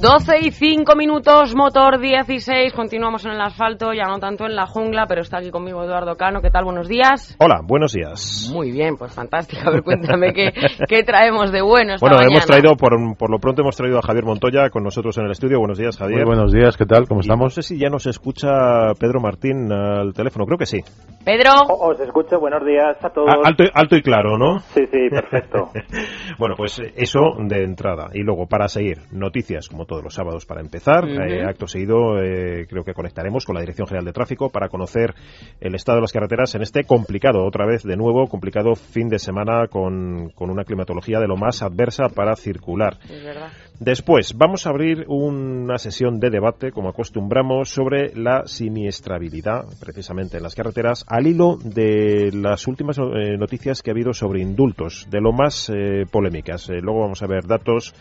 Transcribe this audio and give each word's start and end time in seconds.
12 0.00 0.38
y 0.42 0.50
5 0.52 0.94
minutos, 0.94 1.56
motor 1.56 1.98
16. 1.98 2.72
Continuamos 2.72 3.24
en 3.24 3.32
el 3.32 3.40
asfalto, 3.40 3.92
ya 3.92 4.04
no 4.04 4.20
tanto 4.20 4.46
en 4.46 4.54
la 4.54 4.64
jungla, 4.66 5.06
pero 5.08 5.22
está 5.22 5.38
aquí 5.38 5.50
conmigo 5.50 5.82
Eduardo 5.82 6.14
Cano. 6.16 6.40
¿Qué 6.40 6.50
tal? 6.50 6.64
Buenos 6.64 6.86
días. 6.86 7.36
Hola, 7.40 7.60
buenos 7.66 7.92
días. 7.94 8.48
Muy 8.54 8.70
bien, 8.70 8.96
pues 8.96 9.12
fantástico. 9.12 9.62
A 9.66 9.72
ver, 9.72 9.82
cuéntame 9.82 10.32
qué, 10.32 10.52
qué 10.88 11.02
traemos 11.02 11.50
de 11.50 11.62
bueno 11.62 11.94
esta 11.94 12.04
Bueno, 12.04 12.16
mañana. 12.18 12.32
hemos 12.36 12.46
traído, 12.46 12.76
por, 12.76 12.92
por 13.18 13.28
lo 13.30 13.38
pronto 13.40 13.62
hemos 13.62 13.76
traído 13.76 13.98
a 13.98 14.02
Javier 14.02 14.24
Montoya 14.24 14.70
con 14.70 14.84
nosotros 14.84 15.18
en 15.18 15.24
el 15.24 15.32
estudio. 15.32 15.58
Buenos 15.58 15.78
días, 15.78 15.96
Javier. 15.98 16.20
Muy 16.24 16.34
buenos 16.36 16.52
días, 16.52 16.76
¿qué 16.76 16.86
tal? 16.86 17.08
¿Cómo 17.08 17.18
Y 17.20 17.22
estamos? 17.22 17.44
No 17.46 17.50
sé 17.50 17.62
si 17.62 17.76
ya 17.78 17.88
nos 17.88 18.06
escucha 18.06 18.94
Pedro 19.00 19.20
Martín 19.20 19.72
al 19.72 20.12
teléfono, 20.14 20.46
creo 20.46 20.58
que 20.58 20.66
sí. 20.66 20.80
Pedro, 21.24 21.50
Os 21.68 21.98
escucho, 21.98 22.38
buenos 22.38 22.64
días 22.64 22.96
a 23.04 23.10
todos. 23.10 23.28
A- 23.30 23.48
alto, 23.48 23.64
y- 23.64 23.70
alto 23.74 23.96
y 23.96 24.02
claro, 24.02 24.38
¿no? 24.38 24.60
Sí, 24.60 24.86
sí, 24.86 25.08
perfecto. 25.10 25.70
bueno, 26.38 26.54
pues 26.56 26.80
eso 26.94 27.20
de 27.40 27.64
entrada. 27.64 28.10
Y 28.14 28.22
luego, 28.22 28.46
para 28.46 28.68
seguir, 28.68 28.98
noticias 29.10 29.68
como 29.68 29.84
todos 29.88 30.04
los 30.04 30.14
sábados 30.14 30.46
para 30.46 30.60
empezar. 30.60 31.08
Eh, 31.08 31.42
acto 31.42 31.66
seguido, 31.66 32.22
eh, 32.22 32.66
creo 32.68 32.84
que 32.84 32.92
conectaremos 32.92 33.44
con 33.44 33.54
la 33.54 33.60
Dirección 33.60 33.88
General 33.88 34.04
de 34.04 34.12
Tráfico 34.12 34.50
para 34.50 34.68
conocer 34.68 35.14
el 35.60 35.74
estado 35.74 35.96
de 35.96 36.02
las 36.02 36.12
carreteras 36.12 36.54
en 36.54 36.62
este 36.62 36.84
complicado, 36.84 37.44
otra 37.44 37.66
vez 37.66 37.82
de 37.82 37.96
nuevo, 37.96 38.28
complicado 38.28 38.76
fin 38.76 39.08
de 39.08 39.18
semana 39.18 39.66
con, 39.66 40.30
con 40.34 40.50
una 40.50 40.62
climatología 40.62 41.18
de 41.18 41.26
lo 41.26 41.36
más 41.36 41.62
adversa 41.62 42.08
para 42.08 42.36
circular. 42.36 42.98
es 43.10 43.24
verdad. 43.24 43.48
Después, 43.80 44.34
vamos 44.36 44.66
a 44.66 44.70
abrir 44.70 45.04
una 45.06 45.78
sesión 45.78 46.18
de 46.18 46.30
debate, 46.30 46.72
como 46.72 46.88
acostumbramos, 46.88 47.70
sobre 47.70 48.12
la 48.16 48.42
siniestrabilidad, 48.44 49.66
precisamente 49.78 50.36
en 50.36 50.42
las 50.42 50.56
carreteras, 50.56 51.04
al 51.06 51.28
hilo 51.28 51.58
de 51.62 52.32
las 52.32 52.66
últimas 52.66 52.98
eh, 52.98 53.36
noticias 53.38 53.80
que 53.80 53.90
ha 53.90 53.94
habido 53.94 54.12
sobre 54.12 54.42
indultos, 54.42 55.06
de 55.10 55.20
lo 55.20 55.32
más 55.32 55.70
polémicas. 56.10 56.68
Luego 56.68 57.02
vamos 57.02 57.22
a 57.22 57.28
ver 57.28 57.46
datos, 57.46 57.94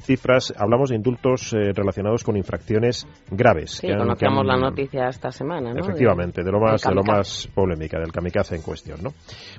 cifras. 0.00 0.52
Hablamos 0.56 0.90
de 0.90 0.96
indultos 0.96 1.52
eh, 1.52 1.72
relacionados 1.74 2.24
con 2.24 2.36
infracciones 2.36 3.06
graves. 3.30 3.72
Sí, 3.72 3.86
que 3.86 3.92
han- 3.92 3.98
conocíamos 4.00 4.42
que 4.42 4.46
la 4.48 4.54
han- 4.54 4.60
noticia 4.60 5.08
esta 5.08 5.30
semana, 5.30 5.72
¿no? 5.72 5.80
Efectivamente, 5.80 6.42
de 6.42 6.50
lo 6.52 6.60
más, 6.60 6.82
de 6.82 6.94
lo 6.94 7.02
más 7.02 7.48
polémica, 7.54 7.98
del 7.98 8.12
kamikaze 8.12 8.56
en 8.56 8.62
cuestión, 8.62 9.02
¿no? 9.02 9.10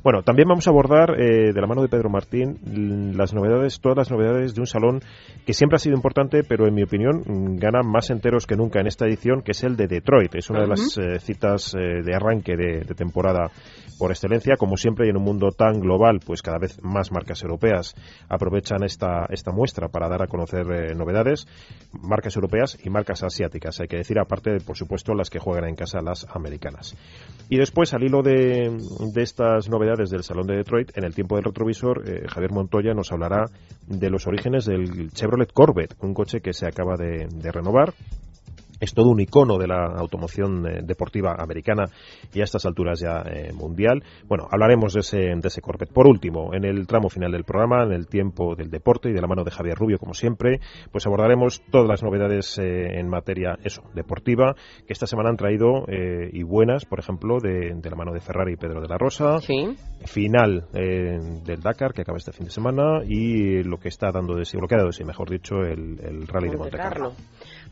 Bueno, 0.03 0.21
también 0.23 0.47
vamos 0.47 0.67
a 0.67 0.69
abordar, 0.69 1.19
eh, 1.19 1.51
de 1.53 1.61
la 1.61 1.67
mano 1.67 1.81
de 1.81 1.87
Pedro 1.89 2.09
Martín, 2.09 2.57
l- 2.65 3.13
las 3.15 3.33
novedades, 3.33 3.79
todas 3.79 3.97
las 3.97 4.11
novedades 4.11 4.53
de 4.55 4.61
un 4.61 4.67
salón 4.67 5.01
que 5.45 5.53
siempre 5.53 5.75
ha 5.75 5.79
sido 5.79 5.95
importante, 5.95 6.43
pero 6.43 6.67
en 6.67 6.73
mi 6.73 6.83
opinión 6.83 7.21
mm, 7.25 7.55
gana 7.57 7.81
más 7.83 8.09
enteros 8.09 8.45
que 8.47 8.55
nunca 8.55 8.79
en 8.79 8.87
esta 8.87 9.05
edición, 9.05 9.41
que 9.41 9.51
es 9.51 9.63
el 9.63 9.75
de 9.75 9.87
Detroit. 9.87 10.35
Es 10.35 10.49
una 10.49 10.61
de 10.61 10.67
las 10.67 10.97
eh, 10.97 11.19
citas 11.19 11.71
de 11.75 12.13
arranque 12.15 12.55
de, 12.55 12.81
de 12.85 12.95
temporada 12.95 13.49
por 13.97 14.11
excelencia. 14.11 14.55
Como 14.57 14.77
siempre, 14.77 15.07
y 15.07 15.09
en 15.09 15.17
un 15.17 15.23
mundo 15.23 15.49
tan 15.49 15.79
global, 15.79 16.19
pues 16.25 16.41
cada 16.41 16.57
vez 16.59 16.77
más 16.83 17.11
marcas 17.11 17.41
europeas 17.43 17.95
aprovechan 18.29 18.83
esta, 18.83 19.25
esta 19.29 19.51
muestra 19.51 19.87
para 19.89 20.07
dar 20.09 20.21
conocer 20.27 20.65
eh, 20.71 20.95
novedades, 20.95 21.47
marcas 21.91 22.35
europeas 22.35 22.77
y 22.83 22.89
marcas 22.89 23.23
asiáticas, 23.23 23.79
hay 23.79 23.87
que 23.87 23.97
decir, 23.97 24.19
aparte 24.19 24.51
de, 24.51 24.59
por 24.59 24.77
supuesto, 24.77 25.13
las 25.13 25.29
que 25.29 25.39
juegan 25.39 25.69
en 25.69 25.75
casa, 25.75 26.01
las 26.01 26.25
americanas. 26.33 26.95
Y 27.49 27.57
después, 27.57 27.93
al 27.93 28.03
hilo 28.03 28.21
de, 28.21 28.77
de 29.13 29.21
estas 29.21 29.69
novedades 29.69 30.09
del 30.09 30.23
Salón 30.23 30.47
de 30.47 30.57
Detroit, 30.57 30.97
en 30.97 31.03
el 31.03 31.13
tiempo 31.13 31.35
del 31.35 31.45
retrovisor, 31.45 32.03
eh, 32.07 32.27
Javier 32.27 32.51
Montoya 32.51 32.93
nos 32.93 33.11
hablará 33.11 33.45
de 33.87 34.09
los 34.09 34.27
orígenes 34.27 34.65
del 34.65 35.11
Chevrolet 35.11 35.51
Corvette, 35.51 35.95
un 36.01 36.13
coche 36.13 36.41
que 36.41 36.53
se 36.53 36.65
acaba 36.65 36.95
de 36.95 37.51
renovar. 37.51 37.93
Es 38.85 38.93
todo 38.93 39.09
un 39.09 39.19
icono 39.19 39.57
de 39.57 39.67
la 39.67 39.83
automoción 39.97 40.65
eh, 40.67 40.81
deportiva 40.83 41.35
americana 41.39 41.85
y 42.31 42.41
a 42.41 42.43
estas 42.43 42.65
alturas 42.67 42.99
ya 42.99 43.23
eh, 43.25 43.51
mundial. 43.51 44.03
Bueno, 44.27 44.47
hablaremos 44.51 44.93
de 44.93 44.99
ese, 44.99 45.17
de 45.17 45.47
ese 45.47 45.59
Corvette. 45.59 45.91
Por 45.91 46.05
último, 46.07 46.53
en 46.53 46.63
el 46.65 46.85
tramo 46.85 47.09
final 47.09 47.31
del 47.31 47.43
programa, 47.45 47.83
en 47.83 47.93
el 47.93 48.05
tiempo 48.05 48.55
del 48.55 48.69
deporte 48.69 49.09
y 49.09 49.13
de 49.13 49.21
la 49.21 49.27
mano 49.27 49.43
de 49.43 49.49
Javier 49.49 49.75
Rubio, 49.75 49.97
como 49.97 50.13
siempre, 50.13 50.59
pues 50.91 51.07
abordaremos 51.07 51.63
todas 51.71 51.87
las 51.87 52.03
novedades 52.03 52.59
eh, 52.59 52.99
en 52.99 53.09
materia 53.09 53.57
eso, 53.63 53.81
deportiva 53.95 54.53
que 54.85 54.93
esta 54.93 55.07
semana 55.07 55.29
han 55.29 55.37
traído 55.37 55.85
eh, 55.87 56.29
y 56.31 56.43
buenas, 56.43 56.85
por 56.85 56.99
ejemplo, 56.99 57.39
de, 57.41 57.73
de 57.73 57.89
la 57.89 57.95
mano 57.95 58.13
de 58.13 58.21
Ferrari 58.21 58.53
y 58.53 58.57
Pedro 58.57 58.81
de 58.81 58.87
la 58.87 58.99
Rosa 58.99 59.39
Sí. 59.41 59.75
final 60.05 60.67
del 60.71 61.61
Dakar 61.61 61.93
que 61.93 62.01
acaba 62.01 62.19
este 62.19 62.31
fin 62.31 62.45
de 62.45 62.51
semana 62.51 63.01
y 63.07 63.63
lo 63.63 63.77
que 63.79 63.87
está 63.89 64.11
dando 64.11 64.35
de 64.35 64.45
sí, 64.45 64.57
lo 64.61 64.67
que 64.67 64.75
ha 64.75 64.77
dado 64.77 64.89
de 64.89 64.93
sí, 64.93 65.03
mejor 65.03 65.29
dicho, 65.29 65.55
el, 65.61 65.99
el 66.03 66.27
Rally 66.27 66.49
de 66.49 66.57
Monte 66.57 66.77
Carlo. 66.77 67.13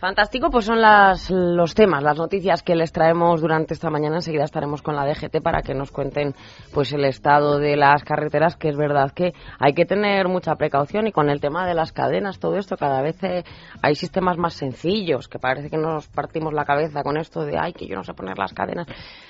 Fantástico, 0.03 0.50
pues 0.50 0.66
son 0.66 0.81
las, 0.81 1.31
los 1.31 1.75
temas, 1.75 2.03
las 2.03 2.18
noticias 2.18 2.62
que 2.62 2.75
les 2.75 2.91
traemos 2.91 3.40
durante 3.40 3.74
esta 3.74 3.90
mañana. 3.90 4.18
Enseguida 4.18 4.44
estaremos 4.44 4.81
con 4.81 4.97
la 4.97 5.06
DGT 5.06 5.41
para 5.41 5.62
que 5.62 5.74
nos 5.74 5.91
cuenten 5.91 6.36
pues 6.74 6.91
el 6.91 7.06
estado 7.06 7.58
de 7.58 7.78
las 7.78 8.03
carreteras, 8.03 8.58
que 8.58 8.68
es 8.68 8.75
verdad 8.75 9.12
que 9.12 9.31
hay 9.59 9.74
que 9.74 9.86
tener 9.86 10.28
mucha 10.28 10.56
precaución 10.56 11.08
y 11.08 11.13
con 11.13 11.30
el 11.30 11.40
tema 11.40 11.66
de 11.66 11.74
las 11.74 11.94
cadenas, 11.94 12.38
todo 12.38 12.58
esto, 12.58 12.75
cada 12.75 13.02
vez 13.02 13.24
eh, 13.24 13.46
hay 13.81 13.96
sistemas 13.96 14.38
más 14.38 14.56
sencillos, 14.56 15.30
que 15.30 15.40
parece 15.40 15.69
que 15.69 15.78
nos 15.78 16.09
partimos 16.09 16.52
la 16.52 16.66
cabeza 16.66 17.02
con 17.02 17.16
esto 17.16 17.46
de, 17.46 17.58
ay, 17.58 17.72
que 17.72 17.88
yo 17.88 17.96
no 17.96 18.03
sé 18.03 18.13
poner 18.13 18.38
las 18.38 18.52
cadenas. 18.52 18.88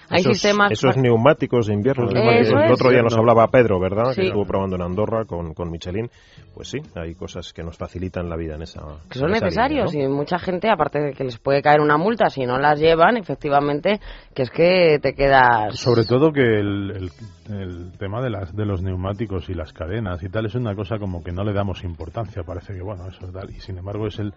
Hay 0.09 0.21
esos, 0.21 0.39
sistemas... 0.39 0.71
esos 0.71 0.97
neumáticos 0.97 1.67
de 1.67 1.73
invierno, 1.73 2.05
Eso 2.05 2.13
neumáticos. 2.13 2.63
el 2.63 2.71
otro 2.71 2.89
día 2.89 3.01
nos 3.03 3.15
hablaba 3.15 3.47
Pedro, 3.47 3.79
¿verdad? 3.79 4.11
Sí. 4.13 4.21
Que 4.21 4.27
estuvo 4.27 4.45
probando 4.45 4.75
en 4.75 4.81
Andorra 4.81 5.25
con, 5.25 5.53
con 5.53 5.69
Michelin. 5.69 6.09
Pues 6.53 6.69
sí, 6.69 6.77
hay 6.95 7.15
cosas 7.15 7.51
que 7.51 7.63
nos 7.63 7.77
facilitan 7.77 8.29
la 8.29 8.35
vida 8.35 8.55
en 8.55 8.61
esa. 8.61 8.81
que 9.09 9.17
son 9.17 9.29
en 9.29 9.35
esa 9.37 9.45
necesarios 9.45 9.91
línea, 9.91 10.07
y 10.07 10.11
mucha 10.11 10.37
gente, 10.37 10.62
aparte 10.69 10.99
de 10.99 11.13
que 11.13 11.23
les 11.23 11.37
puede 11.39 11.61
caer 11.61 11.81
una 11.81 11.97
multa 11.97 12.29
si 12.29 12.45
no 12.45 12.57
las 12.59 12.79
llevan, 12.79 13.17
efectivamente, 13.17 13.99
que 14.33 14.43
es 14.43 14.49
que 14.51 14.99
te 15.01 15.13
quedas... 15.13 15.75
Sobre 15.79 16.03
todo 16.05 16.31
que 16.31 16.41
el, 16.41 16.91
el- 16.91 17.11
el 17.53 17.91
tema 17.97 18.21
de, 18.21 18.29
las, 18.29 18.55
de 18.55 18.65
los 18.65 18.81
neumáticos 18.81 19.49
y 19.49 19.53
las 19.53 19.73
cadenas 19.73 20.23
y 20.23 20.29
tal 20.29 20.45
es 20.45 20.55
una 20.55 20.75
cosa 20.75 20.97
como 20.97 21.23
que 21.23 21.31
no 21.33 21.43
le 21.43 21.51
damos 21.53 21.83
importancia. 21.83 22.43
Parece 22.43 22.73
que, 22.73 22.81
bueno, 22.81 23.05
eso 23.07 23.25
es 23.25 23.33
tal. 23.33 23.49
Y 23.49 23.59
sin 23.59 23.77
embargo, 23.77 24.07
es 24.07 24.17
el. 24.19 24.33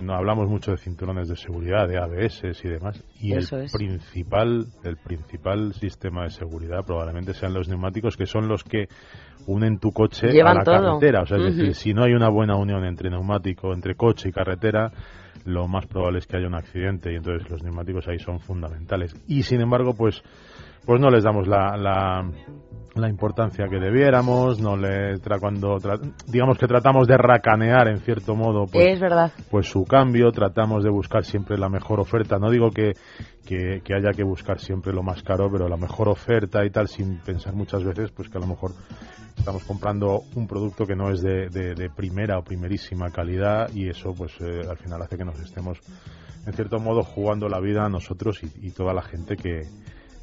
No 0.00 0.14
hablamos 0.14 0.48
mucho 0.48 0.70
de 0.70 0.78
cinturones 0.78 1.28
de 1.28 1.36
seguridad, 1.36 1.86
de 1.86 1.98
ABS 1.98 2.42
y 2.64 2.68
demás. 2.68 3.04
Y 3.20 3.34
Eso 3.34 3.58
el 3.58 3.64
es. 3.66 3.72
principal, 3.74 4.64
el 4.84 4.96
principal 4.96 5.74
sistema 5.74 6.22
de 6.24 6.30
seguridad 6.30 6.82
probablemente 6.86 7.34
sean 7.34 7.52
los 7.52 7.68
neumáticos, 7.68 8.16
que 8.16 8.24
son 8.24 8.48
los 8.48 8.64
que 8.64 8.86
unen 9.46 9.78
tu 9.78 9.92
coche 9.92 10.28
Llevan 10.32 10.56
a 10.56 10.60
la 10.60 10.64
todo. 10.64 10.98
carretera. 10.98 11.22
O 11.22 11.26
sea, 11.26 11.36
es 11.36 11.56
decir, 11.56 11.74
si 11.74 11.92
no 11.92 12.04
hay 12.04 12.14
una 12.14 12.30
buena 12.30 12.56
unión 12.56 12.84
entre 12.86 13.10
neumático, 13.10 13.74
entre 13.74 13.94
coche 13.94 14.30
y 14.30 14.32
carretera, 14.32 14.90
lo 15.44 15.66
más 15.68 15.86
probable 15.86 16.18
es 16.20 16.26
que 16.26 16.36
haya 16.36 16.46
un 16.46 16.54
accidente 16.54 17.12
y 17.12 17.16
entonces 17.16 17.48
los 17.50 17.62
neumáticos 17.62 18.06
ahí 18.08 18.18
son 18.18 18.40
fundamentales. 18.40 19.14
Y 19.26 19.42
sin 19.42 19.60
embargo, 19.60 19.94
pues, 19.94 20.22
pues 20.86 21.00
no 21.00 21.10
les 21.10 21.24
damos 21.24 21.46
la, 21.48 21.76
la, 21.76 22.28
la 22.94 23.08
importancia 23.08 23.66
que 23.68 23.78
debiéramos, 23.78 24.60
no 24.60 24.76
le 24.76 25.14
tra- 25.16 25.38
cuando 25.40 25.76
tra- 25.78 26.00
digamos 26.26 26.58
que 26.58 26.66
tratamos 26.66 27.06
de 27.06 27.16
racanear 27.16 27.88
en 27.88 27.98
cierto 27.98 28.34
modo 28.34 28.66
pues, 28.66 28.94
es 28.94 29.00
verdad. 29.00 29.32
pues 29.50 29.68
su 29.68 29.84
cambio, 29.84 30.30
tratamos 30.32 30.84
de 30.84 30.90
buscar 30.90 31.24
siempre 31.24 31.56
la 31.58 31.68
mejor 31.68 32.00
oferta. 32.00 32.38
No 32.38 32.50
digo 32.50 32.70
que, 32.70 32.92
que, 33.46 33.80
que 33.84 33.94
haya 33.94 34.10
que 34.10 34.24
buscar 34.24 34.58
siempre 34.58 34.92
lo 34.92 35.02
más 35.02 35.22
caro, 35.22 35.48
pero 35.50 35.68
la 35.68 35.76
mejor 35.76 36.08
oferta 36.08 36.64
y 36.64 36.70
tal, 36.70 36.88
sin 36.88 37.18
pensar 37.18 37.54
muchas 37.54 37.82
veces, 37.84 38.10
pues 38.10 38.28
que 38.28 38.38
a 38.38 38.40
lo 38.40 38.46
mejor 38.48 38.72
estamos 39.36 39.64
comprando 39.64 40.22
un 40.34 40.46
producto 40.46 40.84
que 40.86 40.94
no 40.94 41.10
es 41.10 41.20
de, 41.22 41.48
de- 41.48 41.90
primera 41.94 42.38
o 42.38 42.42
primerísima 42.42 43.10
calidad 43.10 43.68
y 43.74 43.88
eso 43.88 44.12
pues 44.16 44.32
eh, 44.40 44.62
al 44.68 44.78
final 44.78 45.02
hace 45.02 45.16
que 45.16 45.24
nos 45.24 45.38
estemos 45.40 45.78
en 46.46 46.52
cierto 46.52 46.78
modo 46.78 47.02
jugando 47.02 47.48
la 47.48 47.60
vida 47.60 47.84
a 47.84 47.88
nosotros 47.88 48.40
y, 48.42 48.70
toda 48.70 48.92
la 48.94 49.02
gente 49.02 49.36
que, 49.36 49.60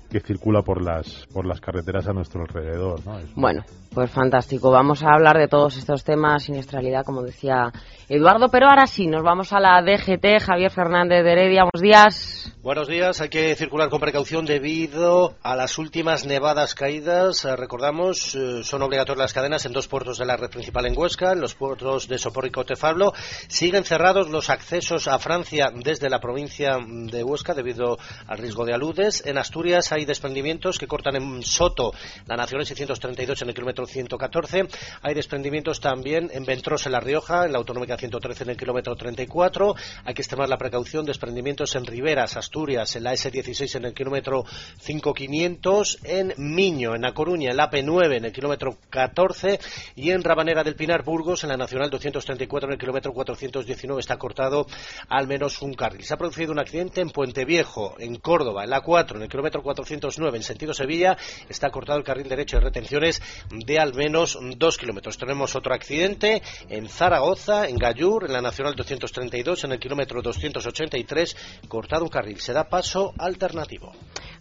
que 0.09 0.19
circula 0.19 0.61
por 0.63 0.81
las 0.83 1.25
por 1.31 1.45
las 1.45 1.61
carreteras 1.61 2.07
a 2.07 2.13
nuestro 2.13 2.41
alrededor. 2.41 3.05
¿no? 3.05 3.19
Bueno, 3.35 3.63
pues 3.93 4.11
fantástico. 4.11 4.71
Vamos 4.71 5.03
a 5.03 5.13
hablar 5.13 5.37
de 5.37 5.47
todos 5.47 5.77
estos 5.77 6.03
temas, 6.03 6.43
siniestralidad, 6.43 7.05
como 7.05 7.21
decía 7.21 7.71
Eduardo, 8.09 8.49
pero 8.49 8.67
ahora 8.67 8.87
sí, 8.87 9.07
nos 9.07 9.23
vamos 9.23 9.53
a 9.53 9.59
la 9.59 9.81
DGT. 9.81 10.41
Javier 10.45 10.71
Fernández 10.71 11.23
de 11.23 11.31
Heredia, 11.31 11.63
buenos 11.63 11.81
días. 11.81 12.58
Buenos 12.69 12.87
días. 12.87 13.19
Hay 13.19 13.29
que 13.29 13.55
circular 13.55 13.89
con 13.89 13.99
precaución 13.99 14.45
debido 14.45 15.33
a 15.41 15.55
las 15.55 15.79
últimas 15.79 16.27
nevadas 16.27 16.75
caídas. 16.75 17.43
Eh, 17.43 17.55
recordamos, 17.55 18.35
eh, 18.35 18.63
son 18.63 18.83
obligatorias 18.83 19.23
las 19.23 19.33
cadenas 19.33 19.65
en 19.65 19.73
dos 19.73 19.87
puertos 19.87 20.19
de 20.19 20.27
la 20.27 20.37
red 20.37 20.51
principal 20.51 20.85
en 20.85 20.95
Huesca, 20.95 21.31
en 21.31 21.41
los 21.41 21.55
puertos 21.55 22.07
de 22.07 22.19
Sopor 22.19 22.45
y 22.45 22.51
Cotefablo. 22.51 23.11
Siguen 23.47 23.85
cerrados 23.85 24.29
los 24.29 24.51
accesos 24.51 25.07
a 25.07 25.17
Francia 25.17 25.71
desde 25.73 26.11
la 26.11 26.19
provincia 26.19 26.77
de 26.85 27.23
Huesca 27.23 27.55
debido 27.55 27.97
al 28.27 28.37
riesgo 28.37 28.65
de 28.65 28.75
aludes. 28.75 29.25
En 29.25 29.39
Asturias 29.39 29.91
hay 29.91 30.05
desprendimientos 30.05 30.77
que 30.77 30.85
cortan 30.85 31.15
en 31.15 31.41
Soto 31.41 31.91
la 32.27 32.35
Nacional 32.35 32.67
632 32.67 33.41
en 33.41 33.47
el 33.47 33.55
kilómetro 33.55 33.87
114. 33.87 34.67
Hay 35.01 35.15
desprendimientos 35.15 35.81
también 35.81 36.29
en 36.31 36.45
Ventros 36.45 36.85
en 36.85 36.91
La 36.91 36.99
Rioja, 36.99 37.47
en 37.47 37.51
la 37.51 37.57
Autonómica 37.57 37.97
113 37.97 38.43
en 38.43 38.49
el 38.51 38.57
kilómetro 38.57 38.95
34. 38.95 39.73
Hay 40.05 40.13
que 40.13 40.21
extremar 40.21 40.47
la 40.47 40.57
precaución, 40.59 41.03
desprendimientos 41.03 41.75
en 41.75 41.83
Riberas, 41.83 42.37
Asturias, 42.37 42.58
en 42.67 43.03
la 43.03 43.13
S16 43.13 43.75
en 43.75 43.85
el 43.85 43.93
kilómetro 43.93 44.43
5500, 44.81 45.99
en 46.03 46.33
Miño, 46.37 46.93
en 46.93 47.01
La 47.01 47.13
Coruña, 47.13 47.51
en 47.51 47.57
la 47.57 47.71
P9 47.71 48.17
en 48.17 48.25
el 48.25 48.33
kilómetro 48.33 48.77
14 48.89 49.59
y 49.95 50.11
en 50.11 50.21
Rabanera 50.21 50.63
del 50.63 50.75
Pinar, 50.75 51.03
Burgos, 51.03 51.43
en 51.43 51.49
la 51.49 51.57
Nacional 51.57 51.89
234 51.89 52.67
en 52.67 52.73
el 52.73 52.79
kilómetro 52.79 53.13
419 53.13 54.01
está 54.01 54.17
cortado 54.17 54.67
al 55.07 55.27
menos 55.27 55.61
un 55.61 55.73
carril. 55.73 56.03
Se 56.03 56.13
ha 56.13 56.17
producido 56.17 56.51
un 56.51 56.59
accidente 56.59 56.99
en 56.99 57.11
Puente 57.11 57.45
Viejo, 57.45 57.95
en 57.97 58.15
Córdoba, 58.15 58.65
en 58.65 58.71
la 58.71 58.81
4 58.81 59.17
en 59.17 59.23
el 59.23 59.29
kilómetro 59.29 59.63
409 59.63 60.37
en 60.37 60.43
sentido 60.43 60.73
Sevilla, 60.73 61.17
está 61.47 61.69
cortado 61.69 61.97
el 61.97 62.03
carril 62.03 62.27
derecho 62.27 62.57
de 62.57 62.65
retenciones 62.65 63.21
de 63.49 63.79
al 63.79 63.93
menos 63.93 64.37
dos 64.57 64.77
kilómetros. 64.77 65.17
Tenemos 65.17 65.55
otro 65.55 65.73
accidente 65.73 66.41
en 66.67 66.89
Zaragoza, 66.89 67.69
en 67.69 67.77
Gallur, 67.77 68.25
en 68.25 68.33
la 68.33 68.41
Nacional 68.41 68.75
232 68.75 69.63
en 69.63 69.71
el 69.71 69.79
kilómetro 69.79 70.21
283, 70.21 71.37
cortado 71.69 72.03
un 72.03 72.09
carril 72.09 72.38
se 72.39 72.53
da 72.53 72.65
paso 72.69 73.13
alternativo. 73.17 73.91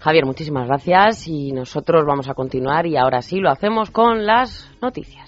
Javier, 0.00 0.24
muchísimas 0.24 0.66
gracias 0.66 1.26
y 1.26 1.52
nosotros 1.52 2.04
vamos 2.06 2.28
a 2.28 2.34
continuar 2.34 2.86
y 2.86 2.96
ahora 2.96 3.20
sí 3.20 3.40
lo 3.40 3.50
hacemos 3.50 3.90
con 3.90 4.26
las 4.26 4.70
noticias. 4.80 5.27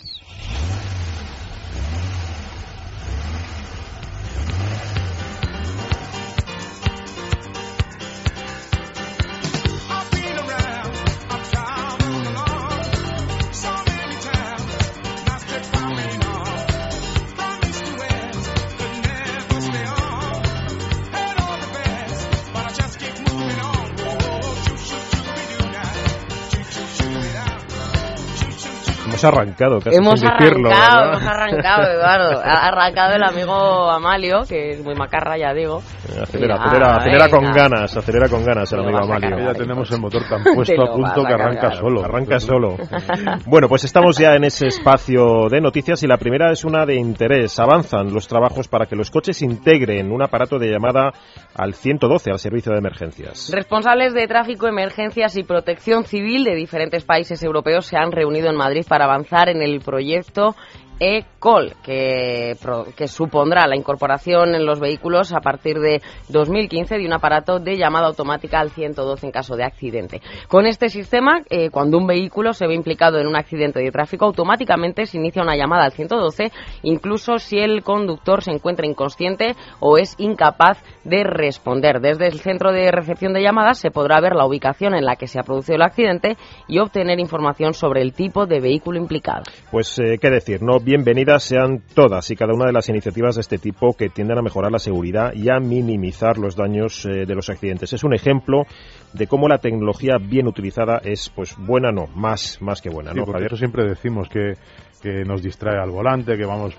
Hemos 29.10 29.24
arrancado, 29.24 29.80
casi 29.80 29.96
hemos 29.96 30.20
sin 30.20 30.28
arrancado, 30.28 30.50
decirlo. 30.50 30.70
hemos 30.70 31.22
arrancado, 31.26 31.90
Eduardo. 31.90 32.40
Ha 32.44 32.68
arrancado 32.68 33.14
el 33.16 33.22
amigo 33.24 33.90
Amalio, 33.90 34.40
que 34.48 34.70
es 34.70 34.82
muy 34.84 34.94
macarra, 34.94 35.36
ya 35.36 35.52
digo. 35.52 35.82
Acelera, 36.22 36.56
Ah, 36.56 36.66
acelera, 36.66 36.96
acelera 36.96 37.28
con 37.28 37.44
ganas, 37.52 37.96
acelera 37.96 38.28
con 38.28 38.44
ganas 38.44 38.72
el 38.72 38.80
amigo 38.80 38.98
Amalio. 38.98 39.38
Ya 39.38 39.52
tenemos 39.54 39.90
el 39.90 40.00
motor 40.00 40.22
tan 40.28 40.42
puesto 40.54 40.82
a 40.82 40.92
punto 40.94 41.24
que 41.24 41.32
arranca 41.34 41.60
cargar. 41.60 41.76
solo. 41.78 42.04
Arranca 42.04 42.40
solo. 42.40 42.76
Bueno, 43.46 43.68
pues 43.68 43.84
estamos 43.84 44.16
ya 44.18 44.34
en 44.34 44.44
ese 44.44 44.66
espacio 44.68 45.48
de 45.50 45.60
noticias 45.60 46.02
y 46.02 46.06
la 46.06 46.16
primera 46.18 46.52
es 46.52 46.64
una 46.64 46.86
de 46.86 46.94
interés. 46.96 47.58
Avanzan 47.58 48.12
los 48.12 48.28
trabajos 48.28 48.68
para 48.68 48.86
que 48.86 48.94
los 48.96 49.10
coches 49.10 49.42
integren 49.42 50.12
un 50.12 50.22
aparato 50.22 50.58
de 50.58 50.68
llamada 50.70 51.12
al 51.56 51.74
112, 51.74 52.30
al 52.30 52.38
servicio 52.38 52.72
de 52.72 52.78
emergencias. 52.78 53.50
Responsables 53.52 54.14
de 54.14 54.26
tráfico, 54.28 54.66
emergencias 54.68 55.36
y 55.36 55.42
protección 55.42 56.04
civil 56.04 56.44
de 56.44 56.54
diferentes 56.54 57.04
países 57.04 57.42
europeos 57.42 57.86
se 57.86 57.96
han 57.96 58.12
reunido 58.12 58.48
en 58.50 58.56
Madrid 58.56 58.84
para 58.88 59.00
avanzar 59.00 59.49
en 59.49 59.62
el 59.62 59.81
proyecto 59.81 60.55
e-call, 61.00 61.73
que 61.82 63.08
supondrá 63.08 63.67
la 63.67 63.75
incorporación 63.75 64.55
en 64.55 64.67
los 64.67 64.81
vehículos 64.81 65.32
a 65.32 65.41
partir 65.41 65.81
de 65.81 66.02
2015 66.29 66.99
de 66.99 67.06
un 67.06 67.14
aparato 67.14 67.58
de 67.58 67.79
llamada 67.79 68.06
automática 68.06 68.61
al 68.61 68.70
112 68.70 69.26
en 69.26 69.32
caso 69.32 69.56
de 69.56 69.64
accidente. 69.64 70.20
Con 70.47 70.67
este 70.67 70.91
sistema, 70.91 71.41
eh, 71.49 71.70
cuando 71.70 71.97
un 71.97 72.06
vehículo 72.06 72.52
se 72.52 72.67
ve 72.67 72.75
implicado 72.75 73.19
en 73.19 73.26
un 73.26 73.35
accidente 73.35 73.81
de 73.81 73.91
tráfico, 73.91 74.26
automáticamente 74.26 75.06
se 75.06 75.17
inicia 75.17 75.43
una 75.43 75.56
llamada 75.56 75.85
al 75.85 75.93
112, 75.93 76.52
incluso 76.82 77.38
si 77.38 77.58
el 77.58 77.82
conductor 77.82 78.43
se 78.43 78.50
encuentra 78.50 78.87
inconsciente 78.87 79.56
o 79.81 79.97
es 79.97 80.14
incapaz 80.19 80.82
de 81.05 81.25
responder. 81.25 82.00
Desde 82.00 82.26
el 82.26 82.41
centro 82.41 82.73
de 82.73 82.91
recepción 82.91 83.32
de 83.32 83.43
llamadas 83.43 83.79
se 83.79 83.91
podrá 83.91 84.20
ver 84.20 84.35
la 84.35 84.47
ubicación 84.47 84.94
en 84.94 85.05
la 85.05 85.17
que 85.17 85.26
se 85.26 85.38
ha 85.38 85.43
producido 85.43 85.76
el 85.76 85.82
accidente 85.82 86.37
y 86.69 86.79
obtener 86.79 87.19
información 87.20 87.75
sobre 87.75 88.02
el 88.02 88.12
tipo 88.12 88.47
de 88.47 88.61
vehículo 88.61 88.99
implicado. 88.99 89.44
Pues 89.70 89.99
eh, 89.99 90.19
qué 90.20 90.31
decir, 90.31 90.62
¿no? 90.62 90.81
Bienvenidas 90.81 91.44
sean 91.44 91.82
todas 91.94 92.31
y 92.31 92.37
cada 92.37 92.55
una 92.55 92.67
de 92.67 92.73
las 92.73 92.88
iniciativas 92.88 93.37
de 93.37 93.41
este 93.41 93.58
tipo 93.58 93.94
que 93.94 94.08
tienden 94.08 94.38
a 94.38 94.43
mejorar 94.43 94.70
la 94.70 94.79
seguridad 94.79 95.32
y 95.35 95.50
a 95.50 95.58
minimizar 95.61 96.38
los 96.38 96.56
daños 96.56 97.06
eh, 97.06 97.26
de 97.26 97.35
los 97.35 97.49
accidentes. 97.50 97.93
Es 97.93 98.05
un 98.05 98.14
ejemplo 98.14 98.64
de 99.12 99.26
cómo 99.26 99.49
la 99.49 99.58
tecnología 99.58 100.17
bien 100.20 100.47
utilizada 100.47 101.00
es, 101.02 101.31
pues, 101.31 101.56
buena 101.58 101.91
no, 101.91 102.06
más, 102.14 102.58
más 102.61 102.81
que 102.81 102.91
buena, 102.91 103.12
Sí, 103.12 103.19
¿no, 103.19 103.25
porque 103.25 103.38
Javier? 103.38 103.52
eso 103.52 103.56
siempre 103.56 103.85
decimos 103.88 104.29
que 104.29 104.55
que 105.02 105.25
nos 105.25 105.43
distrae 105.43 105.79
al 105.79 105.91
volante, 105.91 106.37
que 106.37 106.44
vamos 106.44 106.75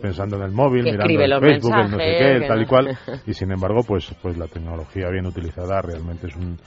pensando 0.00 0.36
en 0.36 0.42
el 0.42 0.52
móvil, 0.52 0.84
Que 0.84 0.92
mirando 0.92 1.12
escribe 1.12 1.24
el 1.24 1.40
Facebook, 1.40 1.74
el 1.74 1.90
no 1.90 1.98
sé 1.98 2.16
qué, 2.18 2.40
que 2.40 2.46
tal 2.46 2.62
y 2.62 2.66
cual, 2.66 2.98
y 3.26 3.34
sin 3.34 3.50
embargo, 3.52 3.80
pues 3.86 4.14
pues 4.22 4.36
la 4.38 4.46
tecnología 4.46 5.08
bien 5.10 5.26
utilizada 5.26 5.82
realmente 5.82 6.28
es 6.28 6.36
un 6.36 6.58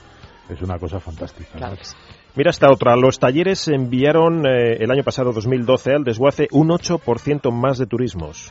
es 0.48 0.62
una 0.62 0.78
cosa 0.78 0.98
fantástica. 0.98 1.50
¿no? 1.54 1.58
Claro 1.58 1.76
que 1.76 1.84
sí. 1.84 1.96
Mira 2.34 2.50
esta 2.50 2.70
otra. 2.70 2.96
Los 2.96 3.18
talleres 3.18 3.68
enviaron 3.68 4.46
eh, 4.46 4.76
el 4.78 4.90
año 4.90 5.02
pasado, 5.02 5.32
2012, 5.32 5.92
al 5.92 6.04
desguace 6.04 6.46
un 6.52 6.68
8% 6.68 7.50
más 7.52 7.78
de 7.78 7.86
turismos. 7.86 8.50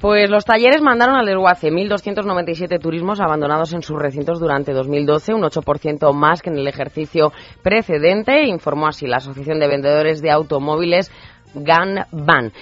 Pues 0.00 0.28
los 0.28 0.44
talleres 0.44 0.82
mandaron 0.82 1.16
al 1.16 1.24
desguace 1.24 1.70
1.297 1.70 2.78
turismos 2.78 3.20
abandonados 3.20 3.72
en 3.72 3.80
sus 3.80 3.98
recintos 3.98 4.38
durante 4.38 4.74
2012, 4.74 5.32
un 5.32 5.42
8% 5.42 6.12
más 6.12 6.42
que 6.42 6.50
en 6.50 6.58
el 6.58 6.68
ejercicio 6.68 7.32
precedente, 7.62 8.46
informó 8.46 8.88
así 8.88 9.06
la 9.06 9.16
Asociación 9.16 9.58
de 9.58 9.68
Vendedores 9.68 10.20
de 10.20 10.30
Automóviles 10.30 11.10
GAN-BAN. 11.54 12.52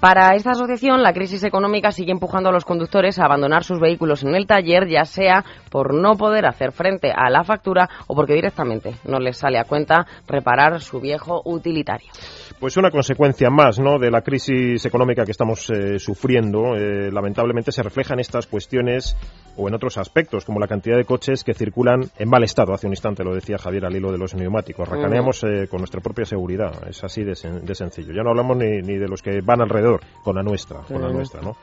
Para 0.00 0.34
esta 0.34 0.50
asociación, 0.50 1.02
la 1.02 1.14
crisis 1.14 1.42
económica 1.42 1.90
sigue 1.90 2.12
empujando 2.12 2.50
a 2.50 2.52
los 2.52 2.66
conductores 2.66 3.18
a 3.18 3.24
abandonar 3.24 3.64
sus 3.64 3.80
vehículos 3.80 4.22
en 4.24 4.34
el 4.34 4.46
taller, 4.46 4.88
ya 4.88 5.06
sea 5.06 5.42
por 5.70 5.94
no 5.94 6.16
poder 6.16 6.44
hacer 6.44 6.72
frente 6.72 7.10
a 7.10 7.30
la 7.30 7.44
factura 7.44 7.88
o 8.06 8.14
porque 8.14 8.34
directamente 8.34 8.96
no 9.04 9.18
les 9.18 9.38
sale 9.38 9.58
a 9.58 9.64
cuenta 9.64 10.06
reparar 10.28 10.82
su 10.82 11.00
viejo 11.00 11.40
utilitario. 11.46 12.10
Pues 12.58 12.76
una 12.78 12.90
consecuencia 12.90 13.50
más 13.50 13.78
¿no? 13.78 13.98
de 13.98 14.10
la 14.10 14.22
crisis 14.22 14.84
económica 14.86 15.24
que 15.26 15.30
estamos 15.32 15.68
eh, 15.68 15.98
sufriendo, 15.98 16.74
eh, 16.74 17.10
lamentablemente 17.12 17.70
se 17.70 17.82
refleja 17.82 18.14
en 18.14 18.20
estas 18.20 18.46
cuestiones 18.46 19.14
o 19.58 19.68
en 19.68 19.74
otros 19.74 19.98
aspectos, 19.98 20.44
como 20.46 20.58
la 20.58 20.66
cantidad 20.66 20.96
de 20.96 21.04
coches 21.04 21.44
que 21.44 21.52
circulan 21.52 22.00
en 22.18 22.28
mal 22.30 22.42
estado. 22.44 22.72
Hace 22.72 22.86
un 22.86 22.94
instante 22.94 23.22
lo 23.24 23.34
decía 23.34 23.58
Javier 23.58 23.84
al 23.84 23.94
hilo 23.94 24.10
de 24.10 24.16
los 24.18 24.34
neumáticos. 24.34 24.88
Racaneamos 24.88 25.44
eh, 25.44 25.66
con 25.68 25.80
nuestra 25.80 26.00
propia 26.00 26.24
seguridad, 26.24 26.72
es 26.88 27.04
así 27.04 27.24
de, 27.24 27.32
sen- 27.32 27.60
de 27.60 27.74
sencillo. 27.74 28.12
Ya 28.14 28.22
no 28.22 28.30
hablamos 28.30 28.56
ni, 28.56 28.80
ni 28.80 28.96
de 28.96 29.06
los 29.08 29.20
que 29.22 29.40
van 29.42 29.60
alrededor, 29.60 30.00
con 30.24 30.36
la 30.36 30.42
nuestra, 30.42 30.80
con 30.80 31.02
la 31.02 31.10
nuestra, 31.10 31.42
¿no? 31.42 31.56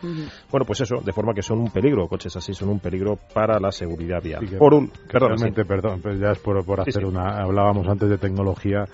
Bueno, 0.51 0.65
pues 0.65 0.81
eso, 0.81 1.01
de 1.03 1.11
forma 1.11 1.33
que 1.33 1.41
son 1.41 1.59
un 1.59 1.71
peligro, 1.71 2.07
coches 2.07 2.35
así 2.35 2.53
son 2.53 2.69
un 2.69 2.79
peligro 2.79 3.17
para 3.33 3.59
la 3.59 3.71
seguridad 3.71 4.21
vial. 4.21 4.47
Que- 4.47 4.57
Por 4.57 4.75
un, 4.75 4.89
que 4.89 4.97
sí. 5.11 5.17
realmente, 5.19 5.65
perdón, 5.65 6.01
pues 6.01 6.19
ya 6.19 6.31
es 6.31 6.39
por, 6.39 6.63
por 6.63 6.83
Sí, 6.83 6.91
hacer 6.91 7.01
sí. 7.03 7.07
una. 7.09 7.41
Hablábamos 7.41 7.87
antes 7.87 8.09
de 8.09 8.17
tecnología. 8.19 8.85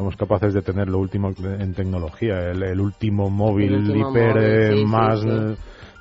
Somos 0.00 0.16
capaces 0.16 0.54
de 0.54 0.62
tener 0.62 0.88
lo 0.88 0.98
último 0.98 1.30
en 1.44 1.74
tecnología, 1.74 2.52
el, 2.52 2.62
el 2.62 2.80
último 2.80 3.28
móvil 3.28 3.74
El 3.74 3.80
último 3.80 4.10
hiper 4.10 4.34
móvil, 4.34 4.48
eh, 4.48 4.76
sí, 4.78 4.84
más 4.86 5.20
sí. 5.20 5.28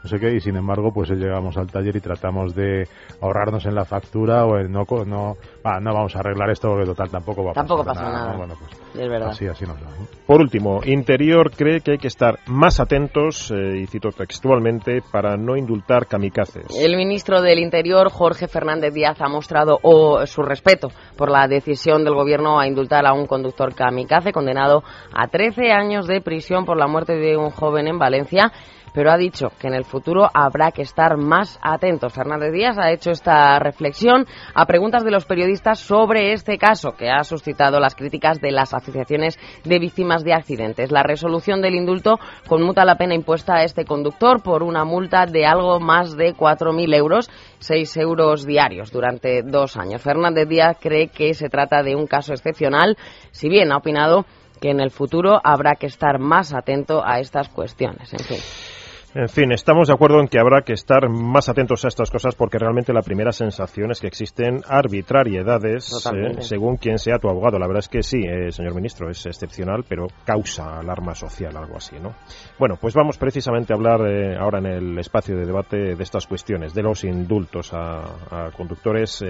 No 0.04 0.10
sé 0.10 0.20
qué, 0.20 0.34
y 0.36 0.40
sin 0.40 0.56
embargo, 0.56 0.92
pues 0.94 1.10
llegamos 1.10 1.58
al 1.58 1.68
taller 1.72 1.96
y 1.96 2.00
tratamos 2.02 2.56
de 2.56 2.88
ahorrarnos 3.22 3.66
en 3.66 3.76
la 3.76 3.86
factura 3.86 4.46
o 4.46 4.58
en 4.58 4.72
no, 4.72 4.86
co- 4.86 5.06
no, 5.06 5.36
ah, 5.64 5.80
no 5.82 5.94
vamos 5.94 6.16
a 6.16 6.20
arreglar 6.20 6.50
esto 6.50 6.70
porque 6.70 6.86
total 6.86 7.10
tampoco 7.10 7.44
va 7.44 7.52
a 7.52 7.54
Tampoco 7.54 7.84
pasar 7.84 8.06
pasa 8.06 8.18
nada. 8.18 8.32
¿no? 8.32 8.38
Bueno, 8.38 8.54
pues 8.60 8.72
Es 9.04 9.10
verdad. 9.10 9.30
así, 9.30 9.48
así 9.48 9.66
nos 9.66 9.76
va. 9.78 9.88
Por 10.26 10.40
último, 10.42 10.82
Interior 10.86 11.52
cree 11.52 11.82
que 11.82 11.92
hay 11.92 11.98
que 11.98 12.08
estar 12.08 12.40
más 12.48 12.80
atentos, 12.80 13.52
eh, 13.52 13.80
y 13.82 13.88
cito 13.88 14.10
textualmente, 14.12 15.02
para 15.12 15.36
no 15.38 15.58
indultar 15.58 16.06
kamikazes. 16.08 16.66
El 16.80 16.96
ministro 16.96 17.42
del 17.42 17.60
Interior, 17.60 18.10
Jorge 18.10 18.48
Fernández 18.48 18.94
Díaz, 18.94 19.20
ha 19.22 19.28
mostrado 19.28 19.80
oh, 19.84 20.26
su 20.26 20.42
respeto 20.44 20.90
por 21.18 21.30
la 21.30 21.48
decisión 21.48 22.04
del 22.04 22.14
Gobierno 22.16 22.60
a 22.60 22.68
indultar 22.68 23.06
a 23.06 23.14
un 23.14 23.28
conductor 23.28 23.76
kamikaze 23.76 24.32
condenado 24.32 24.84
a 25.14 25.28
13 25.28 25.72
años 25.72 26.08
de 26.08 26.22
prisión 26.22 26.66
por 26.66 26.78
la 26.78 26.88
muerte 26.88 27.14
de 27.18 27.36
un 27.38 27.50
joven 27.50 27.88
en 27.88 28.00
Valencia. 28.00 28.52
Pero 28.94 29.12
ha 29.12 29.18
dicho 29.18 29.52
que 29.60 29.68
en 29.68 29.74
el 29.74 29.86
futuro 29.86 30.30
habrá 30.34 30.72
que 30.72 30.82
estar 30.82 31.18
más 31.18 31.60
atentos. 31.62 32.14
Fernández 32.14 32.52
Díaz 32.52 32.78
ha 32.78 32.92
hecho 32.92 33.12
esta 33.12 33.60
reflexión 33.60 34.26
a 34.54 34.66
preguntas 34.66 35.04
de 35.04 35.12
los 35.12 35.26
periodistas 35.26 35.80
sobre 35.80 36.34
este 36.34 36.58
caso 36.58 36.92
que 36.92 37.10
ha 37.10 37.24
suscitado 37.24 37.80
las 37.80 37.96
críticas 37.96 38.40
de 38.40 38.52
las 38.52 38.74
asociaciones 38.74 39.40
de 39.64 39.80
víctimas 39.80 40.24
de 40.24 40.34
accidentes. 40.34 40.92
La 40.92 41.04
resolución 41.04 41.62
del 41.62 41.76
indulto 41.76 42.20
conmuta 42.48 42.86
la 42.86 42.96
pena 42.96 43.16
impuesta 43.16 43.56
a 43.56 43.64
este 43.64 43.86
conductor 43.86 44.42
por 44.42 44.64
una 44.64 44.86
multa 44.86 45.26
de 45.26 45.46
algo 45.46 45.80
más 45.80 46.16
de 46.16 46.36
4.000 46.36 46.96
euros, 46.96 47.30
6 47.60 47.98
euros 47.98 48.46
diarios 48.46 48.92
durante 48.92 49.44
dos 49.44 49.78
años. 49.78 50.02
Fernández 50.02 50.48
Díaz 50.48 50.78
cree 50.80 51.08
que 51.08 51.34
se 51.34 51.50
trata 51.50 51.84
de 51.84 51.96
un 51.96 52.08
caso 52.08 52.34
excepcional, 52.34 52.98
si 53.32 53.50
bien 53.50 53.72
ha 53.72 53.78
opinado 53.78 54.26
que 54.60 54.70
en 54.70 54.80
el 54.80 54.92
futuro 54.92 55.40
habrá 55.44 55.76
que 55.76 55.88
estar 55.88 56.20
más 56.20 56.54
atento 56.54 57.02
a 57.06 57.20
estas 57.20 57.50
cuestiones. 57.50 58.14
En 58.14 58.20
fin. 58.20 58.79
En 59.16 59.28
fin, 59.28 59.52
estamos 59.52 59.88
de 59.88 59.94
acuerdo 59.96 60.20
en 60.20 60.28
que 60.28 60.40
habrá 60.40 60.62
que 60.62 60.74
estar 60.74 61.10
más 61.10 61.50
atentos 61.50 61.84
a 61.84 61.88
estas 61.88 62.12
cosas 62.12 62.36
porque 62.36 62.60
realmente 62.60 62.94
la 62.94 63.02
primera 63.02 63.32
sensación 63.32 63.90
es 63.90 64.00
que 64.00 64.08
existen 64.08 64.62
arbitrariedades 64.68 66.06
eh, 66.14 66.42
según 66.42 66.78
quien 66.78 67.00
sea 67.00 67.18
tu 67.18 67.28
abogado. 67.28 67.58
La 67.58 67.66
verdad 67.66 67.80
es 67.80 67.90
que 67.90 68.04
sí, 68.04 68.20
eh, 68.20 68.52
señor 68.52 68.76
ministro, 68.76 69.10
es 69.10 69.26
excepcional, 69.26 69.84
pero 69.88 70.08
causa 70.26 70.80
alarma 70.80 71.16
social, 71.16 71.58
algo 71.58 71.78
así, 71.78 71.96
¿no? 72.00 72.14
Bueno, 72.60 72.78
pues 72.80 72.94
vamos 72.94 73.18
precisamente 73.18 73.74
a 73.74 73.78
hablar 73.78 74.02
eh, 74.08 74.38
ahora 74.38 74.60
en 74.60 74.68
el 74.68 75.00
espacio 75.00 75.36
de 75.36 75.46
debate 75.46 75.96
de 75.96 76.04
estas 76.04 76.28
cuestiones, 76.28 76.76
de 76.76 76.84
los 76.84 77.04
indultos 77.04 77.74
a, 77.74 78.02
a 78.30 78.52
conductores 78.52 79.24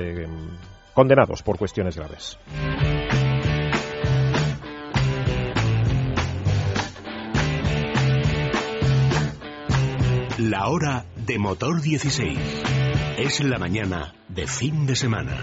condenados 0.93 1.41
por 1.41 1.57
cuestiones 1.57 1.95
graves. 1.95 2.37
La 10.39 10.69
hora 10.69 11.03
de 11.17 11.37
motor 11.37 11.81
16. 11.81 12.39
Es 13.17 13.43
la 13.43 13.59
mañana 13.59 14.13
de 14.29 14.47
fin 14.47 14.85
de 14.85 14.95
semana. 14.95 15.35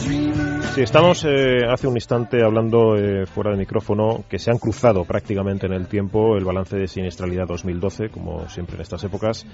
Sí, 0.00 0.82
estamos 0.82 1.24
eh, 1.24 1.66
hace 1.68 1.86
un 1.86 1.96
instante 1.96 2.42
hablando 2.44 2.96
eh, 2.96 3.26
fuera 3.26 3.50
de 3.50 3.56
micrófono 3.56 4.24
que 4.28 4.38
se 4.38 4.50
han 4.50 4.58
cruzado 4.58 5.04
prácticamente 5.04 5.66
en 5.66 5.72
el 5.72 5.88
tiempo 5.88 6.36
el 6.36 6.44
balance 6.44 6.76
de 6.76 6.86
siniestralidad 6.86 7.46
2012, 7.48 8.08
como 8.08 8.48
siempre 8.48 8.76
en 8.76 8.82
estas 8.82 9.04
épocas, 9.04 9.44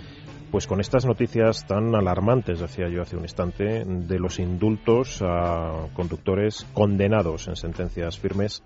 pues 0.51 0.67
con 0.67 0.81
estas 0.81 1.05
noticias 1.07 1.67
tan 1.67 1.95
alarmantes, 1.95 2.61
decía 2.61 2.89
yo 2.89 3.03
hace 3.03 3.17
un 3.17 3.23
instante, 3.23 3.85
de 3.85 4.19
los 4.19 4.39
indultos 4.39 5.23
a 5.23 5.89
conductores 5.95 6.67
condenados 6.75 7.49
en 7.49 7.57
sentencias 7.57 8.19
firmes 8.19 8.63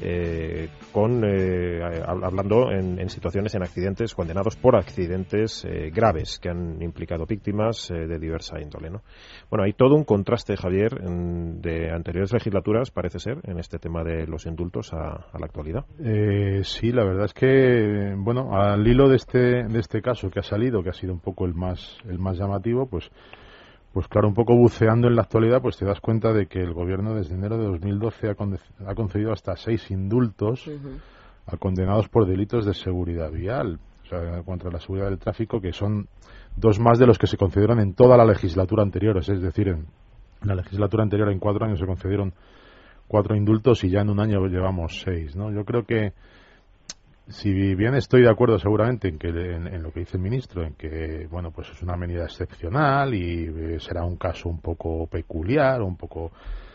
eh, 0.00 0.68
con 0.92 1.22
eh, 1.24 1.80
hablando 2.06 2.70
en, 2.70 2.98
en, 2.98 3.08
situaciones 3.08 3.54
en 3.54 3.62
accidentes 3.62 4.14
condenados 4.14 4.56
por 4.56 4.76
accidentes 4.76 5.64
eh, 5.64 5.90
graves 5.94 6.38
que 6.40 6.48
han 6.48 6.82
implicado 6.82 7.26
víctimas 7.26 7.90
eh, 7.90 8.06
de 8.06 8.18
diversa 8.18 8.60
índole 8.60 8.90
¿no? 8.90 9.02
bueno 9.50 9.64
hay 9.64 9.72
todo 9.72 9.94
un 9.94 10.04
contraste 10.04 10.56
Javier 10.56 11.00
en, 11.02 11.60
de 11.60 11.90
anteriores 11.90 12.32
legislaturas 12.32 12.90
parece 12.90 13.18
ser 13.18 13.38
en 13.44 13.58
este 13.58 13.78
tema 13.78 14.02
de 14.02 14.26
los 14.26 14.46
indultos 14.46 14.92
a, 14.92 15.26
a 15.32 15.38
la 15.38 15.46
actualidad 15.46 15.84
eh, 15.98 16.62
sí 16.64 16.90
la 16.90 17.04
verdad 17.04 17.26
es 17.26 17.34
que 17.34 18.14
bueno 18.16 18.56
al 18.56 18.86
hilo 18.86 19.08
de 19.08 19.16
este 19.16 19.64
de 19.64 19.78
este 19.78 20.02
caso 20.02 20.30
que 20.30 20.40
ha 20.40 20.44
salido 20.44 20.82
que 20.82 20.90
ha 20.90 20.94
sido 20.94 21.12
un 21.12 21.20
poco 21.20 21.44
el 21.44 21.54
más 21.54 21.98
el 22.08 22.18
más 22.18 22.38
llamativo 22.38 22.86
pues 22.86 23.10
pues 23.94 24.08
claro, 24.08 24.26
un 24.26 24.34
poco 24.34 24.56
buceando 24.56 25.06
en 25.06 25.14
la 25.14 25.22
actualidad, 25.22 25.62
pues 25.62 25.76
te 25.76 25.84
das 25.84 26.00
cuenta 26.00 26.32
de 26.32 26.46
que 26.46 26.58
el 26.58 26.74
gobierno 26.74 27.14
desde 27.14 27.36
enero 27.36 27.56
de 27.56 27.66
2012 27.66 28.28
ha, 28.28 28.90
ha 28.90 28.94
concedido 28.96 29.32
hasta 29.32 29.54
seis 29.54 29.88
indultos 29.92 30.66
uh 30.66 30.72
-huh. 30.72 31.00
a 31.46 31.56
condenados 31.56 32.08
por 32.08 32.26
delitos 32.26 32.66
de 32.66 32.74
seguridad 32.74 33.30
vial, 33.30 33.78
o 34.02 34.06
sea, 34.06 34.42
contra 34.42 34.72
la 34.72 34.80
seguridad 34.80 35.10
del 35.10 35.20
tráfico, 35.20 35.60
que 35.60 35.72
son 35.72 36.08
dos 36.56 36.80
más 36.80 36.98
de 36.98 37.06
los 37.06 37.18
que 37.18 37.28
se 37.28 37.36
concedieron 37.36 37.78
en 37.78 37.94
toda 37.94 38.16
la 38.16 38.24
legislatura 38.24 38.82
anterior, 38.82 39.16
es 39.16 39.28
decir, 39.40 39.68
en 39.68 39.86
la 40.42 40.56
legislatura 40.56 41.04
anterior 41.04 41.30
en 41.30 41.38
cuatro 41.38 41.64
años 41.64 41.78
se 41.78 41.86
concedieron 41.86 42.34
cuatro 43.06 43.36
indultos 43.36 43.84
y 43.84 43.90
ya 43.90 44.00
en 44.00 44.10
un 44.10 44.18
año 44.18 44.44
llevamos 44.46 45.02
seis, 45.04 45.36
¿no? 45.36 45.52
Yo 45.52 45.64
creo 45.64 45.84
que 45.84 46.14
si 47.28 47.74
bien 47.74 47.94
estoy 47.94 48.22
de 48.22 48.30
acuerdo 48.30 48.58
seguramente 48.58 49.08
en 49.08 49.18
que 49.18 49.28
en, 49.28 49.82
lo 49.82 49.92
que 49.92 50.00
dice 50.00 50.18
el 50.18 50.22
ministro 50.22 50.62
en 50.62 50.74
que 50.74 51.26
bueno 51.30 51.50
pues 51.52 51.70
es 51.70 51.82
una 51.82 51.96
medida 51.96 52.24
excepcional 52.24 53.14
y 53.14 53.44
eh, 53.46 53.80
será 53.80 54.04
un 54.04 54.16
caso 54.16 54.50
un 54.50 54.60
poco 54.60 55.06
peculiar 55.06 55.80
un 55.80 55.96
poco 55.96 56.32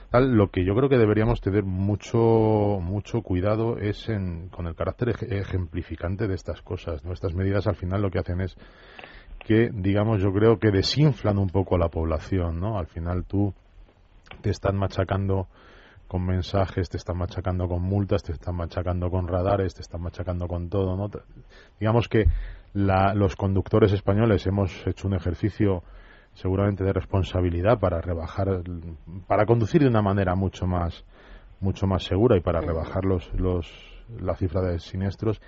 tal 0.09 0.31
lo 0.31 0.49
que 0.49 0.65
yo 0.65 0.73
creo 0.75 0.89
que 0.89 0.97
deberíamos 0.97 1.39
tener 1.39 1.63
mucho 1.63 2.79
mucho 2.81 3.21
cuidado 3.21 3.77
es 3.77 4.09
en, 4.09 4.49
con 4.49 4.65
el 4.65 4.73
carácter 4.73 5.09
ejemplificante 5.29 6.27
de 6.27 6.33
estas 6.33 6.63
cosas 6.63 7.05
¿no? 7.05 7.13
estas 7.13 7.35
medidas 7.35 7.67
al 7.67 7.75
final 7.75 8.01
lo 8.01 8.09
que 8.09 8.17
hacen 8.17 8.41
es 8.41 8.57
que 9.37 9.69
digamos 9.71 10.19
yo 10.19 10.33
creo 10.33 10.57
que 10.57 10.71
desinflan 10.71 11.37
un 11.37 11.49
poco 11.49 11.75
a 11.75 11.79
la 11.79 11.89
población 11.89 12.59
no 12.59 12.79
al 12.79 12.87
final 12.87 13.23
tú 13.25 13.53
te 14.41 14.49
están 14.49 14.77
machacando 14.77 15.47
con 16.09 16.25
mensajes, 16.25 16.89
te 16.89 16.97
están 16.97 17.17
machacando 17.17 17.67
con 17.67 17.83
multas, 17.83 18.23
te 18.23 18.31
están 18.31 18.55
machacando 18.55 19.11
con 19.11 19.27
radares, 19.27 19.75
te 19.75 19.81
están 19.81 20.01
machacando 20.01 20.47
con 20.47 20.67
todo, 20.67 20.97
¿no? 20.97 21.07
Digamos 21.79 22.09
que 22.09 22.25
la, 22.73 23.13
los 23.13 23.35
conductores 23.35 23.93
españoles 23.93 24.45
hemos 24.47 24.71
hecho 24.87 25.07
un 25.07 25.13
ejercicio 25.13 25.83
seguramente 26.33 26.83
de 26.83 26.93
responsabilidad 26.93 27.79
para 27.79 28.01
rebajar, 28.01 28.63
para 29.27 29.45
conducir 29.45 29.81
de 29.81 29.87
una 29.87 30.01
manera 30.01 30.33
mucho 30.33 30.65
más, 30.65 31.05
mucho 31.59 31.85
más 31.85 32.03
segura 32.03 32.35
y 32.37 32.41
para 32.41 32.59
rebajar 32.59 33.05
los, 33.05 33.31
los, 33.35 33.71
la 34.19 34.35
cifra 34.35 34.61
de 34.61 34.79
siniestros. 34.79 35.39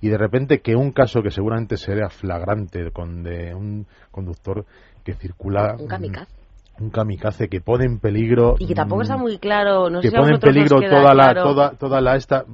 Y 0.00 0.08
de 0.08 0.18
repente 0.18 0.60
que 0.60 0.74
un 0.74 0.90
caso 0.90 1.22
que 1.22 1.30
seguramente 1.30 1.76
sería 1.76 2.08
flagrante 2.08 2.90
con 2.90 3.22
de 3.22 3.54
un 3.54 3.86
conductor 4.10 4.66
que 5.04 5.14
circula 5.14 5.76
un 5.78 5.86
kamikaze 5.86 6.39
un 6.80 6.90
kamikaze 6.90 7.48
que 7.48 7.60
pone 7.60 7.84
en 7.84 7.98
peligro 7.98 8.56
y 8.58 8.66
que 8.66 8.74
tampoco 8.74 9.02
está 9.02 9.16
muy 9.16 9.38
claro 9.38 9.90
no 9.90 10.00
que 10.00 10.10
sé 10.10 10.16
pone 10.16 10.28
si 10.28 10.34
en 10.34 10.40
peligro 10.40 10.80
toda 10.80 11.14
la 11.14 11.32
claro. 11.32 11.42
toda 11.42 11.70
toda 11.72 12.00
la 12.00 12.16
esta 12.16 12.44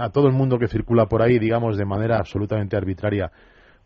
a 0.00 0.10
todo 0.10 0.26
el 0.28 0.32
mundo 0.32 0.58
que 0.58 0.68
circula 0.68 1.06
por 1.06 1.22
ahí 1.22 1.38
digamos 1.38 1.76
de 1.76 1.84
manera 1.84 2.18
absolutamente 2.18 2.76
arbitraria 2.76 3.30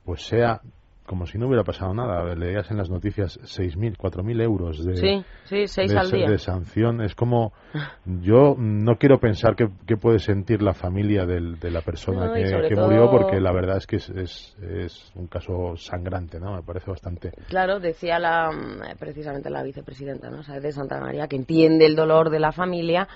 pues 0.04 0.22
sea 0.26 0.60
como 1.08 1.26
si 1.26 1.38
no 1.38 1.46
hubiera 1.46 1.64
pasado 1.64 1.94
nada. 1.94 2.34
Leías 2.34 2.70
en 2.70 2.76
las 2.76 2.90
noticias 2.90 3.40
6.000, 3.40 3.96
4.000 3.96 4.42
euros 4.42 4.84
de, 4.84 4.96
sí, 4.96 5.24
sí, 5.44 5.66
seis 5.66 5.90
de, 5.90 5.98
al 5.98 6.10
día. 6.10 6.28
de 6.28 6.38
sanción. 6.38 7.00
Es 7.00 7.14
como, 7.14 7.52
yo 8.04 8.54
no 8.58 8.96
quiero 8.96 9.18
pensar 9.18 9.56
qué, 9.56 9.68
qué 9.86 9.96
puede 9.96 10.18
sentir 10.18 10.62
la 10.62 10.74
familia 10.74 11.24
del, 11.24 11.58
de 11.58 11.70
la 11.70 11.80
persona 11.80 12.26
no, 12.26 12.34
que, 12.34 12.44
que 12.68 12.74
todo... 12.74 12.86
murió, 12.86 13.10
porque 13.10 13.40
la 13.40 13.52
verdad 13.52 13.78
es 13.78 13.86
que 13.86 13.96
es, 13.96 14.10
es, 14.10 14.56
es, 14.62 15.10
un 15.14 15.26
caso 15.26 15.76
sangrante, 15.76 16.38
¿no? 16.38 16.54
Me 16.54 16.62
parece 16.62 16.90
bastante. 16.90 17.32
Claro, 17.48 17.80
decía 17.80 18.18
la, 18.18 18.50
precisamente 18.98 19.48
la 19.48 19.62
vicepresidenta, 19.62 20.28
¿no? 20.28 20.42
de 20.42 20.72
Santa 20.72 21.00
María, 21.00 21.26
que 21.26 21.36
entiende 21.36 21.86
el 21.86 21.96
dolor 21.96 22.28
de 22.28 22.38
la 22.38 22.52
familia, 22.52 23.08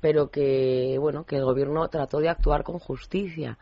pero 0.00 0.28
que, 0.28 0.98
bueno, 1.00 1.24
que 1.24 1.36
el 1.36 1.44
gobierno 1.44 1.88
trató 1.88 2.18
de 2.18 2.28
actuar 2.28 2.64
con 2.64 2.78
justicia. 2.78 3.56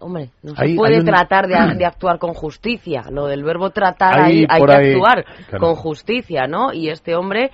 Hombre, 0.00 0.30
no 0.42 0.54
se 0.54 0.74
puede 0.74 0.98
un... 0.98 1.04
tratar 1.04 1.46
de, 1.46 1.76
de, 1.76 1.84
actuar 1.86 2.18
con 2.18 2.34
justicia. 2.34 3.04
Lo 3.10 3.26
del 3.26 3.44
verbo 3.44 3.70
tratar 3.70 4.20
hay, 4.20 4.46
hay 4.48 4.62
que 4.64 4.72
ahí, 4.72 4.92
actuar 4.92 5.24
claro. 5.48 5.66
con 5.66 5.74
justicia, 5.76 6.46
¿no? 6.46 6.72
Y 6.72 6.88
este 6.88 7.14
hombre 7.14 7.50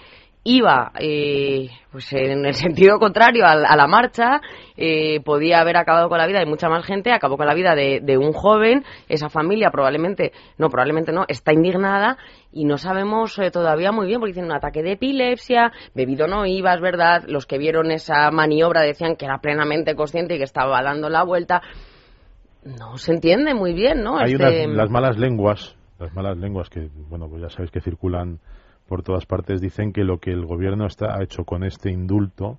iba 0.47 0.93
eh, 1.00 1.69
pues 1.91 2.12
en 2.12 2.47
el 2.47 2.55
sentido 2.55 2.99
contrario 2.99 3.45
a, 3.45 3.53
a 3.53 3.76
la 3.76 3.87
marcha, 3.88 4.41
eh, 4.76 5.21
podía 5.21 5.61
haber 5.61 5.76
acabado 5.76 6.09
con 6.09 6.19
la 6.19 6.26
vida 6.26 6.38
de 6.38 6.47
mucha 6.47 6.69
más 6.69 6.87
gente, 6.87 7.12
acabó 7.12 7.37
con 7.37 7.47
la 7.47 7.55
vida 7.55 7.75
de, 7.75 8.00
de, 8.00 8.17
un 8.17 8.33
joven, 8.33 8.85
esa 9.09 9.29
familia 9.29 9.71
probablemente, 9.71 10.33
no, 10.57 10.71
probablemente 10.71 11.11
no, 11.11 11.25
está 11.26 11.53
indignada 11.53 12.17
y 12.53 12.65
no 12.65 12.79
sabemos 12.79 13.37
eh, 13.38 13.50
todavía 13.50 13.91
muy 13.91 14.07
bien, 14.07 14.21
porque 14.21 14.35
tiene 14.35 14.49
un 14.49 14.55
ataque 14.55 14.85
de 14.85 14.93
epilepsia, 14.93 15.73
bebido 15.95 16.29
no 16.29 16.47
iba, 16.47 16.73
es 16.75 16.81
verdad, 16.81 17.25
los 17.26 17.45
que 17.45 17.59
vieron 17.59 17.91
esa 17.91 18.31
maniobra 18.31 18.83
decían 18.83 19.17
que 19.17 19.25
era 19.25 19.38
plenamente 19.38 19.97
consciente 19.97 20.37
y 20.37 20.38
que 20.38 20.45
estaba 20.45 20.81
dando 20.81 21.09
la 21.09 21.25
vuelta, 21.25 21.61
no 22.66 22.99
se 22.99 23.12
entiende 23.12 23.54
muy 23.54 23.73
bien, 23.73 24.02
¿no? 24.02 24.18
Hay 24.18 24.32
este... 24.32 24.66
unas, 24.66 24.76
las 24.76 24.90
malas 24.90 25.18
lenguas, 25.18 25.76
las 25.99 26.14
malas 26.14 26.37
lenguas 26.37 26.68
que, 26.68 26.88
bueno, 27.08 27.28
pues 27.28 27.42
ya 27.42 27.49
sabéis 27.49 27.70
que 27.70 27.80
circulan 27.80 28.40
por 28.88 29.02
todas 29.02 29.26
partes, 29.26 29.61
dicen 29.61 29.92
que 29.92 30.04
lo 30.04 30.18
que 30.18 30.30
el 30.30 30.44
gobierno 30.46 30.87
está, 30.87 31.16
ha 31.16 31.23
hecho 31.23 31.44
con 31.44 31.64
este 31.64 31.90
indulto 31.90 32.58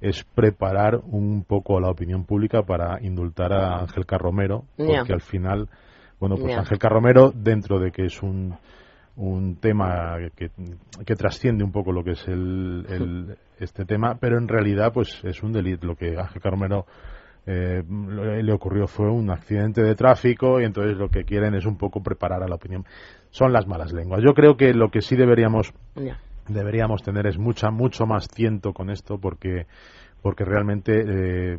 es 0.00 0.24
preparar 0.24 1.00
un 1.04 1.44
poco 1.44 1.76
a 1.76 1.80
la 1.80 1.90
opinión 1.90 2.24
pública 2.24 2.62
para 2.62 3.02
indultar 3.02 3.52
a 3.52 3.80
Ángel 3.80 4.06
Carromero, 4.06 4.64
porque 4.76 4.92
yeah. 4.92 5.02
al 5.08 5.20
final, 5.20 5.68
bueno, 6.20 6.36
pues 6.36 6.48
yeah. 6.48 6.60
Ángel 6.60 6.78
Carromero, 6.78 7.32
dentro 7.34 7.80
de 7.80 7.90
que 7.90 8.04
es 8.04 8.22
un, 8.22 8.54
un 9.16 9.56
tema 9.56 10.16
que, 10.36 10.50
que 11.04 11.14
trasciende 11.16 11.64
un 11.64 11.72
poco 11.72 11.90
lo 11.90 12.04
que 12.04 12.12
es 12.12 12.28
el, 12.28 12.86
el, 12.88 13.36
este 13.58 13.84
tema, 13.84 14.16
pero 14.20 14.38
en 14.38 14.46
realidad, 14.46 14.92
pues 14.92 15.20
es 15.24 15.42
un 15.42 15.52
delito. 15.52 15.86
Lo 15.86 15.96
que 15.96 16.16
Ángel 16.16 16.40
Carromero 16.40 16.86
eh, 17.46 17.82
le 17.88 18.52
ocurrió 18.52 18.86
fue 18.86 19.10
un 19.10 19.30
accidente 19.30 19.82
de 19.82 19.94
tráfico 19.94 20.60
y 20.60 20.64
entonces 20.64 20.96
lo 20.96 21.08
que 21.08 21.24
quieren 21.24 21.54
es 21.54 21.66
un 21.66 21.76
poco 21.76 22.02
preparar 22.02 22.42
a 22.42 22.48
la 22.48 22.56
opinión. 22.56 22.84
Son 23.30 23.52
las 23.52 23.66
malas 23.66 23.92
lenguas. 23.92 24.22
Yo 24.22 24.34
creo 24.34 24.56
que 24.56 24.74
lo 24.74 24.90
que 24.90 25.02
sí 25.02 25.16
deberíamos 25.16 25.72
deberíamos 26.48 27.02
tener 27.02 27.26
es 27.26 27.38
mucha 27.38 27.70
mucho 27.70 28.06
más 28.06 28.28
tiento 28.28 28.72
con 28.72 28.90
esto 28.90 29.18
porque 29.18 29.66
porque 30.22 30.44
realmente 30.44 31.04
eh, 31.06 31.58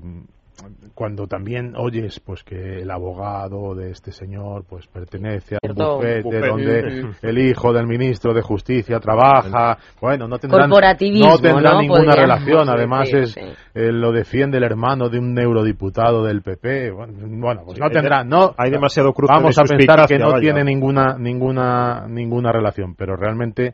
cuando 0.94 1.28
también 1.28 1.74
oyes 1.78 2.20
pues 2.20 2.44
que 2.44 2.82
el 2.82 2.92
abogado 2.92 3.76
de 3.76 3.92
este 3.92 4.12
señor 4.12 4.66
pues 4.68 4.88
pertenece 4.88 5.56
a 5.56 5.60
un 5.68 5.76
bufete 5.76 6.22
Bufete. 6.22 6.48
donde 6.48 7.06
el 7.22 7.38
hijo 7.38 7.72
del 7.74 7.88
ministro 7.88 8.34
de 8.34 8.42
justicia 8.42 9.00
trabaja 9.00 9.78
bueno 10.02 10.28
no 10.28 10.38
tendrán 10.40 10.70
Corporativismo, 10.70 11.30
no 11.32 11.38
tendrán 11.40 11.74
¿no? 11.76 11.82
ninguna 11.82 12.00
Podríamos 12.06 12.16
relación 12.16 12.70
además 12.70 13.10
decir, 13.12 13.24
es 13.24 13.32
sí. 13.34 13.42
eh, 13.76 13.92
lo 13.92 14.12
defiende 14.12 14.58
el 14.58 14.64
hermano 14.64 15.10
de 15.10 15.20
un 15.20 15.38
eurodiputado 15.40 16.24
del 16.24 16.42
PP 16.42 16.92
bueno, 16.92 17.14
bueno, 17.40 17.62
pues 17.66 17.80
no 17.80 17.90
tendrán 17.90 18.28
no 18.28 18.54
hay 18.58 18.72
demasiado 18.72 19.14
cruce 19.14 19.34
vamos 19.34 19.58
a 19.58 19.64
pensar 19.64 20.08
que 20.08 20.18
no 20.18 20.32
vaya. 20.32 20.42
tiene 20.42 20.64
ninguna 20.64 21.18
ninguna 21.18 22.06
ninguna 22.08 22.52
relación 22.52 22.96
pero 22.96 23.16
realmente 23.16 23.74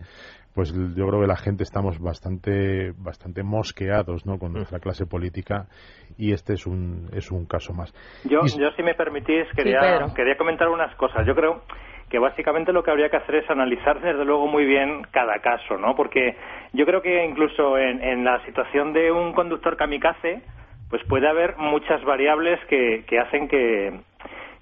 pues 0.55 0.73
yo 0.95 1.07
creo 1.07 1.21
que 1.21 1.27
la 1.27 1.35
gente 1.35 1.63
estamos 1.63 1.99
bastante 1.99 2.93
bastante 2.97 3.43
mosqueados 3.43 4.25
¿no? 4.25 4.39
con 4.39 4.53
nuestra 4.53 4.79
clase 4.79 5.05
política 5.05 5.67
y 6.17 6.31
este 6.31 6.53
es 6.53 6.65
un 6.65 7.09
es 7.13 7.29
un 7.29 7.45
caso 7.45 7.73
más 7.73 7.93
Yo, 8.23 8.39
Y- 8.45 8.59
yo 8.59 8.71
si 8.71 8.81
me 8.81 8.95
permitís, 8.95 9.45
quería, 9.55 10.07
quería 10.15 10.37
comentar 10.37 10.69
unas 10.69 10.95
cosas. 10.95 11.27
Yo 11.27 11.35
creo 11.35 11.61
que 12.09 12.19
básicamente 12.19 12.71
lo 12.71 12.83
que 12.83 12.91
habría 12.91 13.09
que 13.09 13.17
hacer 13.17 13.35
es 13.35 13.49
analizar 13.49 13.99
desde 13.99 14.23
luego 14.23 14.47
muy 14.47 14.65
bien 14.65 15.03
cada 15.11 15.39
caso, 15.39 15.77
¿no? 15.77 15.95
Porque 15.95 16.35
yo 16.73 16.85
creo 16.85 17.01
que 17.01 17.25
incluso 17.25 17.77
en, 17.77 18.01
en 18.01 18.23
la 18.23 18.43
situación 18.45 18.93
de 18.93 19.11
un 19.11 19.33
conductor 19.33 19.75
kamikaze, 19.75 20.41
pues 20.89 21.03
puede 21.09 21.27
haber 21.27 21.57
muchas 21.57 22.03
variables 22.03 22.59
que, 22.69 23.03
que 23.07 23.19
hacen 23.19 23.47
que, 23.47 23.99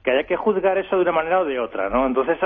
que 0.04 0.12
haya 0.12 0.24
que 0.26 0.36
juzgar 0.36 0.78
eso 0.78 0.98
de 0.98 1.02
una 1.04 1.14
manera 1.14 1.40
o 1.40 1.46
de 1.46 1.60
otra, 1.60 1.90
¿no? 1.90 2.06
Entonces 2.06 2.38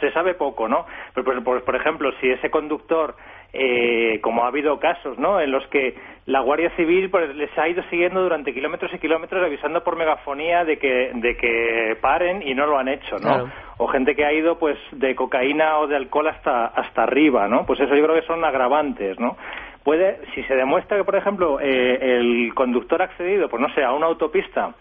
se 0.00 0.12
sabe 0.12 0.34
poco, 0.34 0.68
¿no? 0.68 0.84
Pero, 1.14 1.24
por, 1.24 1.42
por- 1.44 1.64
por 1.64 1.76
ejemplo, 1.76 2.12
si 2.20 2.28
ese 2.30 2.50
conductor, 2.50 3.14
eh, 3.54 4.20
como 4.22 4.44
ha 4.44 4.48
habido 4.48 4.78
casos, 4.78 5.18
¿no? 5.18 5.40
En 5.40 5.50
los 5.50 5.66
que 5.68 5.94
la 6.26 6.40
Guardia 6.40 6.70
Civil 6.76 7.08
pues, 7.10 7.34
les 7.34 7.56
ha 7.58 7.68
ido 7.68 7.82
siguiendo 7.84 8.22
durante 8.22 8.52
kilómetros 8.52 8.92
y 8.92 8.98
kilómetros 8.98 9.42
avisando 9.42 9.82
por 9.82 9.96
megafonía 9.96 10.64
de 10.64 10.78
que, 10.78 11.10
de 11.14 11.36
que 11.36 11.96
paren 12.02 12.46
y 12.46 12.54
no 12.54 12.66
lo 12.66 12.78
han 12.78 12.88
hecho, 12.88 13.16
¿no? 13.16 13.20
Claro. 13.28 13.48
O 13.78 13.86
gente 13.88 14.14
que 14.14 14.26
ha 14.26 14.32
ido, 14.34 14.58
pues, 14.58 14.76
de 14.92 15.14
cocaína 15.16 15.78
o 15.78 15.86
de 15.86 15.96
alcohol 15.96 16.28
hasta, 16.28 16.66
hasta 16.66 17.02
arriba, 17.02 17.48
¿no? 17.48 17.64
Pues 17.64 17.80
eso 17.80 17.94
yo 17.96 18.04
creo 18.04 18.14
que 18.20 18.26
son 18.26 18.44
agravantes, 18.44 19.18
¿no? 19.18 19.38
Puede, 19.84 20.20
si 20.34 20.42
se 20.42 20.54
demuestra 20.54 20.98
que, 20.98 21.04
por 21.04 21.16
ejemplo, 21.16 21.58
eh, 21.60 21.98
el 22.18 22.52
conductor 22.54 23.00
ha 23.00 23.06
accedido, 23.06 23.48
pues 23.48 23.62
no 23.62 23.70
sé, 23.74 23.82
a 23.82 23.92
una 23.92 24.04
autopista 24.06 24.74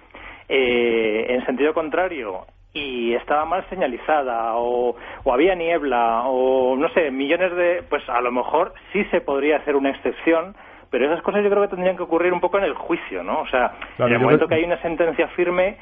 eh, 0.49 1.27
en 1.29 1.45
sentido 1.45 1.73
contrario 1.73 2.45
y 2.73 3.13
estaba 3.13 3.45
mal 3.45 3.65
señalizada 3.69 4.55
o, 4.55 4.95
o 5.23 5.33
había 5.33 5.55
niebla 5.55 6.23
o 6.25 6.75
no 6.75 6.89
sé, 6.89 7.09
millones 7.11 7.55
de... 7.55 7.83
pues 7.89 8.07
a 8.09 8.21
lo 8.21 8.31
mejor 8.31 8.73
sí 8.93 9.03
se 9.05 9.21
podría 9.21 9.57
hacer 9.57 9.75
una 9.75 9.89
excepción, 9.91 10.55
pero 10.91 11.05
esas 11.05 11.21
cosas 11.23 11.43
yo 11.43 11.49
creo 11.49 11.63
que 11.63 11.69
tendrían 11.75 11.97
que 11.97 12.03
ocurrir 12.03 12.33
un 12.33 12.39
poco 12.41 12.57
en 12.57 12.63
el 12.65 12.73
juicio, 12.73 13.23
¿no? 13.23 13.41
O 13.41 13.47
sea, 13.47 13.71
Claro, 13.95 14.09
en 14.09 14.13
el 14.13 14.19
momento 14.21 14.45
creo- 14.45 14.49
que 14.49 14.55
hay 14.55 14.63
una 14.65 14.81
sentencia 14.81 15.27
firme, 15.29 15.77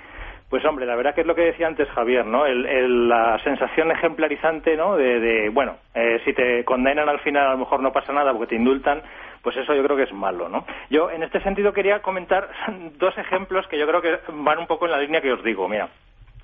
pues 0.49 0.63
hombre, 0.63 0.85
la 0.85 0.95
verdad 0.95 1.13
que 1.13 1.21
es 1.21 1.27
lo 1.27 1.35
que 1.35 1.41
decía 1.41 1.67
antes 1.67 1.89
Javier, 1.89 2.25
¿no? 2.25 2.45
El, 2.45 2.65
el- 2.65 3.09
la 3.09 3.37
sensación 3.43 3.91
ejemplarizante, 3.91 4.77
¿no? 4.77 4.95
De, 4.95 5.19
de, 5.19 5.49
bueno, 5.49 5.75
eh, 5.93 6.21
si 6.23 6.31
te 6.33 6.63
condenan 6.63 7.09
al 7.09 7.19
final 7.19 7.47
a 7.47 7.51
lo 7.51 7.57
mejor 7.57 7.81
no 7.81 7.91
pasa 7.91 8.13
nada 8.13 8.31
porque 8.31 8.47
te 8.47 8.55
indultan, 8.55 9.01
pues 9.47 9.55
eso 9.55 9.73
yo 9.73 9.81
creo 9.81 9.95
que 9.95 10.03
es 10.03 10.11
malo, 10.11 10.49
¿no? 10.49 10.65
Yo 10.89 11.09
en 11.09 11.23
este 11.23 11.39
sentido 11.39 11.71
quería 11.71 12.01
comentar 12.01 12.49
dos 12.99 13.17
ejemplos 13.17 13.65
que 13.69 13.79
yo 13.79 13.87
creo 13.87 14.01
que 14.01 14.19
van 14.33 14.59
un 14.59 14.67
poco 14.67 14.87
en 14.87 14.91
la 14.91 14.99
línea 14.99 15.21
que 15.21 15.31
os 15.31 15.41
digo. 15.41 15.69
Mira, 15.69 15.87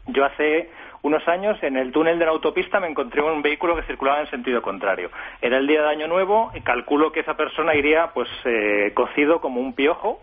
yo 0.08 0.24
hace 0.24 0.70
unos 1.02 1.28
años 1.28 1.62
en 1.64 1.76
el 1.76 1.92
túnel 1.92 2.18
de 2.18 2.24
la 2.24 2.32
autopista 2.32 2.80
me 2.80 2.88
encontré 2.88 3.22
un 3.22 3.42
vehículo 3.42 3.76
que 3.76 3.84
circulaba 3.84 4.22
en 4.22 4.30
sentido 4.30 4.62
contrario. 4.62 5.10
Era 5.42 5.58
el 5.58 5.68
día 5.68 5.82
de 5.82 5.90
Año 5.90 6.08
Nuevo 6.08 6.54
y 6.56 6.62
calculo 6.62 7.12
que 7.12 7.20
esa 7.20 7.36
persona 7.36 7.76
iría 7.76 8.12
pues 8.14 8.30
eh, 8.46 8.94
cocido 8.94 9.42
como 9.42 9.60
un 9.60 9.74
piojo 9.74 10.22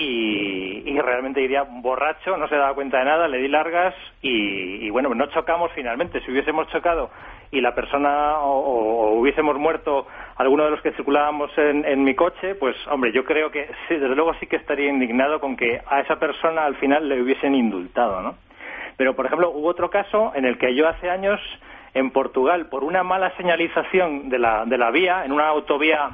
y, 0.00 1.00
realmente 1.00 1.40
iría 1.40 1.62
borracho, 1.62 2.36
no 2.36 2.48
se 2.48 2.56
daba 2.56 2.74
cuenta 2.74 2.98
de 2.98 3.04
nada, 3.04 3.26
le 3.26 3.38
di 3.38 3.48
largas 3.48 3.94
y, 4.22 4.86
y, 4.86 4.90
bueno, 4.90 5.14
no 5.14 5.26
chocamos 5.26 5.70
finalmente. 5.74 6.20
Si 6.20 6.30
hubiésemos 6.30 6.68
chocado 6.68 7.10
y 7.50 7.60
la 7.60 7.74
persona 7.74 8.38
o, 8.38 8.60
o 8.60 9.12
hubiésemos 9.18 9.56
muerto 9.58 10.06
alguno 10.36 10.64
de 10.64 10.70
los 10.70 10.82
que 10.82 10.92
circulábamos 10.92 11.50
en, 11.58 11.84
en 11.84 12.04
mi 12.04 12.14
coche, 12.14 12.54
pues 12.54 12.76
hombre, 12.88 13.12
yo 13.12 13.24
creo 13.24 13.50
que 13.50 13.66
sí, 13.88 13.96
desde 13.96 14.14
luego 14.14 14.34
sí 14.34 14.46
que 14.46 14.56
estaría 14.56 14.88
indignado 14.88 15.40
con 15.40 15.56
que 15.56 15.80
a 15.86 16.00
esa 16.00 16.16
persona 16.16 16.64
al 16.64 16.76
final 16.76 17.08
le 17.08 17.20
hubiesen 17.20 17.54
indultado, 17.54 18.22
¿no? 18.22 18.36
Pero, 18.96 19.16
por 19.16 19.26
ejemplo, 19.26 19.50
hubo 19.50 19.68
otro 19.68 19.90
caso 19.90 20.32
en 20.34 20.44
el 20.44 20.58
que 20.58 20.74
yo 20.74 20.86
hace 20.86 21.08
años 21.08 21.40
en 21.94 22.10
Portugal, 22.10 22.66
por 22.66 22.84
una 22.84 23.02
mala 23.02 23.34
señalización 23.36 24.28
de 24.28 24.38
la, 24.38 24.64
de 24.64 24.78
la 24.78 24.90
vía, 24.90 25.24
en 25.24 25.32
una 25.32 25.48
autovía 25.48 26.10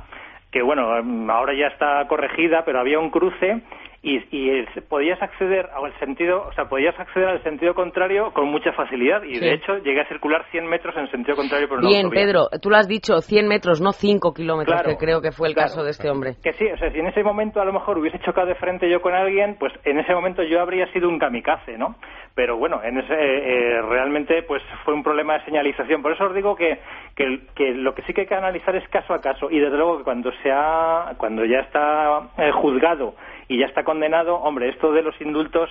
que, 0.57 0.63
bueno, 0.63 0.89
ahora 1.31 1.53
ya 1.53 1.67
está 1.67 2.09
corregida, 2.09 2.65
pero 2.65 2.81
había 2.81 2.99
un 2.99 3.11
cruce 3.11 3.61
y, 4.07 4.23
y 4.31 4.65
podías 4.89 5.21
acceder 5.21 5.69
al 5.75 5.93
sentido, 5.99 6.45
o 6.47 6.53
sea, 6.53 6.67
podías 6.67 6.97
acceder 6.97 7.29
al 7.29 7.43
sentido 7.43 7.75
contrario 7.75 8.33
con 8.33 8.47
mucha 8.47 8.73
facilidad 8.73 9.25
y, 9.25 9.35
Sí. 9.35 9.41
de 9.41 9.55
hecho, 9.55 9.79
llegué 9.79 10.01
a 10.01 10.07
circular 10.07 10.45
100 10.53 10.65
metros 10.65 10.97
en 10.97 11.11
sentido 11.11 11.35
contrario 11.35 11.69
por 11.69 11.79
una 11.81 11.89
Bien, 11.89 12.05
autovía. 12.05 12.25
Pedro, 12.25 12.49
tú 12.63 12.71
lo 12.71 12.77
has 12.77 12.87
dicho, 12.87 13.21
100 13.21 13.49
metros, 13.49 13.81
no 13.81 13.91
5 13.91 14.33
kilómetros, 14.33 14.81
Claro, 14.81 14.91
que 14.97 15.05
creo 15.05 15.21
que 15.21 15.33
fue 15.33 15.49
el 15.49 15.55
claro. 15.55 15.71
caso 15.71 15.83
de 15.83 15.91
este 15.91 16.09
hombre. 16.09 16.37
Que 16.41 16.53
sí, 16.53 16.67
o 16.71 16.77
sea, 16.77 16.93
si 16.93 17.01
en 17.01 17.09
ese 17.09 17.25
momento 17.25 17.61
a 17.61 17.65
lo 17.65 17.73
mejor 17.73 17.99
hubiese 17.99 18.21
chocado 18.21 18.47
de 18.47 18.55
frente 18.55 18.89
yo 18.89 19.01
con 19.03 19.13
alguien, 19.13 19.57
pues 19.59 19.73
en 19.85 19.99
ese 19.99 20.15
momento 20.15 20.45
yo 20.45 20.61
habría 20.61 20.87
sido 20.93 21.09
un 21.09 21.19
kamikaze, 21.19 21.77
¿no? 21.77 21.97
Pero 22.37 22.57
bueno, 22.59 22.81
en 22.85 22.99
ese, 22.99 23.13
eh, 23.15 23.83
realmente 23.83 24.43
pues 24.45 24.63
fue 24.85 24.95
un 24.95 25.03
problema 25.03 25.39
de 25.39 25.45
señalización. 25.47 26.01
Por 26.03 26.13
eso 26.13 26.27
os 26.27 26.35
digo 26.35 26.55
que, 26.55 26.79
que, 27.17 27.41
que 27.57 27.73
lo 27.75 27.93
que 27.95 28.03
sí 28.03 28.13
que 28.13 28.21
hay 28.21 28.27
que 28.29 28.35
analizar 28.37 28.77
es 28.77 28.87
caso 28.89 29.15
a 29.15 29.21
caso 29.21 29.51
y 29.51 29.59
desde 29.59 29.77
luego 29.77 29.99
que 29.99 30.05
cuando 30.05 30.31
sea, 30.45 31.15
cuando 31.17 31.45
ya 31.45 31.61
está 31.61 32.29
eh, 32.39 32.53
juzgado 32.53 33.15
y 33.49 33.59
ya 33.61 33.67
está 33.67 33.85
condenado, 33.85 34.37
hombre, 34.37 34.69
esto 34.71 34.93
de 34.93 35.03
los 35.03 35.15
indultos 35.21 35.69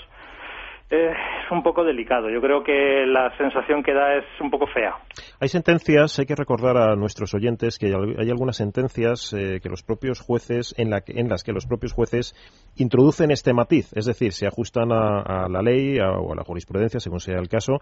eh, 0.91 1.09
es 1.45 1.51
un 1.51 1.63
poco 1.63 1.83
delicado. 1.83 2.29
Yo 2.29 2.39
creo 2.41 2.63
que 2.63 3.05
la 3.07 3.35
sensación 3.37 3.81
que 3.81 3.91
da 3.93 4.15
es 4.17 4.25
un 4.39 4.51
poco 4.51 4.67
fea. 4.67 4.93
Hay 5.39 5.47
sentencias, 5.49 6.19
hay 6.19 6.25
que 6.27 6.35
recordar 6.35 6.77
a 6.77 6.95
nuestros 6.95 7.33
oyentes 7.33 7.79
que 7.79 7.87
hay, 7.87 7.93
al- 7.93 8.15
hay 8.19 8.29
algunas 8.29 8.57
sentencias 8.57 9.33
eh, 9.33 9.59
que 9.63 9.69
los 9.69 9.81
propios 9.81 10.19
jueces, 10.21 10.75
en, 10.77 10.91
la 10.91 11.01
en 11.07 11.27
las 11.27 11.43
que 11.43 11.53
los 11.53 11.65
propios 11.65 11.91
jueces 11.93 12.35
introducen 12.75 13.31
este 13.31 13.51
matiz, 13.53 13.91
es 13.95 14.05
decir, 14.05 14.31
se 14.31 14.45
ajustan 14.45 14.91
a, 14.91 15.47
la 15.49 15.61
ley 15.63 15.97
o 15.99 16.31
a 16.33 16.35
la 16.35 16.43
jurisprudencia, 16.43 16.99
según 16.99 17.19
sea 17.19 17.39
el 17.39 17.49
caso, 17.49 17.79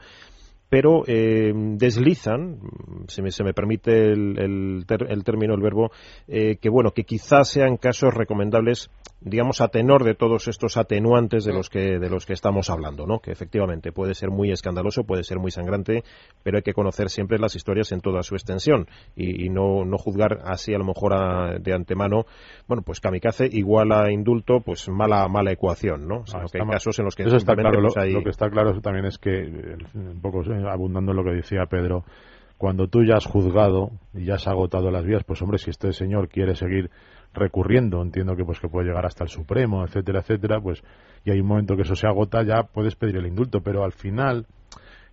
pero 0.74 1.04
eh, 1.06 1.54
deslizan, 1.56 2.58
si 3.08 3.22
me, 3.22 3.30
se 3.30 3.44
me 3.44 3.54
permite 3.54 4.12
el, 4.12 4.40
el, 4.40 4.86
ter- 4.88 5.06
el 5.08 5.24
término, 5.24 5.54
el 5.54 5.62
verbo, 5.62 5.92
eh, 6.28 6.58
que 6.60 6.68
bueno, 6.68 6.90
que 6.92 7.04
quizás 7.04 7.48
sean 7.50 7.78
casos 7.78 8.12
recomendables, 8.12 8.90
digamos, 9.22 9.62
a 9.62 9.68
tenor 9.68 10.04
de 10.04 10.16
todos 10.16 10.48
estos 10.48 10.76
atenuantes 10.76 11.46
de 11.46 11.54
los 11.54 11.70
que 11.70 12.00
de 12.00 12.10
los 12.10 12.26
que 12.26 12.34
estamos 12.34 12.72
hablando, 12.72 13.06
¿no? 13.06 13.20
Que 13.20 13.32
efectivamente 13.32 13.92
puede 13.92 14.16
ser 14.16 14.32
muy 14.32 14.52
escandaloso, 14.52 15.04
puede 15.04 15.24
ser 15.24 15.38
muy 15.38 15.52
sangrante, 15.52 16.04
pero 16.42 16.58
hay 16.58 16.64
que 16.64 16.74
conocer 16.74 17.10
siempre 17.12 17.38
las 17.38 17.56
historias 17.56 17.92
en 17.92 18.02
toda 18.02 18.24
su 18.24 18.34
extensión 18.34 18.88
y, 19.16 19.46
y 19.46 19.50
no, 19.50 19.86
no 19.86 19.98
juzgar 20.00 20.40
así 20.44 20.74
a 20.74 20.80
lo 20.80 20.86
mejor 20.86 21.14
a- 21.14 21.60
de 21.60 21.72
antemano, 21.74 22.26
bueno, 22.68 22.82
pues 22.82 23.00
kamikaze 23.00 23.48
igual 23.52 23.92
a 23.92 24.12
indulto, 24.12 24.62
pues 24.62 24.90
mala 24.90 25.28
mala 25.28 25.52
ecuación, 25.52 26.08
¿no? 26.08 26.26
Sino 26.26 26.40
Ah, 26.44 26.46
que 26.52 26.60
hay 26.60 26.68
casos 26.68 26.98
en 26.98 27.06
los 27.06 27.16
que 27.16 27.24
Eso 27.24 27.38
está 27.38 27.56
claro. 27.56 27.80
Lo, 27.80 27.90
pues, 27.94 27.98
hay- 28.04 28.12
lo 28.14 28.24
que 28.24 28.30
está 28.32 28.50
claro 28.50 28.82
también 28.82 29.06
es 29.06 29.20
que, 29.20 29.44
eh, 29.44 29.78
un 29.94 30.20
poco 30.20 30.42
abundando 30.68 31.12
en 31.12 31.18
lo 31.18 31.24
que 31.24 31.32
decía 31.32 31.66
Pedro, 31.70 32.04
cuando 32.58 32.88
tú 32.88 33.04
ya 33.04 33.16
has 33.18 33.26
juzgado 33.26 33.92
y 34.14 34.26
ya 34.26 34.36
has 34.36 34.48
agotado 34.48 34.90
las 34.92 35.04
vías, 35.06 35.24
pues 35.24 35.42
hombre, 35.42 35.58
si 35.58 35.70
este 35.70 35.92
señor 35.92 36.30
quiere 36.30 36.56
seguir 36.56 36.90
recurriendo, 37.34 38.02
entiendo 38.02 38.36
que 38.36 38.46
pues 38.46 38.60
que 38.60 38.68
puede 38.70 38.88
llegar 38.88 39.06
hasta 39.06 39.24
el 39.24 39.30
Supremo, 39.30 39.84
etcétera, 39.84 40.20
etcétera, 40.20 40.62
pues 40.62 40.82
y 41.26 41.32
hay 41.32 41.40
un 41.40 41.48
momento 41.48 41.76
que 41.76 41.82
eso 41.82 41.96
se 41.96 42.08
agota, 42.08 42.44
ya 42.44 42.64
puedes 42.64 42.96
pedir 42.96 43.18
el 43.18 43.26
indulto, 43.28 43.62
pero 43.62 43.84
al 43.84 43.92
final 43.92 44.46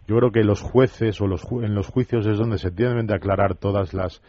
yo 0.07 0.17
creo 0.17 0.31
que 0.31 0.45
los 0.45 0.61
jueces 0.61 1.21
o 1.21 1.27
los 1.27 1.43
ju- 1.45 1.65
en 1.65 1.75
los 1.75 1.87
juicios 1.87 2.27
es 2.27 2.37
donde 2.37 2.59
se 2.59 2.71
tienen 2.71 3.07
de 3.07 3.15
aclarar 3.15 3.55
todas 3.57 3.95
las 3.95 4.23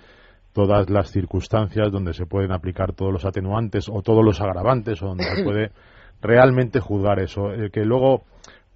todas 0.53 0.89
las 0.89 1.09
circunstancias 1.11 1.91
donde 1.91 2.13
se 2.13 2.25
pueden 2.25 2.51
aplicar 2.51 2.91
todos 2.93 3.11
los 3.13 3.23
atenuantes 3.25 3.87
o 3.89 4.01
todos 4.01 4.23
los 4.23 4.41
agravantes 4.41 5.01
o 5.01 5.07
donde 5.07 5.23
se 5.23 5.43
puede 5.45 5.71
realmente 6.21 6.79
juzgar 6.79 7.19
eso 7.19 7.51
Eh, 7.53 7.69
que 7.71 7.83
luego 7.85 8.23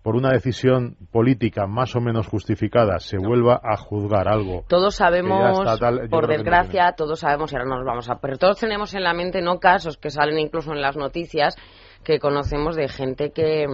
por 0.06 0.16
una 0.16 0.30
decisión 0.30 0.98
política 1.12 1.66
más 1.66 1.96
o 1.96 2.00
menos 2.00 2.28
justificada 2.28 3.00
se 3.00 3.18
vuelva 3.18 3.60
a 3.64 3.76
juzgar 3.76 4.28
algo 4.28 4.64
Todos 4.68 4.98
sabemos, 4.98 5.80
tal, 5.80 6.08
por 6.10 6.28
no 6.28 6.28
desgracia, 6.28 6.94
todos 6.96 7.22
sabemos, 7.22 7.52
y 7.52 7.56
ahora 7.56 7.68
nos 7.68 7.84
vamos 7.84 8.08
a... 8.12 8.20
Pero 8.20 8.38
todos 8.38 8.60
tenemos 8.60 8.94
en 8.94 9.04
la 9.04 9.16
mente, 9.16 9.42
no 9.42 9.60
casos 9.60 9.98
que 9.98 10.12
salen 10.12 10.38
incluso 10.38 10.74
en 10.74 10.82
las 10.84 10.96
noticias, 10.96 11.56
que 12.04 12.20
conocemos 12.20 12.76
de 12.76 12.88
gente 12.88 13.32
que, 13.32 13.66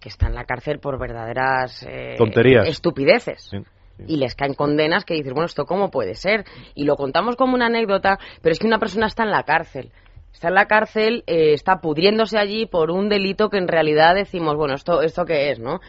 que 0.00 0.08
está 0.08 0.28
en 0.28 0.36
la 0.36 0.44
cárcel 0.44 0.78
por 0.78 1.00
verdaderas 1.00 1.82
eh, 1.82 2.14
Tonterías. 2.16 2.68
estupideces. 2.68 3.48
Sí. 3.50 3.58
Y 4.06 4.18
les 4.18 4.36
caen 4.36 4.54
condenas 4.54 5.04
que 5.04 5.14
dices, 5.14 5.32
bueno, 5.32 5.46
¿esto 5.46 5.64
cómo 5.64 5.90
puede 5.90 6.14
ser? 6.14 6.44
Y 6.76 6.84
lo 6.84 6.94
contamos 6.94 7.34
como 7.34 7.56
una 7.56 7.66
anécdota, 7.66 8.20
pero 8.40 8.52
es 8.52 8.60
que 8.60 8.68
una 8.68 8.78
persona 8.78 9.08
está 9.08 9.24
en 9.24 9.32
la 9.32 9.42
cárcel. 9.42 9.90
Está 10.32 10.48
en 10.48 10.54
la 10.54 10.66
cárcel, 10.66 11.24
eh, 11.26 11.52
está 11.52 11.80
pudriéndose 11.80 12.38
allí 12.38 12.66
por 12.66 12.90
un 12.90 13.08
delito 13.08 13.50
que 13.50 13.58
en 13.58 13.68
realidad 13.68 14.14
decimos, 14.14 14.56
bueno, 14.56 14.74
esto, 14.74 15.02
esto 15.02 15.24
qué 15.24 15.50
es, 15.50 15.58
¿no? 15.58 15.80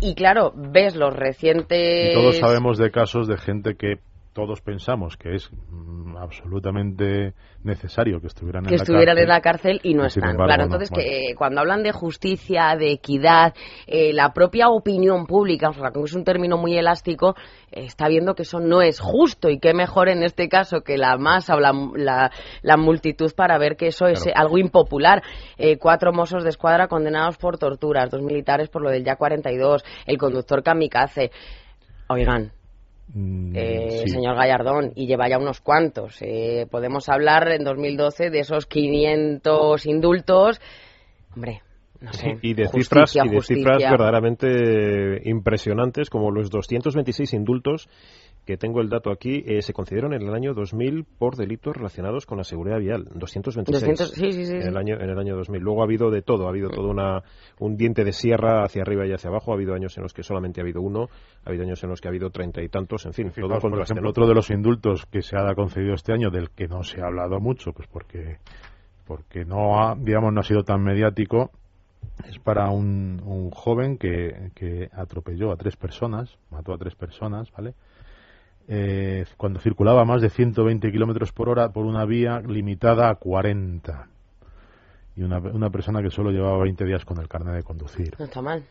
Y 0.00 0.14
claro, 0.14 0.52
ves 0.54 0.96
los 0.96 1.14
recientes. 1.14 2.10
Y 2.10 2.14
todos 2.14 2.38
sabemos 2.38 2.78
de 2.78 2.90
casos 2.90 3.28
de 3.28 3.36
gente 3.36 3.76
que 3.76 4.00
todos 4.32 4.60
pensamos 4.62 5.16
que 5.16 5.34
es 5.34 5.50
mm, 5.52 6.16
absolutamente 6.16 7.34
necesario 7.64 8.20
que 8.20 8.26
estuvieran 8.28 8.64
que 8.64 8.70
en 8.70 8.76
la 8.78 8.82
estuvieran 8.82 9.14
cárcel. 9.16 9.22
en 9.22 9.28
la 9.28 9.40
cárcel 9.40 9.80
y 9.82 9.94
no 9.94 10.04
Y 10.04 10.06
están. 10.06 10.30
embargo, 10.30 10.44
claro, 10.46 10.60
no. 10.62 10.64
entonces 10.66 10.90
Bueno. 10.90 11.04
que 11.04 11.30
eh, 11.30 11.34
cuando 11.36 11.60
hablan 11.60 11.82
de 11.82 11.92
justicia, 11.92 12.74
de 12.78 12.92
equidad, 12.92 13.54
eh, 13.86 14.12
la 14.12 14.32
propia 14.32 14.68
opinión 14.70 15.26
pública, 15.26 15.68
o 15.68 15.72
sea, 15.74 15.90
que 15.92 16.00
es 16.02 16.14
un 16.14 16.24
término 16.24 16.56
muy 16.56 16.76
elástico, 16.76 17.34
eh, 17.70 17.84
está 17.84 18.08
viendo 18.08 18.34
que 18.34 18.42
eso 18.42 18.58
no 18.60 18.80
es 18.82 19.00
justo 19.00 19.48
y 19.50 19.58
qué 19.58 19.74
mejor 19.74 20.08
en 20.08 20.22
este 20.22 20.48
caso 20.48 20.80
que 20.80 20.96
la 20.96 21.16
masa 21.18 21.54
o 21.56 21.60
la, 21.60 21.72
la, 21.94 22.30
la 22.62 22.76
multitud 22.76 23.30
para 23.36 23.58
ver 23.58 23.76
que 23.76 23.88
eso 23.88 24.06
es 24.06 24.22
Claro. 24.24 24.40
algo 24.40 24.58
impopular. 24.58 25.22
Eh, 25.58 25.76
cuatro 25.78 26.12
mozos 26.12 26.42
de 26.42 26.50
escuadra 26.50 26.88
condenados 26.88 27.36
por 27.38 27.58
torturas, 27.58 28.10
dos 28.10 28.22
militares 28.22 28.68
por 28.70 28.82
lo 28.82 28.90
del 28.90 29.04
Ya 29.04 29.16
42, 29.16 29.84
el 30.06 30.16
conductor 30.18 30.62
kamikaze. 30.62 31.30
Oigan, 32.08 32.52
eh, 33.14 34.02
sí. 34.04 34.12
señor 34.12 34.36
Gallardón, 34.36 34.92
y 34.94 35.06
lleva 35.06 35.28
ya 35.28 35.38
unos 35.38 35.60
cuantos. 35.60 36.16
Eh, 36.20 36.66
podemos 36.70 37.08
hablar 37.08 37.48
en 37.48 37.64
2012 37.64 38.30
de 38.30 38.40
esos 38.40 38.66
500 38.66 39.86
indultos. 39.86 40.60
Hombre, 41.34 41.62
no 42.00 42.12
sé. 42.12 42.38
y 42.42 42.54
de 42.54 42.66
justicia, 42.66 43.06
cifras 43.06 43.16
y 43.16 43.28
de 43.28 43.36
justicia. 43.36 43.56
cifras 43.56 43.90
verdaderamente 43.90 45.28
impresionantes 45.28 46.10
como 46.10 46.30
los 46.30 46.50
226 46.50 47.32
indultos 47.34 47.88
que 48.44 48.56
tengo 48.56 48.80
el 48.80 48.88
dato 48.88 49.10
aquí 49.10 49.44
eh, 49.46 49.62
se 49.62 49.72
concedieron 49.72 50.14
en 50.14 50.22
el 50.22 50.34
año 50.34 50.52
2000 50.54 51.04
por 51.18 51.36
delitos 51.36 51.76
relacionados 51.76 52.26
con 52.26 52.38
la 52.38 52.44
seguridad 52.44 52.78
vial 52.78 53.04
226 53.14 53.80
200, 53.80 54.10
sí, 54.10 54.32
sí, 54.32 54.46
sí, 54.46 54.54
en 54.54 54.68
el 54.68 54.76
año 54.76 54.96
en 55.00 55.10
el 55.10 55.18
año 55.18 55.36
2000 55.36 55.62
luego 55.62 55.82
ha 55.82 55.84
habido 55.84 56.10
de 56.10 56.22
todo 56.22 56.46
ha 56.46 56.50
habido 56.50 56.68
todo 56.70 56.88
una 56.90 57.22
un 57.58 57.76
diente 57.76 58.04
de 58.04 58.12
sierra 58.12 58.64
hacia 58.64 58.82
arriba 58.82 59.06
y 59.06 59.12
hacia 59.12 59.30
abajo. 59.30 59.52
Ha 59.52 59.54
habido 59.54 59.74
años 59.74 59.96
en 59.96 60.02
los 60.02 60.12
que 60.12 60.22
solamente 60.22 60.60
ha 60.60 60.64
habido 60.64 60.80
uno 60.80 61.08
ha 61.44 61.48
habido 61.48 61.64
años 61.64 61.82
en 61.84 61.90
los 61.90 62.00
que 62.00 62.08
ha 62.08 62.10
habido 62.10 62.30
treinta 62.30 62.62
y 62.62 62.68
tantos 62.68 63.06
en 63.06 63.12
fin 63.12 63.30
todo 63.30 63.58
por 63.60 63.80
ejemplo, 63.80 64.10
otro 64.10 64.26
de 64.26 64.34
los 64.34 64.50
indultos 64.50 65.06
que 65.06 65.22
se 65.22 65.36
ha 65.36 65.54
concedido 65.54 65.94
este 65.94 66.12
año, 66.12 66.30
del 66.30 66.50
que 66.50 66.68
no 66.68 66.82
se 66.82 67.00
ha 67.00 67.06
hablado 67.06 67.40
mucho, 67.40 67.72
pues 67.72 67.88
porque, 67.88 68.38
porque 69.06 69.44
no 69.44 69.80
ha, 69.80 69.94
digamos, 69.94 70.32
no 70.32 70.40
ha 70.40 70.44
sido 70.44 70.62
tan 70.62 70.82
mediático, 70.82 71.50
es 72.28 72.38
para 72.38 72.70
un, 72.70 73.22
un 73.24 73.50
joven 73.50 73.98
que, 73.98 74.50
que 74.54 74.88
atropelló 74.92 75.52
a 75.52 75.56
tres 75.56 75.76
personas, 75.76 76.36
mató 76.50 76.72
a 76.72 76.78
tres 76.78 76.94
personas, 76.94 77.50
¿vale? 77.52 77.74
Eh, 78.68 79.24
cuando 79.36 79.60
circulaba 79.60 80.02
a 80.02 80.04
más 80.04 80.22
de 80.22 80.30
120 80.30 80.90
kilómetros 80.90 81.32
por 81.32 81.48
hora 81.48 81.70
por 81.70 81.84
una 81.84 82.04
vía 82.04 82.40
limitada 82.40 83.10
a 83.10 83.16
40. 83.16 84.08
Y 85.16 85.22
una, 85.22 85.38
una 85.38 85.70
persona 85.70 86.00
que 86.02 86.10
solo 86.10 86.30
llevaba 86.30 86.62
20 86.62 86.84
días 86.84 87.04
con 87.04 87.18
el 87.20 87.28
carnet 87.28 87.54
de 87.54 87.62
conducir. 87.62 88.14
No 88.18 88.24
está 88.24 88.40
mal. 88.40 88.62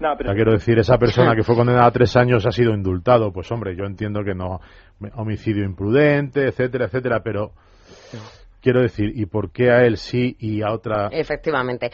No, 0.00 0.12
O 0.12 0.16
pero 0.16 0.28
sea, 0.28 0.34
quiero 0.36 0.52
decir, 0.52 0.78
esa 0.78 0.96
persona 0.96 1.34
que 1.34 1.42
fue 1.42 1.56
condenada 1.56 1.86
a 1.86 1.90
tres 1.90 2.16
años 2.16 2.46
ha 2.46 2.52
sido 2.52 2.72
indultado. 2.72 3.32
Pues 3.32 3.50
hombre, 3.50 3.74
yo 3.74 3.84
entiendo 3.84 4.22
que 4.22 4.34
no, 4.34 4.60
homicidio 5.14 5.64
imprudente, 5.64 6.46
etcétera, 6.46 6.84
etcétera, 6.84 7.20
pero 7.22 7.52
quiero 8.60 8.80
decir, 8.82 9.12
¿y 9.14 9.26
por 9.26 9.52
qué 9.52 9.70
a 9.70 9.84
él 9.84 9.96
sí 9.96 10.36
y 10.38 10.62
a 10.62 10.72
otra? 10.72 11.08
Efectivamente. 11.10 11.90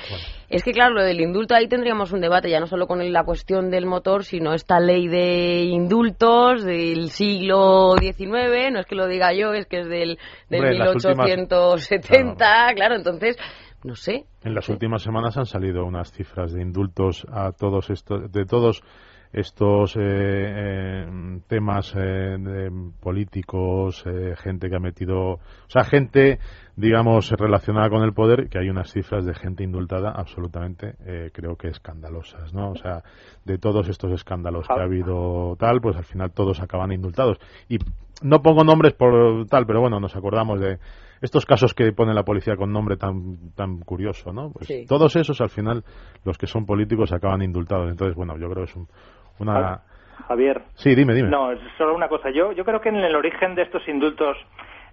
Es 0.48 0.62
que, 0.62 0.72
claro, 0.72 0.94
lo 0.94 1.02
del 1.02 1.20
indulto 1.20 1.54
ahí 1.54 1.68
tendríamos 1.68 2.12
un 2.12 2.20
debate, 2.20 2.50
ya 2.50 2.60
no 2.60 2.66
solo 2.66 2.86
con 2.86 3.12
la 3.12 3.24
cuestión 3.24 3.70
del 3.70 3.86
motor, 3.86 4.24
sino 4.24 4.54
esta 4.54 4.80
ley 4.80 5.08
de 5.08 5.62
indultos 5.64 6.64
del 6.64 7.10
siglo 7.10 7.94
XIX, 7.98 8.72
no 8.72 8.80
es 8.80 8.86
que 8.86 8.94
lo 8.94 9.06
diga 9.06 9.32
yo, 9.32 9.52
es 9.52 9.66
que 9.66 9.80
es 9.80 9.88
del, 9.88 10.18
del 10.48 10.60
Hombre, 10.60 10.72
en 10.72 10.78
las 10.78 10.94
últimas- 10.94 11.26
1870, 11.26 12.74
claro, 12.74 12.94
entonces, 12.96 13.36
no 13.82 13.94
sé. 13.94 14.24
En 14.42 14.54
las 14.54 14.68
últimas 14.68 15.02
semanas 15.02 15.36
han 15.36 15.46
salido 15.46 15.84
unas 15.84 16.12
cifras 16.12 16.52
de 16.52 16.62
indultos 16.62 17.26
a 17.30 17.52
todos 17.52 17.90
estos, 17.90 18.30
de 18.32 18.44
todos 18.44 18.82
estos 19.34 19.96
eh, 19.96 20.00
eh, 20.00 21.40
temas 21.48 21.92
eh, 21.96 22.00
de 22.38 22.70
políticos, 23.00 24.04
eh, 24.06 24.34
gente 24.36 24.70
que 24.70 24.76
ha 24.76 24.80
metido, 24.80 25.32
o 25.34 25.40
sea, 25.68 25.84
gente, 25.84 26.38
digamos, 26.76 27.30
relacionada 27.32 27.90
con 27.90 28.02
el 28.02 28.12
poder, 28.12 28.48
que 28.48 28.58
hay 28.58 28.68
unas 28.70 28.92
cifras 28.92 29.26
de 29.26 29.34
gente 29.34 29.64
indultada 29.64 30.12
absolutamente, 30.12 30.94
eh, 31.04 31.30
creo 31.32 31.56
que 31.56 31.68
escandalosas, 31.68 32.54
¿no? 32.54 32.70
O 32.70 32.76
sea, 32.76 33.02
de 33.44 33.58
todos 33.58 33.88
estos 33.88 34.12
escándalos 34.12 34.66
que 34.68 34.80
ha 34.80 34.84
habido 34.84 35.56
tal, 35.58 35.80
pues 35.80 35.96
al 35.96 36.04
final 36.04 36.30
todos 36.32 36.60
acaban 36.60 36.92
indultados. 36.92 37.38
Y 37.68 37.78
no 38.22 38.40
pongo 38.40 38.62
nombres 38.62 38.92
por 38.94 39.46
tal, 39.46 39.66
pero 39.66 39.80
bueno, 39.80 39.98
nos 39.98 40.14
acordamos 40.14 40.60
de 40.60 40.78
estos 41.20 41.44
casos 41.46 41.74
que 41.74 41.90
pone 41.92 42.14
la 42.14 42.22
policía 42.22 42.54
con 42.56 42.70
nombre 42.72 42.96
tan 42.96 43.50
tan 43.56 43.80
curioso, 43.80 44.32
¿no? 44.32 44.50
Pues 44.52 44.66
Sí. 44.68 44.84
todos 44.86 45.16
esos 45.16 45.40
al 45.40 45.48
final 45.50 45.82
los 46.24 46.38
que 46.38 46.46
son 46.46 46.66
políticos 46.66 47.12
acaban 47.12 47.42
indultados. 47.42 47.90
Entonces, 47.90 48.14
bueno, 48.14 48.34
yo 48.38 48.48
creo 48.50 48.64
que 48.64 48.70
es 48.70 48.76
un- 48.76 48.88
una 49.38 49.80
Javier, 50.28 50.62
Sí, 50.76 50.94
dime, 50.94 51.14
dime. 51.14 51.28
No, 51.28 51.52
es 51.52 51.58
solo 51.76 51.94
una 51.94 52.08
cosa. 52.08 52.30
Yo, 52.30 52.52
yo 52.52 52.64
creo 52.64 52.80
que 52.80 52.88
en 52.88 52.96
el 52.96 53.14
origen 53.14 53.54
de 53.54 53.62
estos 53.62 53.86
indultos, 53.88 54.36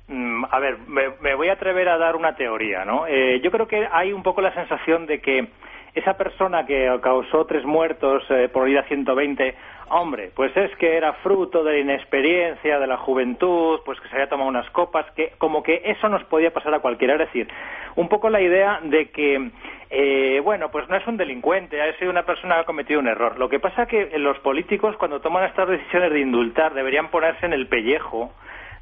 mm, 0.07 0.45
a 0.49 0.59
ver, 0.59 0.77
me, 0.87 1.09
me 1.21 1.35
voy 1.35 1.47
a 1.49 1.53
atrever 1.53 1.87
a 1.87 1.97
dar 1.97 2.15
una 2.15 2.35
teoría, 2.35 2.83
¿no? 2.83 3.07
Eh, 3.07 3.39
yo 3.41 3.51
creo 3.51 3.67
que 3.67 3.87
hay 3.91 4.11
un 4.11 4.23
poco 4.23 4.41
la 4.41 4.53
sensación 4.53 5.05
de 5.05 5.21
que 5.21 5.47
esa 5.93 6.17
persona 6.17 6.65
que 6.65 6.89
causó 7.01 7.45
tres 7.45 7.65
muertos 7.65 8.23
eh, 8.29 8.49
por 8.51 8.69
ir 8.69 8.77
a 8.77 8.83
120, 8.83 9.55
hombre, 9.89 10.31
pues 10.33 10.55
es 10.55 10.73
que 10.77 10.95
era 10.95 11.13
fruto 11.15 11.63
de 11.63 11.73
la 11.73 11.79
inexperiencia, 11.79 12.79
de 12.79 12.87
la 12.87 12.97
juventud, 12.97 13.81
pues 13.83 13.99
que 13.99 14.07
se 14.07 14.15
había 14.15 14.29
tomado 14.29 14.49
unas 14.49 14.69
copas, 14.69 15.05
que 15.15 15.33
como 15.37 15.63
que 15.63 15.81
eso 15.85 16.07
nos 16.07 16.23
podía 16.25 16.53
pasar 16.53 16.73
a 16.73 16.79
cualquiera. 16.79 17.15
Es 17.15 17.19
decir, 17.19 17.47
un 17.95 18.07
poco 18.07 18.29
la 18.29 18.41
idea 18.41 18.79
de 18.83 19.09
que, 19.09 19.51
eh, 19.89 20.39
bueno, 20.43 20.71
pues 20.71 20.87
no 20.87 20.95
es 20.95 21.05
un 21.07 21.17
delincuente, 21.17 21.81
ha 21.81 21.97
sido 21.97 22.09
una 22.09 22.23
persona 22.23 22.55
que 22.55 22.61
ha 22.61 22.65
cometido 22.65 22.99
un 22.99 23.07
error. 23.07 23.37
Lo 23.37 23.49
que 23.49 23.59
pasa 23.59 23.85
que 23.85 24.17
los 24.17 24.39
políticos, 24.39 24.95
cuando 24.97 25.19
toman 25.19 25.43
estas 25.43 25.67
decisiones 25.67 26.11
de 26.13 26.21
indultar, 26.21 26.73
deberían 26.73 27.09
ponerse 27.09 27.45
en 27.45 27.53
el 27.53 27.67
pellejo 27.67 28.31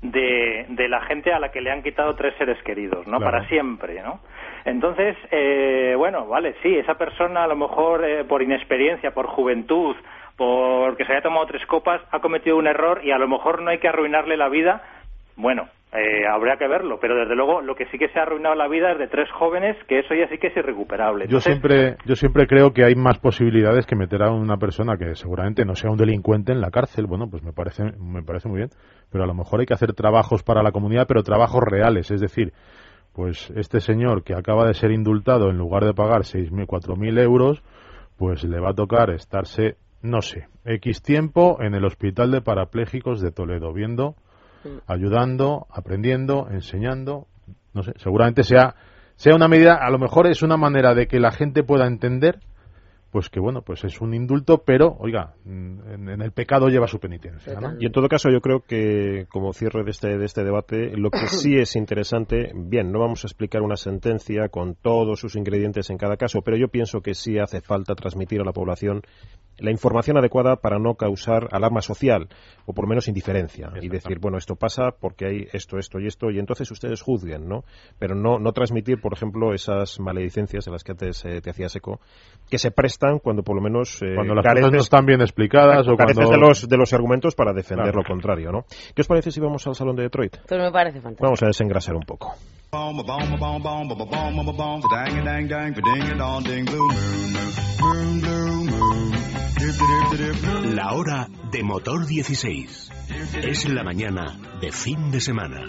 de, 0.01 0.65
de 0.69 0.87
la 0.87 1.01
gente 1.01 1.33
a 1.33 1.39
la 1.39 1.51
que 1.51 1.61
le 1.61 1.71
han 1.71 1.83
quitado 1.83 2.15
tres 2.15 2.33
seres 2.37 2.61
queridos, 2.63 3.05
¿no? 3.07 3.17
Claro. 3.17 3.31
Para 3.31 3.47
siempre, 3.47 4.01
¿no? 4.01 4.19
Entonces, 4.65 5.15
eh, 5.31 5.93
bueno, 5.97 6.27
vale, 6.27 6.55
sí, 6.61 6.75
esa 6.77 6.95
persona 6.95 7.43
a 7.43 7.47
lo 7.47 7.55
mejor 7.55 8.05
eh, 8.05 8.23
por 8.23 8.41
inexperiencia, 8.41 9.11
por 9.11 9.27
juventud, 9.27 9.95
porque 10.35 11.05
se 11.05 11.11
haya 11.11 11.21
tomado 11.21 11.45
tres 11.47 11.65
copas, 11.65 12.01
ha 12.11 12.19
cometido 12.19 12.57
un 12.57 12.67
error 12.67 13.01
y 13.03 13.11
a 13.11 13.17
lo 13.17 13.27
mejor 13.27 13.61
no 13.61 13.71
hay 13.71 13.79
que 13.79 13.89
arruinarle 13.89 14.37
la 14.37 14.47
vida. 14.47 14.83
Bueno, 15.35 15.67
eh, 15.91 16.27
habría 16.27 16.57
que 16.57 16.67
verlo, 16.67 16.99
pero 17.01 17.15
desde 17.15 17.35
luego 17.35 17.61
lo 17.61 17.75
que 17.75 17.87
sí 17.87 17.97
que 17.97 18.09
se 18.09 18.19
ha 18.19 18.21
arruinado 18.21 18.53
la 18.53 18.67
vida 18.67 18.91
es 18.91 18.99
de 18.99 19.07
tres 19.07 19.27
jóvenes, 19.31 19.75
que 19.87 19.99
eso 19.99 20.13
ya 20.13 20.27
sí 20.29 20.37
que 20.37 20.47
es 20.47 20.57
irrecuperable. 20.57 21.27
Yo 21.27 21.39
siempre, 21.39 21.97
yo 22.05 22.15
siempre 22.15 22.45
creo 22.45 22.73
que 22.73 22.85
hay 22.85 22.93
más 22.93 23.17
posibilidades 23.17 23.87
que 23.87 23.95
meter 23.95 24.21
a 24.21 24.31
una 24.31 24.57
persona 24.57 24.97
que 24.97 25.15
seguramente 25.15 25.65
no 25.65 25.73
sea 25.73 25.89
un 25.89 25.97
delincuente 25.97 26.51
en 26.51 26.61
la 26.61 26.69
cárcel. 26.69 27.07
Bueno, 27.07 27.27
pues 27.27 27.41
me 27.41 27.53
parece, 27.53 27.85
me 27.99 28.21
parece 28.21 28.47
muy 28.49 28.57
bien. 28.57 28.69
Pero 29.11 29.23
a 29.23 29.27
lo 29.27 29.33
mejor 29.33 29.61
hay 29.61 29.65
que 29.65 29.73
hacer 29.73 29.93
trabajos 29.93 30.43
para 30.43 30.61
la 30.61 30.71
comunidad, 30.71 31.07
pero 31.07 31.23
trabajos 31.23 31.63
reales. 31.63 32.11
Es 32.11 32.21
decir, 32.21 32.53
pues 33.13 33.51
este 33.55 33.79
señor 33.79 34.23
que 34.23 34.35
acaba 34.35 34.67
de 34.67 34.75
ser 34.75 34.91
indultado, 34.91 35.49
en 35.49 35.57
lugar 35.57 35.85
de 35.85 35.95
pagar 35.95 36.21
6.000, 36.21 36.67
4.000 36.67 37.19
euros, 37.19 37.63
pues 38.15 38.43
le 38.43 38.59
va 38.59 38.69
a 38.69 38.75
tocar 38.75 39.09
estarse, 39.09 39.77
no 40.03 40.21
sé, 40.21 40.47
X 40.65 41.01
tiempo 41.01 41.57
en 41.61 41.73
el 41.73 41.83
hospital 41.83 42.29
de 42.29 42.41
parapléjicos 42.41 43.21
de 43.21 43.31
Toledo, 43.31 43.73
viendo, 43.73 44.15
ayudando, 44.87 45.67
aprendiendo, 45.69 46.47
enseñando. 46.49 47.27
No 47.73 47.83
sé, 47.83 47.93
seguramente 47.97 48.43
sea, 48.43 48.75
sea 49.15 49.35
una 49.35 49.47
medida, 49.47 49.75
a 49.75 49.89
lo 49.89 49.99
mejor 49.99 50.27
es 50.27 50.41
una 50.41 50.57
manera 50.57 50.93
de 50.95 51.07
que 51.07 51.19
la 51.19 51.31
gente 51.31 51.63
pueda 51.63 51.87
entender 51.87 52.39
pues 53.11 53.29
que 53.29 53.39
bueno, 53.39 53.61
pues 53.63 53.83
es 53.83 54.01
un 54.01 54.13
indulto, 54.13 54.63
pero 54.63 54.95
oiga, 54.99 55.33
mm, 55.43 55.91
en, 55.91 56.09
en 56.09 56.21
el 56.21 56.31
pecado 56.31 56.67
lleva 56.67 56.87
su 56.87 56.99
penitencia, 56.99 57.59
¿no? 57.59 57.75
Y 57.79 57.87
en 57.87 57.91
todo 57.91 58.07
caso, 58.07 58.29
yo 58.29 58.39
creo 58.39 58.61
que 58.61 59.25
como 59.29 59.51
cierre 59.53 59.83
de 59.83 59.91
este, 59.91 60.17
de 60.17 60.25
este 60.25 60.43
debate, 60.43 60.95
lo 60.95 61.09
que 61.09 61.27
sí 61.27 61.55
es 61.57 61.75
interesante, 61.75 62.51
bien, 62.53 62.91
no 62.91 62.99
vamos 62.99 63.23
a 63.23 63.27
explicar 63.27 63.61
una 63.61 63.77
sentencia 63.77 64.49
con 64.49 64.75
todos 64.75 65.19
sus 65.19 65.35
ingredientes 65.35 65.89
en 65.89 65.97
cada 65.97 66.17
caso, 66.17 66.41
pero 66.43 66.57
yo 66.57 66.67
pienso 66.67 67.01
que 67.01 67.15
sí 67.15 67.39
hace 67.39 67.61
falta 67.61 67.95
transmitir 67.95 68.41
a 68.41 68.45
la 68.45 68.53
población 68.53 69.01
la 69.59 69.71
información 69.71 70.17
adecuada 70.17 70.57
para 70.57 70.79
no 70.79 70.95
causar 70.95 71.47
alarma 71.51 71.81
social 71.81 72.27
o 72.65 72.73
por 72.73 72.85
lo 72.85 72.89
menos 72.89 73.07
indiferencia 73.07 73.71
y 73.81 73.89
decir, 73.89 74.19
bueno, 74.19 74.37
esto 74.37 74.55
pasa 74.55 74.91
porque 74.99 75.25
hay 75.25 75.47
esto, 75.53 75.77
esto 75.77 75.99
y 75.99 76.07
esto 76.07 76.29
y 76.31 76.39
entonces 76.39 76.69
ustedes 76.71 77.01
juzguen, 77.01 77.47
¿no? 77.47 77.63
Pero 77.97 78.15
no, 78.15 78.39
no 78.39 78.51
transmitir, 78.51 79.01
por 79.01 79.13
ejemplo, 79.13 79.53
esas 79.53 79.99
maledicencias 79.99 80.65
de 80.65 80.71
las 80.71 80.83
que 80.83 80.91
antes 80.91 81.23
eh, 81.25 81.41
te 81.41 81.49
hacías 81.49 81.75
eco, 81.75 81.99
que 82.49 82.57
se 82.57 82.71
prestan 82.71 83.19
cuando 83.19 83.43
por 83.43 83.55
lo 83.55 83.61
menos 83.61 84.01
eh, 84.01 84.13
Cuando 84.15 84.35
las 84.35 84.45
careces- 84.45 84.61
cosas 84.61 84.73
no 84.73 84.79
están 84.81 85.05
bien 85.05 85.21
explicadas 85.21 85.87
o 85.87 85.95
cuando... 85.95 86.29
de 86.29 86.37
los, 86.37 86.67
de 86.67 86.77
los 86.77 86.93
argumentos 86.93 87.35
para 87.35 87.53
defender 87.53 87.85
Claro. 87.91 88.01
lo 88.01 88.03
contrario, 88.07 88.51
¿no? 88.51 88.65
¿Qué 88.95 89.01
os 89.01 89.07
parece 89.07 89.31
si 89.31 89.39
vamos 89.39 89.65
al 89.67 89.75
Salón 89.75 89.95
de 89.95 90.03
Detroit? 90.03 90.37
Pues 90.47 90.59
me 90.61 90.71
parece 90.71 91.01
fantástico. 91.01 91.23
Vamos 91.25 91.43
a 91.43 91.47
desengrasar 91.47 91.95
un 91.95 92.03
poco. 92.03 92.33
La 100.75 100.93
hora 100.93 101.27
de 101.51 101.63
motor 101.63 102.05
16. 102.05 102.91
Es 103.43 103.69
la 103.69 103.83
mañana 103.83 104.37
de 104.61 104.71
fin 104.71 105.11
de 105.11 105.19
semana. 105.19 105.61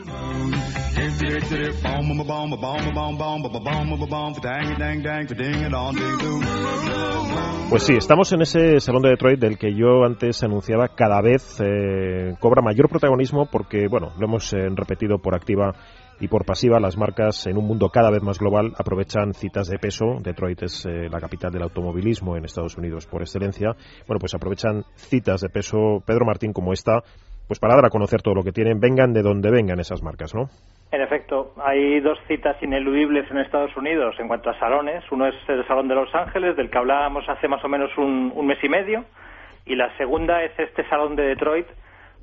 Pues 7.70 7.82
sí, 7.84 7.94
estamos 7.94 8.32
en 8.32 8.42
ese 8.42 8.80
salón 8.80 9.02
de 9.02 9.10
Detroit 9.10 9.38
del 9.38 9.56
que 9.56 9.74
yo 9.74 10.04
antes 10.04 10.42
anunciaba 10.42 10.88
cada 10.88 11.22
vez 11.22 11.60
eh, 11.60 12.34
cobra 12.40 12.62
mayor 12.62 12.88
protagonismo 12.88 13.46
porque, 13.50 13.86
bueno, 13.88 14.08
lo 14.18 14.26
hemos 14.26 14.52
eh, 14.52 14.68
repetido 14.74 15.18
por 15.18 15.34
activa 15.34 15.72
y 16.20 16.28
por 16.28 16.44
pasiva, 16.44 16.78
las 16.78 16.98
marcas 16.98 17.46
en 17.46 17.56
un 17.56 17.66
mundo 17.66 17.88
cada 17.88 18.10
vez 18.10 18.22
más 18.22 18.38
global 18.38 18.72
aprovechan 18.78 19.32
citas 19.32 19.68
de 19.68 19.78
peso. 19.78 20.18
Detroit 20.22 20.62
es 20.62 20.84
eh, 20.84 21.08
la 21.10 21.18
capital 21.18 21.50
del 21.50 21.62
automovilismo 21.62 22.36
en 22.36 22.44
Estados 22.44 22.76
Unidos 22.76 23.06
por 23.06 23.22
excelencia. 23.22 23.70
Bueno, 24.06 24.20
pues 24.20 24.34
aprovechan 24.34 24.84
citas 24.96 25.40
de 25.40 25.48
peso, 25.48 26.02
Pedro 26.06 26.26
Martín, 26.26 26.52
como 26.52 26.74
esta, 26.74 27.00
pues 27.48 27.58
para 27.58 27.74
dar 27.74 27.86
a 27.86 27.90
conocer 27.90 28.20
todo 28.20 28.34
lo 28.34 28.42
que 28.42 28.52
tienen, 28.52 28.78
vengan 28.78 29.14
de 29.14 29.22
donde 29.22 29.50
vengan 29.50 29.80
esas 29.80 30.02
marcas, 30.02 30.34
¿no? 30.34 30.50
En 30.92 31.00
efecto, 31.00 31.54
hay 31.64 32.00
dos 32.00 32.18
citas 32.28 32.62
ineludibles 32.62 33.30
en 33.30 33.38
Estados 33.38 33.74
Unidos 33.76 34.14
en 34.18 34.28
cuanto 34.28 34.50
a 34.50 34.58
salones. 34.58 35.04
Uno 35.10 35.26
es 35.26 35.34
el 35.48 35.66
Salón 35.66 35.88
de 35.88 35.94
Los 35.94 36.14
Ángeles, 36.14 36.54
del 36.56 36.68
que 36.68 36.78
hablábamos 36.78 37.28
hace 37.28 37.48
más 37.48 37.64
o 37.64 37.68
menos 37.68 37.90
un, 37.96 38.32
un 38.34 38.46
mes 38.46 38.58
y 38.62 38.68
medio, 38.68 39.04
y 39.64 39.74
la 39.74 39.96
segunda 39.96 40.42
es 40.42 40.52
este 40.58 40.86
Salón 40.88 41.16
de 41.16 41.22
Detroit, 41.22 41.66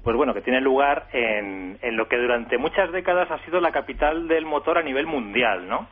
pues 0.07 0.15
bueno, 0.15 0.33
que 0.33 0.39
tiene 0.39 0.61
lugar 0.61 1.07
en, 1.11 1.79
en, 1.81 1.97
lo 1.97 2.07
que 2.07 2.15
durante 2.15 2.57
muchas 2.57 2.93
décadas 2.93 3.29
ha 3.29 3.39
sido 3.39 3.59
la 3.59 3.73
capital 3.73 4.29
del 4.29 4.45
motor 4.45 4.77
a 4.77 4.81
nivel 4.81 5.05
mundial, 5.05 5.67
¿no? 5.67 5.89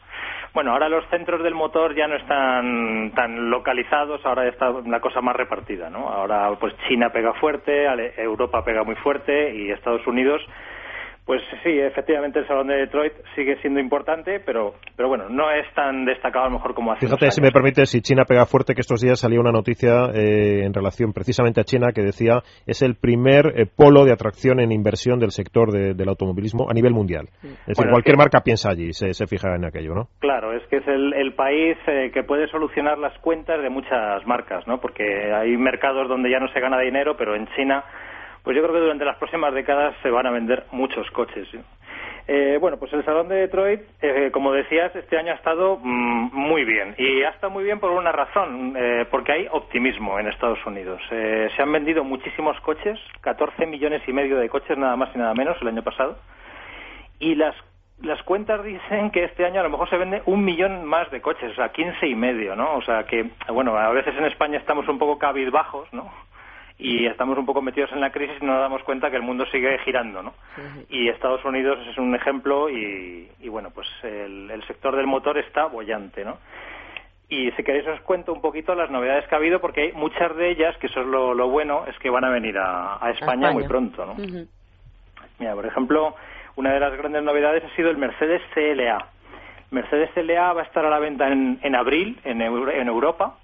Bueno, 0.54 0.72
ahora 0.72 0.88
los 0.88 1.06
centros 1.10 1.44
del 1.44 1.54
motor 1.54 1.94
ya 1.96 2.08
no 2.08 2.16
están 2.16 3.12
tan 3.14 3.50
localizados, 3.50 4.26
ahora 4.26 4.48
está 4.48 4.72
la 4.86 5.02
cosa 5.02 5.20
más 5.20 5.36
repartida, 5.36 5.90
¿no? 5.90 6.08
Ahora 6.08 6.50
pues 6.58 6.74
China 6.88 7.10
pega 7.10 7.34
fuerte, 7.34 7.88
Europa 8.16 8.64
pega 8.64 8.86
muy 8.86 8.96
fuerte 8.96 9.54
y 9.54 9.70
Estados 9.70 10.08
Unidos 10.08 10.42
pues 11.26 11.42
sí, 11.64 11.80
efectivamente 11.80 12.38
el 12.40 12.48
Salón 12.48 12.68
de 12.68 12.76
Detroit 12.76 13.14
sigue 13.36 13.58
siendo 13.62 13.80
importante, 13.80 14.40
pero, 14.46 14.76
pero 14.96 15.10
bueno, 15.10 15.28
no 15.28 15.50
es 15.50 15.66
tan 15.74 16.06
destacado 16.06 16.46
a 16.46 16.50
lo 16.50 16.56
mejor 16.58 16.76
como 16.76 16.92
hace 16.92 17.06
Fíjate, 17.08 17.32
si 17.32 17.42
me 17.42 17.52
permite, 17.52 17.88
si 17.88 18.02
China 18.02 18.26
pega 18.26 18.46
fuerte, 18.46 18.76
que 18.76 18.82
estos 18.82 19.02
días 19.02 19.20
salió 19.20 19.42
una 19.42 19.52
noticia 19.52 20.12
eh, 20.14 20.64
en 20.64 20.74
relación 20.74 21.14
precisamente 21.14 21.62
a 21.62 21.64
China 21.64 21.94
que 21.94 22.04
decía 22.04 22.44
es 22.68 22.84
el 22.84 22.96
primer 22.96 23.60
eh, 23.60 23.66
polo 23.66 24.06
de 24.06 24.14
atracción 24.14 24.60
en 24.60 24.72
inversión 24.72 25.20
del 25.20 25.32
sector 25.32 25.72
de, 25.72 25.96
del 25.96 26.10
automovilismo 26.10 26.70
a 26.70 26.74
nivel 26.74 26.94
mundial. 26.94 27.26
Es 27.42 27.76
decir, 27.76 27.90
cualquier 27.90 28.14
es 28.14 28.18
que, 28.20 28.24
marca 28.24 28.42
piensa 28.42 28.70
allí, 28.70 28.94
se, 28.94 29.14
se, 29.14 29.26
fija 29.26 29.56
en 29.56 29.66
aquello, 29.66 29.96
¿no? 29.96 30.10
Claro, 30.20 30.54
es 30.54 30.62
que 30.68 30.78
es 30.78 30.88
el, 30.88 31.14
el 31.14 31.34
país 31.34 31.76
eh, 31.88 32.12
que 32.14 32.24
puede 32.24 32.48
solucionar 32.50 33.00
las 33.00 33.18
cuentas 33.20 33.64
de 33.64 33.70
muchas 33.72 34.26
marcas, 34.28 34.68
¿no? 34.68 34.80
Porque 34.80 35.34
hay 35.34 35.58
mercados 35.58 36.08
donde 36.08 36.30
ya 36.30 36.40
no 36.40 36.50
se 36.50 36.60
gana 36.60 36.80
dinero, 36.80 37.18
pero 37.18 37.36
en 37.36 37.48
China 37.56 37.84
pues 38.46 38.56
yo 38.56 38.62
creo 38.62 38.76
que 38.76 38.80
durante 38.80 39.04
las 39.04 39.18
próximas 39.18 39.54
décadas 39.54 39.96
se 40.04 40.10
van 40.12 40.28
a 40.28 40.32
vender 40.32 40.66
muchos 40.72 41.10
coches. 41.12 41.48
Eh, 42.28 42.58
bueno, 42.60 42.78
pues 42.78 42.94
el 42.94 43.04
Salón 43.06 43.28
de 43.28 43.36
Detroit, 43.36 43.82
eh, 44.02 44.30
como 44.32 44.52
decías, 44.52 44.96
este 44.96 45.18
año 45.18 45.32
ha 45.32 45.36
estado 45.36 45.80
mmm, 45.82 46.30
muy 46.32 46.64
bien. 46.64 46.96
Y 46.98 47.24
ha 47.24 47.30
estado 47.30 47.52
muy 47.52 47.64
bien 47.64 47.80
por 47.80 47.92
una 47.92 48.12
razón, 48.12 48.76
eh, 48.78 49.06
porque 49.10 49.32
hay 49.32 49.48
optimismo 49.52 50.20
en 50.20 50.28
Estados 50.28 50.64
Unidos. 50.66 51.02
Eh, 51.12 51.50
se 51.56 51.62
han 51.62 51.72
vendido 51.72 52.04
muchísimos 52.04 52.60
coches, 52.62 53.00
14 53.22 53.66
millones 53.66 54.02
y 54.08 54.14
medio 54.14 54.38
de 54.38 54.48
coches, 54.48 54.78
nada 54.78 54.96
más 54.96 55.10
y 55.16 55.18
nada 55.18 55.34
menos, 55.34 55.58
el 55.62 55.68
año 55.68 55.84
pasado. 55.84 56.18
Y 57.20 57.34
las, 57.34 57.56
las 58.02 58.22
cuentas 58.24 58.64
dicen 58.64 59.10
que 59.10 59.24
este 59.24 59.46
año 59.46 59.60
a 59.60 59.64
lo 59.64 59.70
mejor 59.70 59.90
se 59.90 59.98
vende 59.98 60.22
un 60.28 60.46
millón 60.46 60.86
más 60.86 61.10
de 61.12 61.22
coches, 61.22 61.52
o 61.52 61.56
sea, 61.56 61.70
15 61.70 62.08
y 62.08 62.16
medio, 62.16 62.56
¿no? 62.56 62.76
O 62.76 62.82
sea 62.82 63.06
que, 63.06 63.30
bueno, 63.50 63.76
a 63.76 63.90
veces 63.92 64.16
en 64.16 64.26
España 64.26 64.60
estamos 64.60 64.88
un 64.88 65.00
poco 65.00 65.18
cabizbajos, 65.20 65.92
¿no? 65.94 66.12
Y 66.78 67.06
estamos 67.06 67.38
un 67.38 67.46
poco 67.46 67.62
metidos 67.62 67.92
en 67.94 68.02
la 68.02 68.12
crisis 68.12 68.36
y 68.42 68.46
no 68.46 68.54
nos 68.54 68.62
damos 68.62 68.84
cuenta 68.84 69.10
que 69.10 69.16
el 69.16 69.22
mundo 69.22 69.46
sigue 69.46 69.78
girando, 69.80 70.22
¿no? 70.22 70.34
Y 70.90 71.08
Estados 71.08 71.44
Unidos 71.46 71.80
es 71.90 71.98
un 71.98 72.14
ejemplo 72.16 72.70
y, 72.70 73.30
y 73.40 73.50
bueno, 73.50 73.70
pues 73.70 73.88
el, 74.04 74.52
el, 74.52 74.64
sector 74.68 74.96
del 74.96 75.08
motor 75.08 75.38
está 75.38 75.68
bollante, 75.68 76.26
¿no? 76.26 76.38
Y 77.30 77.50
si 77.52 77.64
queréis 77.64 77.88
os 77.88 78.02
cuento 78.02 78.34
un 78.34 78.42
poquito 78.42 78.76
las 78.76 78.92
novedades 78.92 79.28
que 79.28 79.36
ha 79.36 79.38
habido 79.38 79.62
porque 79.62 79.82
hay 79.82 79.92
muchas 79.94 80.36
de 80.36 80.50
ellas, 80.50 80.78
que 80.78 80.88
eso 80.88 81.02
es 81.02 81.08
lo, 81.08 81.34
lo 81.34 81.50
bueno, 81.50 81.86
es 81.88 81.98
que 82.00 82.10
van 82.10 82.26
a 82.26 82.30
venir 82.30 82.58
a, 82.58 82.96
a, 82.96 83.10
España, 83.10 83.10
a 83.10 83.12
España, 83.14 83.52
muy 83.52 83.64
pronto, 83.64 84.06
¿no? 84.06 84.16
Mira, 85.40 85.56
por 85.56 85.66
ejemplo, 85.66 86.16
una 86.56 86.74
de 86.74 86.80
las 86.80 86.96
grandes 86.98 87.24
novedades 87.24 87.64
ha 87.64 87.76
sido 87.76 87.90
el 87.90 87.98
Mercedes 87.98 88.42
CLA. 88.54 89.08
Mercedes 89.72 90.12
CLA 90.14 90.54
va 90.54 90.62
a 90.62 90.66
estar 90.66 90.86
a 90.86 90.90
la 90.90 91.00
venta 91.00 91.28
en, 91.30 91.60
en 91.64 91.76
abril 91.76 92.20
en, 92.26 92.42
en 92.42 92.88
Europa 92.88 93.38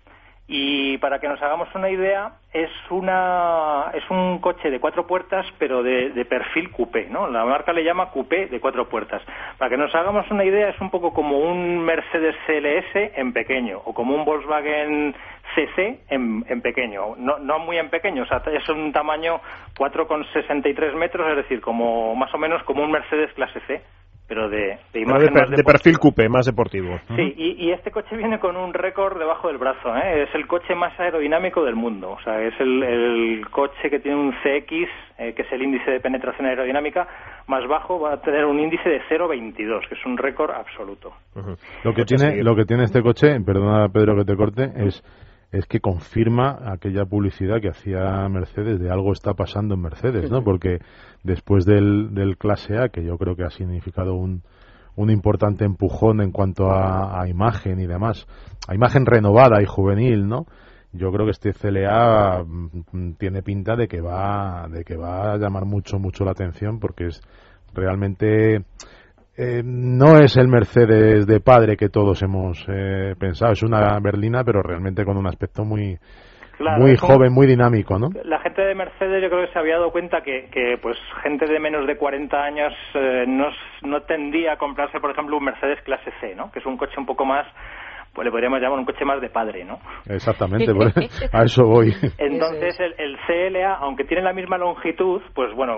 y 0.53 0.97
para 0.97 1.19
que 1.19 1.29
nos 1.29 1.41
hagamos 1.41 1.73
una 1.75 1.89
idea, 1.89 2.33
es 2.51 2.69
una 2.89 3.85
es 3.93 4.03
un 4.09 4.39
coche 4.39 4.69
de 4.69 4.81
cuatro 4.81 5.07
puertas, 5.07 5.45
pero 5.57 5.81
de, 5.81 6.25
perfil 6.25 6.71
coupé, 6.71 7.07
¿no? 7.09 7.29
La 7.29 7.45
marca 7.45 7.71
le 7.71 7.85
llama 7.85 8.11
coupé 8.11 8.47
de 8.47 8.59
cuatro 8.59 8.89
puertas. 8.89 9.21
Para 9.57 9.69
que 9.69 9.77
nos 9.77 9.95
hagamos 9.95 10.29
una 10.29 10.43
idea, 10.43 10.67
es 10.67 10.81
un 10.81 10.89
poco 10.89 11.13
como 11.13 11.39
un 11.39 11.79
Mercedes 11.79 12.35
CLS 12.45 13.13
en 13.15 13.31
pequeño, 13.31 13.81
o 13.85 13.93
como 13.93 14.13
un 14.13 14.25
Volkswagen 14.25 15.15
CC 15.55 16.01
en, 16.09 16.43
en 16.49 16.61
pequeño. 16.61 17.15
No, 17.15 17.39
no 17.39 17.59
muy 17.59 17.77
en 17.77 17.89
pequeño, 17.89 18.23
o 18.23 18.25
sea, 18.25 18.43
es 18.51 18.67
un 18.67 18.91
tamaño 18.91 19.39
4,63 19.77 20.95
metros, 20.95 21.29
es 21.29 21.37
decir, 21.37 21.61
como 21.61 22.13
más 22.15 22.33
o 22.33 22.37
menos 22.37 22.61
como 22.63 22.83
un 22.83 22.91
Mercedes 22.91 23.31
clase 23.35 23.61
C 23.67 23.81
pero 24.31 24.49
de, 24.49 24.77
de 24.93 25.01
imagen 25.01 25.33
de, 25.33 25.57
de 25.57 25.63
perfil 25.65 25.99
coupé, 25.99 26.29
más 26.29 26.45
deportivo. 26.45 26.97
Sí, 27.17 27.33
y, 27.35 27.65
y, 27.65 27.71
este 27.71 27.91
coche 27.91 28.15
viene 28.15 28.39
con 28.39 28.55
un 28.55 28.73
récord 28.73 29.19
debajo 29.19 29.49
del 29.49 29.57
brazo. 29.57 29.93
¿eh? 29.97 30.23
Es 30.23 30.33
el 30.33 30.47
coche 30.47 30.73
más 30.73 30.97
aerodinámico 30.97 31.65
del 31.65 31.75
mundo. 31.75 32.11
O 32.11 32.21
sea, 32.23 32.41
es 32.41 32.53
el, 32.61 32.81
el 32.81 33.49
coche 33.49 33.89
que 33.89 33.99
tiene 33.99 34.17
un 34.17 34.31
CX, 34.31 34.87
eh, 35.17 35.33
que 35.35 35.41
es 35.41 35.51
el 35.51 35.61
índice 35.63 35.91
de 35.91 35.99
penetración 35.99 36.47
aerodinámica, 36.47 37.09
más 37.47 37.67
bajo, 37.67 37.99
va 37.99 38.13
a 38.13 38.21
tener 38.21 38.45
un 38.45 38.57
índice 38.57 38.87
de 38.87 39.01
0,22, 39.09 39.89
que 39.89 39.95
es 39.95 40.05
un 40.05 40.17
récord 40.17 40.51
absoluto. 40.51 41.11
Uh 41.35 41.39
-huh. 41.39 41.57
Lo 41.83 41.93
que 41.93 42.05
tiene, 42.05 42.41
lo 42.41 42.55
que 42.55 42.63
tiene 42.63 42.85
este 42.85 43.01
coche, 43.01 43.37
perdona 43.45 43.89
Pedro 43.89 44.15
que 44.15 44.23
te 44.23 44.37
corte, 44.37 44.63
es 44.77 45.03
es 45.51 45.65
que 45.65 45.81
confirma 45.81 46.59
aquella 46.71 47.05
publicidad 47.05 47.59
que 47.61 47.69
hacía 47.69 48.27
Mercedes 48.29 48.79
de 48.79 48.89
algo 48.89 49.11
está 49.11 49.33
pasando 49.33 49.75
en 49.75 49.81
Mercedes, 49.81 50.31
¿no? 50.31 50.43
Porque 50.43 50.79
después 51.23 51.65
del, 51.65 52.13
del 52.13 52.37
clase 52.37 52.77
A, 52.77 52.89
que 52.89 53.03
yo 53.03 53.17
creo 53.17 53.35
que 53.35 53.43
ha 53.43 53.49
significado 53.49 54.15
un, 54.15 54.43
un 54.95 55.09
importante 55.09 55.65
empujón 55.65 56.21
en 56.21 56.31
cuanto 56.31 56.71
a, 56.71 57.21
a, 57.21 57.27
imagen 57.27 57.81
y 57.81 57.87
demás, 57.87 58.27
a 58.67 58.75
imagen 58.75 59.05
renovada 59.05 59.61
y 59.61 59.65
juvenil, 59.65 60.27
¿no? 60.27 60.45
Yo 60.93 61.11
creo 61.11 61.25
que 61.25 61.31
este 61.31 61.53
CLA 61.53 62.45
tiene 63.17 63.43
pinta 63.43 63.75
de 63.75 63.87
que 63.87 64.01
va, 64.01 64.67
de 64.69 64.83
que 64.83 64.97
va 64.97 65.33
a 65.33 65.37
llamar 65.37 65.65
mucho, 65.65 65.99
mucho 65.99 66.25
la 66.25 66.31
atención 66.31 66.79
porque 66.79 67.07
es 67.07 67.21
realmente 67.73 68.65
eh, 69.41 69.63
no 69.65 70.19
es 70.19 70.37
el 70.37 70.47
Mercedes 70.47 71.25
de 71.25 71.39
padre 71.39 71.75
que 71.75 71.89
todos 71.89 72.21
hemos 72.21 72.63
eh, 72.69 73.15
pensado, 73.19 73.53
es 73.53 73.63
una 73.63 73.99
berlina, 73.99 74.43
pero 74.43 74.61
realmente 74.61 75.03
con 75.03 75.17
un 75.17 75.25
aspecto 75.25 75.65
muy, 75.65 75.97
Claro, 76.57 76.79
muy 76.79 76.95
joven, 76.95 77.33
muy 77.33 77.47
dinámico, 77.47 77.97
¿no? 77.97 78.09
La 78.23 78.39
gente 78.39 78.61
de 78.61 78.75
Mercedes 78.75 79.23
yo 79.23 79.29
creo 79.31 79.47
que 79.47 79.51
se 79.51 79.57
había 79.57 79.77
dado 79.77 79.91
cuenta 79.91 80.21
que, 80.21 80.47
que 80.51 80.77
pues 80.79 80.95
gente 81.23 81.47
de 81.47 81.59
menos 81.59 81.87
de 81.87 81.97
40 81.97 82.37
años 82.37 82.71
eh, 82.93 83.25
no, 83.27 83.47
no 83.81 84.03
tendía 84.03 84.53
a 84.53 84.57
comprarse, 84.57 84.99
por 84.99 85.09
ejemplo, 85.09 85.37
un 85.37 85.45
Mercedes 85.45 85.81
clase 85.81 86.11
C, 86.19 86.35
¿no? 86.35 86.51
Que 86.51 86.59
es 86.59 86.65
un 86.67 86.77
coche 86.77 86.93
un 86.99 87.07
poco 87.07 87.25
más 87.25 87.47
pues 88.13 88.25
le 88.25 88.31
podríamos 88.31 88.59
llamar 88.59 88.79
un 88.79 88.85
coche 88.85 89.05
más 89.05 89.21
de 89.21 89.29
padre, 89.29 89.63
¿no? 89.63 89.79
Exactamente, 90.05 90.71
a 91.31 91.43
eso 91.43 91.65
voy. 91.65 91.93
Entonces 92.17 92.77
el, 92.79 92.93
el, 92.97 93.17
CLA, 93.25 93.75
aunque 93.75 94.03
tiene 94.03 94.21
la 94.21 94.33
misma 94.33 94.57
longitud, 94.57 95.21
pues 95.33 95.53
bueno, 95.55 95.77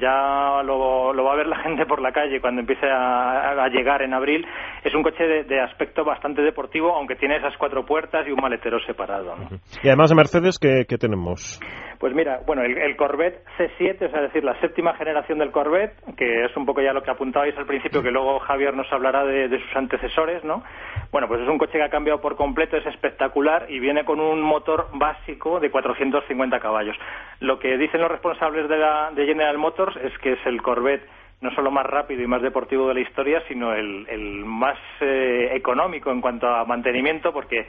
ya 0.00 0.62
lo, 0.62 1.12
lo 1.12 1.24
va 1.24 1.32
a 1.32 1.36
ver 1.36 1.46
la 1.46 1.58
gente 1.58 1.84
por 1.86 2.00
la 2.00 2.12
calle 2.12 2.40
cuando 2.40 2.60
empiece 2.60 2.86
a, 2.86 3.64
a 3.64 3.68
llegar 3.68 4.02
en 4.02 4.14
abril. 4.14 4.46
Es 4.84 4.94
un 4.94 5.02
coche 5.02 5.24
de, 5.24 5.44
de, 5.44 5.60
aspecto 5.60 6.04
bastante 6.04 6.42
deportivo, 6.42 6.94
aunque 6.94 7.16
tiene 7.16 7.36
esas 7.36 7.56
cuatro 7.58 7.84
puertas 7.84 8.26
y 8.28 8.30
un 8.30 8.40
maletero 8.40 8.78
separado. 8.86 9.34
¿no? 9.36 9.48
Y 9.82 9.88
además 9.88 10.10
de 10.10 10.16
Mercedes, 10.16 10.58
¿qué, 10.60 10.84
qué 10.88 10.98
tenemos? 10.98 11.60
Pues 11.98 12.14
mira, 12.14 12.40
bueno, 12.46 12.62
el, 12.62 12.96
Corvette 12.96 13.44
C7, 13.58 14.02
es 14.02 14.12
decir, 14.12 14.44
la 14.44 14.58
séptima 14.60 14.94
generación 14.94 15.38
del 15.38 15.50
Corvette, 15.50 15.94
que 16.16 16.44
es 16.44 16.56
un 16.56 16.66
poco 16.66 16.82
ya 16.82 16.92
lo 16.92 17.02
que 17.02 17.10
apuntabais 17.10 17.56
al 17.56 17.66
principio, 17.66 18.02
que 18.02 18.10
luego 18.10 18.38
Javier 18.40 18.74
nos 18.74 18.90
hablará 18.92 19.24
de, 19.24 19.48
de 19.48 19.60
sus 19.60 19.76
antecesores, 19.76 20.44
¿no? 20.44 20.62
Bueno, 21.10 21.28
pues 21.28 21.40
es 21.40 21.48
un 21.48 21.58
coche 21.58 21.78
que 21.78 21.84
ha 21.84 21.90
cambiado 21.90 22.20
por 22.20 22.36
completo, 22.36 22.76
es 22.76 22.86
espectacular 22.86 23.66
y 23.68 23.78
viene 23.78 24.04
con 24.04 24.20
un 24.20 24.42
motor 24.42 24.88
básico 24.92 25.60
de 25.60 25.70
450 25.70 26.60
caballos. 26.60 26.96
Lo 27.40 27.58
que 27.58 27.76
dicen 27.78 28.00
los 28.00 28.10
responsables 28.10 28.68
de, 28.68 28.78
la, 28.78 29.10
de 29.14 29.26
General 29.26 29.56
Motors 29.58 29.96
es 29.96 30.16
que 30.18 30.32
es 30.32 30.46
el 30.46 30.60
Corvette 30.62 31.06
no 31.46 31.54
solo 31.54 31.70
más 31.70 31.86
rápido 31.86 32.22
y 32.22 32.26
más 32.26 32.42
deportivo 32.42 32.88
de 32.88 32.94
la 32.94 33.00
historia, 33.00 33.42
sino 33.48 33.72
el, 33.72 34.06
el 34.08 34.44
más 34.44 34.78
eh, 35.00 35.50
económico 35.54 36.10
en 36.10 36.20
cuanto 36.20 36.46
a 36.48 36.64
mantenimiento, 36.64 37.32
porque 37.32 37.66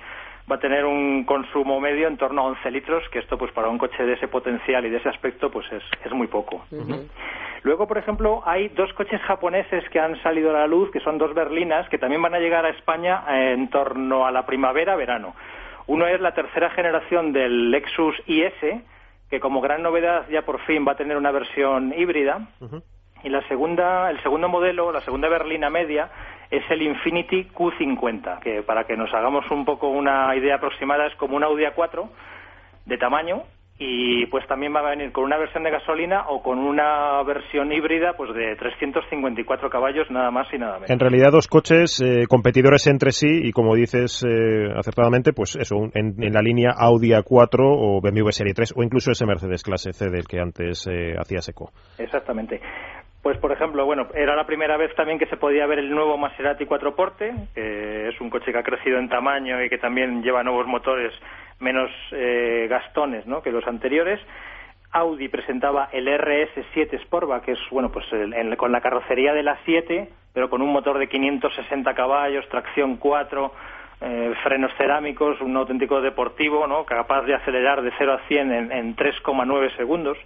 va 0.49 0.55
a 0.55 0.59
tener 0.59 0.85
un 0.85 1.23
consumo 1.25 1.79
medio 1.79 2.07
en 2.07 2.17
torno 2.17 2.41
a 2.41 2.45
11 2.45 2.71
litros, 2.71 3.03
que 3.09 3.19
esto 3.19 3.37
pues 3.37 3.51
para 3.51 3.69
un 3.69 3.77
coche 3.77 4.03
de 4.03 4.13
ese 4.13 4.27
potencial 4.27 4.85
y 4.85 4.89
de 4.89 4.97
ese 4.97 5.09
aspecto 5.09 5.51
pues 5.51 5.71
es, 5.71 5.83
es 6.03 6.11
muy 6.11 6.27
poco. 6.27 6.65
Uh 6.71 6.75
-huh. 6.75 7.07
Luego, 7.63 7.87
por 7.87 7.97
ejemplo, 7.97 8.41
hay 8.45 8.69
dos 8.69 8.91
coches 8.93 9.21
japoneses 9.21 9.87
que 9.89 9.99
han 9.99 10.21
salido 10.23 10.51
a 10.51 10.59
la 10.59 10.67
luz, 10.67 10.89
que 10.91 11.01
son 11.01 11.17
dos 11.17 11.33
berlinas, 11.33 11.89
que 11.89 11.97
también 11.97 12.21
van 12.21 12.33
a 12.33 12.39
llegar 12.39 12.65
a 12.65 12.69
España 12.69 13.23
en 13.27 13.69
torno 13.69 14.25
a 14.25 14.31
la 14.31 14.45
primavera-verano. 14.45 15.35
Uno 15.87 16.07
es 16.07 16.21
la 16.21 16.33
tercera 16.33 16.69
generación 16.71 17.33
del 17.33 17.71
Lexus 17.71 18.15
IS, 18.25 18.53
que 19.29 19.39
como 19.39 19.61
gran 19.61 19.83
novedad 19.83 20.27
ya 20.29 20.43
por 20.43 20.59
fin 20.61 20.85
va 20.87 20.93
a 20.93 20.97
tener 20.97 21.17
una 21.17 21.31
versión 21.31 21.93
híbrida. 21.97 22.47
Y 23.27 23.29
la 23.29 23.45
segunda, 23.49 24.09
el 24.09 24.23
segundo 24.23 24.47
modelo, 24.47 24.89
la 24.89 25.01
segunda 25.01 25.27
berlina 25.27 25.69
media, 25.69 26.09
es 26.49 26.63
el 26.71 26.81
Infinity 26.81 27.49
Q50, 27.53 28.39
que 28.39 28.63
para 28.63 28.85
que 28.85 28.95
nos 28.95 29.13
hagamos 29.13 29.43
un 29.51 29.65
poco 29.65 29.89
una 29.89 30.33
idea 30.33 30.55
aproximada 30.55 31.07
es 31.07 31.15
como 31.15 31.35
un 31.35 31.43
Audi 31.43 31.65
A4 31.65 32.07
de 32.85 32.97
tamaño 32.97 33.43
y 33.79 34.25
pues 34.27 34.47
también 34.47 34.73
va 34.73 34.79
a 34.79 34.91
venir 34.91 35.11
con 35.11 35.25
una 35.25 35.37
versión 35.37 35.63
de 35.63 35.71
gasolina 35.71 36.29
o 36.29 36.41
con 36.41 36.57
una 36.57 37.21
versión 37.23 37.71
híbrida 37.73 38.13
pues 38.15 38.33
de 38.33 38.55
354 38.55 39.69
caballos 39.69 40.09
nada 40.09 40.31
más 40.31 40.47
y 40.53 40.57
nada 40.57 40.75
menos. 40.75 40.89
En 40.89 40.99
realidad 40.99 41.31
dos 41.31 41.47
coches 41.47 42.01
eh, 42.01 42.25
competidores 42.27 42.87
entre 42.87 43.11
sí 43.11 43.27
y 43.27 43.51
como 43.51 43.75
dices 43.75 44.25
eh, 44.25 44.71
acertadamente 44.73 45.33
pues 45.33 45.57
eso 45.57 45.75
en, 45.93 46.15
en, 46.23 46.33
la 46.33 46.41
línea 46.41 46.71
Audi 46.75 47.09
A4 47.09 47.59
o 47.59 48.01
BMW 48.01 48.29
Serie 48.29 48.53
3 48.53 48.73
o 48.77 48.83
incluso 48.83 49.11
ese 49.11 49.25
Mercedes 49.25 49.63
clase 49.63 49.91
C 49.91 50.09
del 50.09 50.25
que 50.27 50.39
antes 50.39 50.87
eh, 50.87 51.13
hacía 51.19 51.41
seco. 51.41 51.71
Exactamente. 51.99 52.61
Pues, 53.27 53.39
por 53.39 53.51
ejemplo, 53.51 53.85
bueno, 53.85 54.07
era 54.13 54.37
la 54.37 54.45
primera 54.45 54.77
vez 54.77 54.95
también 54.95 55.19
que 55.19 55.25
se 55.25 55.35
podía 55.35 55.65
ver 55.65 55.79
el 55.79 55.91
nuevo 55.93 56.17
Maserati 56.17 56.65
4 56.65 56.95
Porte, 56.95 57.33
que 57.53 58.07
es 58.07 58.21
un 58.21 58.29
coche 58.29 58.53
que 58.53 58.57
ha 58.57 58.63
crecido 58.63 58.99
en 58.99 59.09
tamaño 59.09 59.61
y 59.61 59.67
que 59.67 59.77
también 59.77 60.23
lleva 60.23 60.45
nuevos 60.45 60.65
motores 60.65 61.11
menos 61.59 61.91
eh, 62.13 62.67
gastones 62.69 63.27
¿no? 63.27 63.41
que 63.41 63.51
los 63.51 63.67
anteriores. 63.67 64.21
Audi 64.93 65.27
presentaba 65.27 65.89
el 65.91 66.07
RS7 66.07 67.01
Sportback, 67.01 67.43
que 67.43 67.51
es 67.51 67.59
bueno, 67.69 67.91
pues 67.91 68.05
el, 68.13 68.33
el, 68.33 68.55
con 68.55 68.71
la 68.71 68.79
carrocería 68.79 69.33
de 69.33 69.43
la 69.43 69.57
7, 69.65 70.07
pero 70.33 70.49
con 70.49 70.61
un 70.61 70.71
motor 70.71 70.97
de 70.97 71.09
560 71.09 71.93
caballos, 71.95 72.47
tracción 72.47 72.95
4, 72.95 73.53
eh, 74.03 74.33
frenos 74.41 74.71
cerámicos, 74.77 75.41
un 75.41 75.57
auténtico 75.57 75.99
deportivo, 75.99 76.65
¿no? 76.65 76.85
capaz 76.85 77.23
de 77.23 77.35
acelerar 77.35 77.81
de 77.81 77.91
0 77.97 78.13
a 78.13 78.27
100 78.29 78.53
en, 78.53 78.71
en 78.71 78.95
3,9 78.95 79.75
segundos. 79.75 80.17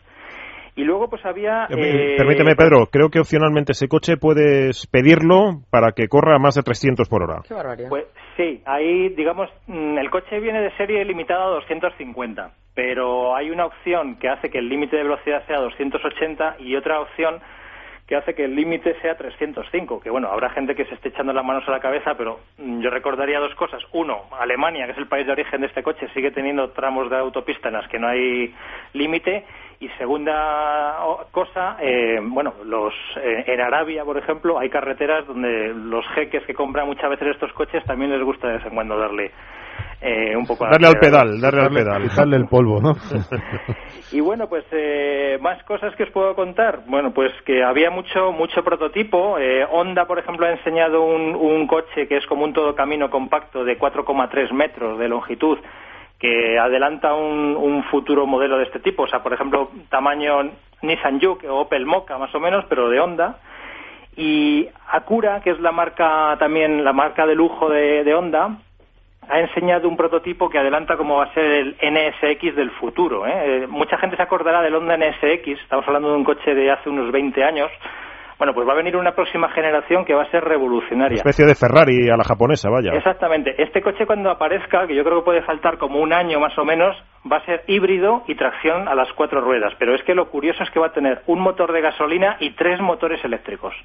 Y 0.76 0.84
luego 0.84 1.10
pues 1.10 1.26
había... 1.26 1.68
Eh, 1.70 2.16
Permíteme, 2.18 2.56
Pedro, 2.56 2.88
creo 2.92 3.10
que 3.10 3.20
opcionalmente 3.20 3.74
ese 3.74 3.88
coche 3.88 4.18
puedes 4.18 4.88
pedirlo 4.88 5.62
para 5.70 5.92
que 5.92 6.08
corra 6.08 6.36
a 6.36 6.40
más 6.40 6.56
de 6.56 6.64
300 6.64 7.08
por 7.10 7.24
hora. 7.24 7.42
Qué 7.48 7.54
barbaridad. 7.54 7.90
Pues 7.90 8.06
sí, 8.38 8.62
ahí 8.66 9.10
digamos, 9.10 9.50
mm, 9.68 9.98
el 9.98 10.10
coche 10.10 10.40
viene 10.40 10.62
de 10.62 10.76
serie 10.78 11.04
limitado 11.04 11.44
a 11.44 11.56
250, 11.56 12.52
pero 12.74 13.36
hay 13.36 13.50
una 13.50 13.66
opción 13.66 14.18
que 14.18 14.30
hace 14.30 14.50
que 14.50 14.60
el 14.60 14.70
límite 14.70 14.96
de 14.96 15.04
velocidad 15.04 15.46
sea 15.48 15.60
280 15.60 16.58
y 16.60 16.76
otra 16.76 17.02
opción 17.02 17.42
que 18.12 18.18
hace 18.18 18.36
que 18.36 18.44
el 18.44 18.54
límite 18.58 18.94
sea 19.00 19.16
305, 19.16 20.02
que 20.02 20.10
bueno, 20.10 20.28
habrá 20.28 20.50
gente 20.50 20.76
que 20.76 20.84
se 20.84 20.96
esté 20.96 21.08
echando 21.08 21.32
las 21.32 21.46
manos 21.46 21.66
a 21.70 21.72
la 21.72 21.80
cabeza, 21.80 22.16
pero 22.18 22.42
yo 22.58 22.90
recordaría 22.90 23.40
dos 23.40 23.56
cosas. 23.56 23.82
Uno, 23.94 24.24
Alemania, 24.38 24.86
que 24.86 24.92
es 24.92 24.98
el 24.98 25.08
país 25.08 25.26
de 25.26 25.32
origen 25.32 25.62
de 25.62 25.68
este 25.68 25.82
coche, 25.82 26.10
sigue 26.14 26.30
teniendo 26.30 26.72
tramos 26.72 27.10
de 27.10 27.16
autopista 27.16 27.70
en 27.70 27.76
las 27.76 27.88
que 27.88 28.00
no 28.00 28.10
hay 28.10 28.54
límite. 28.92 29.46
Y 29.80 29.88
segunda 29.98 30.98
cosa, 31.32 31.78
eh, 31.80 32.20
bueno, 32.22 32.54
los 32.66 32.94
eh, 33.16 33.46
en 33.48 33.62
Arabia, 33.62 34.04
por 34.04 34.18
ejemplo, 34.18 34.60
hay 34.60 34.70
carreteras 34.70 35.26
donde 35.26 35.74
los 35.74 36.06
jeques 36.10 36.44
que 36.44 36.54
compran 36.54 36.88
muchas 36.88 37.10
veces 37.12 37.30
estos 37.30 37.54
coches 37.54 37.82
también 37.86 38.12
les 38.12 38.22
gusta 38.22 38.50
de 38.50 38.58
vez 38.58 38.66
en 38.66 38.76
cuando 38.76 38.98
darle 38.98 39.32
eh, 40.02 40.36
un 40.36 40.48
poco 40.48 40.66
darle 40.66 40.88
al 40.88 41.00
pedal, 41.00 41.40
darle 41.40 41.62
al 41.62 41.70
pedal, 41.70 42.10
quitarle 42.10 42.38
el 42.38 42.48
polvo, 42.48 42.82
¿no? 42.82 42.96
y 44.12 44.20
bueno, 44.20 44.48
pues 44.48 44.66
eh, 44.72 45.38
más 45.40 45.64
cosas 45.64 45.96
que 45.96 46.04
os 46.04 46.10
puedo 46.10 46.34
contar. 46.34 46.82
Bueno, 46.88 47.12
pues 47.14 47.32
que 47.46 47.64
había 47.64 47.92
mucho 47.92 48.32
mucho 48.32 48.64
prototipo. 48.64 49.38
Eh, 49.38 49.64
Honda, 49.70 50.06
por 50.06 50.18
ejemplo, 50.18 50.48
ha 50.48 50.52
enseñado 50.52 51.04
un, 51.04 51.36
un 51.36 51.68
coche 51.68 52.08
que 52.08 52.18
es 52.18 52.26
como 52.26 52.46
un 52.46 52.54
todo 52.54 52.74
camino 52.74 53.12
compacto 53.12 53.64
de 53.64 53.78
4,3 53.78 54.52
metros 54.54 54.98
de 54.98 55.08
longitud 55.08 55.60
que 56.18 56.58
adelanta 56.58 57.14
un, 57.14 57.56
un 57.56 57.84
futuro 57.86 58.26
modelo 58.26 58.58
de 58.58 58.64
este 58.64 58.80
tipo. 58.80 59.04
O 59.04 59.08
sea, 59.08 59.22
por 59.22 59.34
ejemplo, 59.34 59.70
tamaño 59.90 60.52
Nissan 60.82 61.20
Juke 61.20 61.48
o 61.48 61.62
Opel 61.62 61.86
Mokka, 61.86 62.18
más 62.18 62.34
o 62.34 62.40
menos, 62.40 62.66
pero 62.68 62.90
de 62.90 63.00
Honda 63.00 63.38
y 64.16 64.68
Acura, 64.90 65.42
que 65.42 65.52
es 65.52 65.60
la 65.60 65.72
marca 65.72 66.36
también 66.38 66.84
la 66.84 66.94
marca 66.94 67.26
de 67.26 67.36
lujo 67.36 67.70
de, 67.70 68.04
de 68.04 68.14
Honda, 68.14 68.58
ha 69.32 69.40
enseñado 69.40 69.88
un 69.88 69.96
prototipo 69.96 70.50
que 70.50 70.60
adelanta 70.60 70.98
cómo 70.98 71.18
va 71.18 71.24
a 71.24 71.34
ser 71.34 71.46
el 71.46 71.78
NSX 71.82 72.54
del 72.54 72.70
futuro. 72.72 73.26
¿eh? 73.26 73.66
Mucha 73.68 73.98
gente 73.98 74.18
se 74.18 74.22
acordará 74.22 74.62
del 74.62 74.76
Honda 74.76 74.98
NSX, 74.98 75.62
estamos 75.64 75.88
hablando 75.88 76.10
de 76.10 76.18
un 76.18 76.26
coche 76.26 76.54
de 76.54 76.70
hace 76.70 76.90
unos 76.90 77.12
20 77.14 77.42
años. 77.42 77.72
Bueno, 78.38 78.54
pues 78.54 78.68
va 78.68 78.74
a 78.74 78.76
venir 78.76 78.98
una 78.98 79.14
próxima 79.14 79.50
generación 79.50 80.04
que 80.04 80.16
va 80.16 80.24
a 80.24 80.32
ser 80.32 80.44
revolucionaria. 80.44 81.22
Una 81.24 81.30
especie 81.30 81.46
de 81.46 81.56
Ferrari 81.56 82.10
a 82.10 82.18
la 82.18 82.24
japonesa, 82.24 82.70
vaya. 82.70 82.92
Exactamente. 82.92 83.54
Este 83.62 83.82
coche 83.82 84.06
cuando 84.08 84.32
aparezca, 84.32 84.86
que 84.88 84.96
yo 84.96 85.04
creo 85.04 85.20
que 85.20 85.26
puede 85.26 85.44
faltar 85.44 85.78
como 85.78 86.00
un 86.00 86.12
año 86.12 86.40
más 86.40 86.58
o 86.58 86.66
menos, 86.66 86.98
va 87.32 87.38
a 87.38 87.46
ser 87.46 87.64
híbrido 87.68 88.24
y 88.28 88.36
tracción 88.36 88.88
a 88.88 88.96
las 88.96 89.14
cuatro 89.14 89.42
ruedas. 89.42 89.74
Pero 89.78 89.94
es 89.94 90.04
que 90.04 90.16
lo 90.16 90.30
curioso 90.30 90.64
es 90.64 90.72
que 90.72 90.80
va 90.80 90.88
a 90.88 90.92
tener 90.92 91.22
un 91.28 91.40
motor 91.40 91.72
de 91.72 91.82
gasolina 91.82 92.38
y 92.40 92.50
tres 92.56 92.82
motores 92.82 93.24
eléctricos 93.24 93.76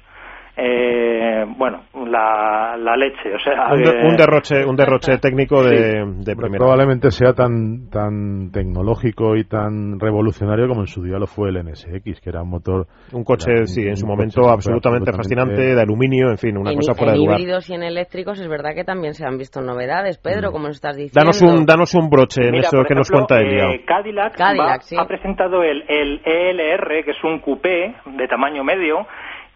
eh, 0.59 1.45
bueno, 1.55 1.83
la, 2.07 2.75
la, 2.77 2.97
leche, 2.97 3.31
o 3.31 3.39
sea, 3.39 3.73
un, 3.73 3.83
de, 3.83 4.07
un 4.07 4.17
derroche, 4.17 4.65
un 4.65 4.75
derroche 4.75 5.19
técnico 5.19 5.61
de, 5.61 6.03
sí. 6.03 6.25
de 6.25 6.35
primera. 6.35 6.57
Probablemente 6.57 7.11
sea 7.11 7.33
tan 7.33 7.91
tan 7.91 8.49
tecnológico 8.51 9.35
y 9.35 9.43
tan 9.43 9.99
revolucionario 9.99 10.67
como 10.67 10.81
en 10.81 10.87
su 10.87 11.03
día 11.03 11.19
lo 11.19 11.27
fue 11.27 11.49
el 11.49 11.63
NSX, 11.63 12.21
que 12.21 12.29
era 12.31 12.41
un 12.41 12.49
motor, 12.49 12.87
un 13.13 13.23
coche, 13.23 13.51
era, 13.51 13.65
sí, 13.67 13.81
un, 13.81 13.89
en 13.89 13.97
su 13.97 14.07
momento 14.07 14.49
absolutamente, 14.49 15.11
absolutamente, 15.11 15.11
fascinante, 15.11 15.75
de 15.75 15.79
aluminio, 15.81 16.31
en 16.31 16.39
fin, 16.39 16.57
una 16.57 16.71
en, 16.71 16.77
cosa 16.77 16.95
fuera 16.95 17.13
en 17.13 17.19
de 17.19 17.25
lugar. 17.25 17.39
híbridos 17.39 17.69
y 17.69 17.73
en 17.75 17.83
eléctricos 17.83 18.39
es 18.39 18.47
verdad 18.47 18.73
que 18.73 18.83
también 18.83 19.13
se 19.13 19.27
han 19.27 19.37
visto 19.37 19.61
novedades, 19.61 20.17
Pedro, 20.17 20.49
mm. 20.49 20.53
como 20.53 20.67
nos 20.69 20.77
estás 20.77 20.97
diciendo. 20.97 21.19
Danos 21.19 21.39
un, 21.43 21.67
danos 21.67 21.93
un 21.93 22.09
broche 22.09 22.41
en 22.41 22.53
Mira, 22.53 22.67
eso 22.67 22.77
que 22.77 22.93
ejemplo, 22.93 22.95
nos 22.95 23.11
cuenta 23.11 23.37
Elia. 23.39 23.75
Eh, 23.75 23.85
Cadillac, 23.85 24.35
Cadillac 24.35 24.79
va, 24.79 24.81
sí. 24.81 24.95
ha 24.97 25.05
presentado 25.05 25.61
el, 25.61 25.83
el 25.87 26.19
ELR, 26.25 27.05
que 27.05 27.11
es 27.11 27.23
un 27.23 27.41
coupé 27.41 27.93
de 28.07 28.27
tamaño 28.27 28.63
medio 28.63 29.05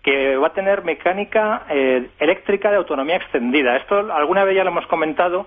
que 0.04 0.36
va 0.38 0.48
a 0.48 0.54
tener 0.54 0.84
mecánica 0.84 1.64
eh, 1.70 2.10
eléctrica 2.20 2.72
de 2.72 2.78
autonomía 2.78 3.18
extendida. 3.18 3.78
Esto 3.78 4.12
alguna 4.12 4.44
vez 4.44 4.56
ya 4.56 4.64
lo 4.64 4.72
hemos 4.72 4.88
comentado, 4.88 5.46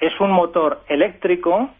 es 0.00 0.18
un 0.20 0.30
motor 0.30 0.82
eléctrico 0.88 1.70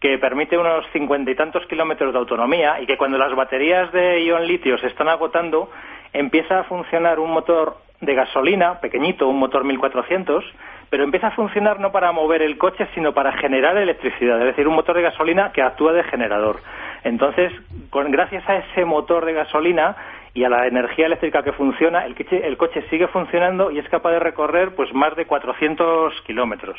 que 0.00 0.18
permite 0.18 0.56
unos 0.56 0.84
cincuenta 0.92 1.30
y 1.30 1.34
tantos 1.34 1.66
kilómetros 1.66 2.12
de 2.12 2.18
autonomía 2.18 2.80
y 2.80 2.86
que 2.86 2.96
cuando 2.96 3.18
las 3.18 3.34
baterías 3.34 3.92
de 3.92 4.24
ion 4.24 4.46
litio 4.46 4.78
se 4.78 4.86
están 4.86 5.08
agotando 5.08 5.70
empieza 6.12 6.60
a 6.60 6.64
funcionar 6.64 7.20
un 7.20 7.30
motor 7.30 7.76
de 8.00 8.14
gasolina 8.14 8.80
pequeñito, 8.80 9.28
un 9.28 9.38
motor 9.38 9.64
1400, 9.64 10.44
pero 10.88 11.04
empieza 11.04 11.28
a 11.28 11.30
funcionar 11.32 11.78
no 11.80 11.92
para 11.92 12.12
mover 12.12 12.42
el 12.42 12.56
coche, 12.56 12.88
sino 12.94 13.12
para 13.12 13.32
generar 13.32 13.76
electricidad, 13.76 14.38
es 14.40 14.46
decir, 14.46 14.66
un 14.66 14.74
motor 14.74 14.96
de 14.96 15.02
gasolina 15.02 15.52
que 15.52 15.62
actúa 15.62 15.92
de 15.92 16.02
generador. 16.04 16.60
Entonces, 17.04 17.52
con, 17.90 18.10
gracias 18.10 18.46
a 18.48 18.56
ese 18.56 18.84
motor 18.84 19.24
de 19.26 19.34
gasolina 19.34 19.96
y 20.34 20.44
a 20.44 20.48
la 20.48 20.66
energía 20.66 21.06
eléctrica 21.06 21.42
que 21.42 21.52
funciona, 21.52 22.06
el 22.06 22.14
coche, 22.14 22.46
el 22.46 22.56
coche 22.56 22.82
sigue 22.90 23.08
funcionando 23.08 23.70
y 23.70 23.78
es 23.78 23.88
capaz 23.88 24.12
de 24.12 24.20
recorrer 24.20 24.74
pues 24.74 24.92
más 24.94 25.16
de 25.16 25.26
400 25.26 26.14
kilómetros. 26.26 26.78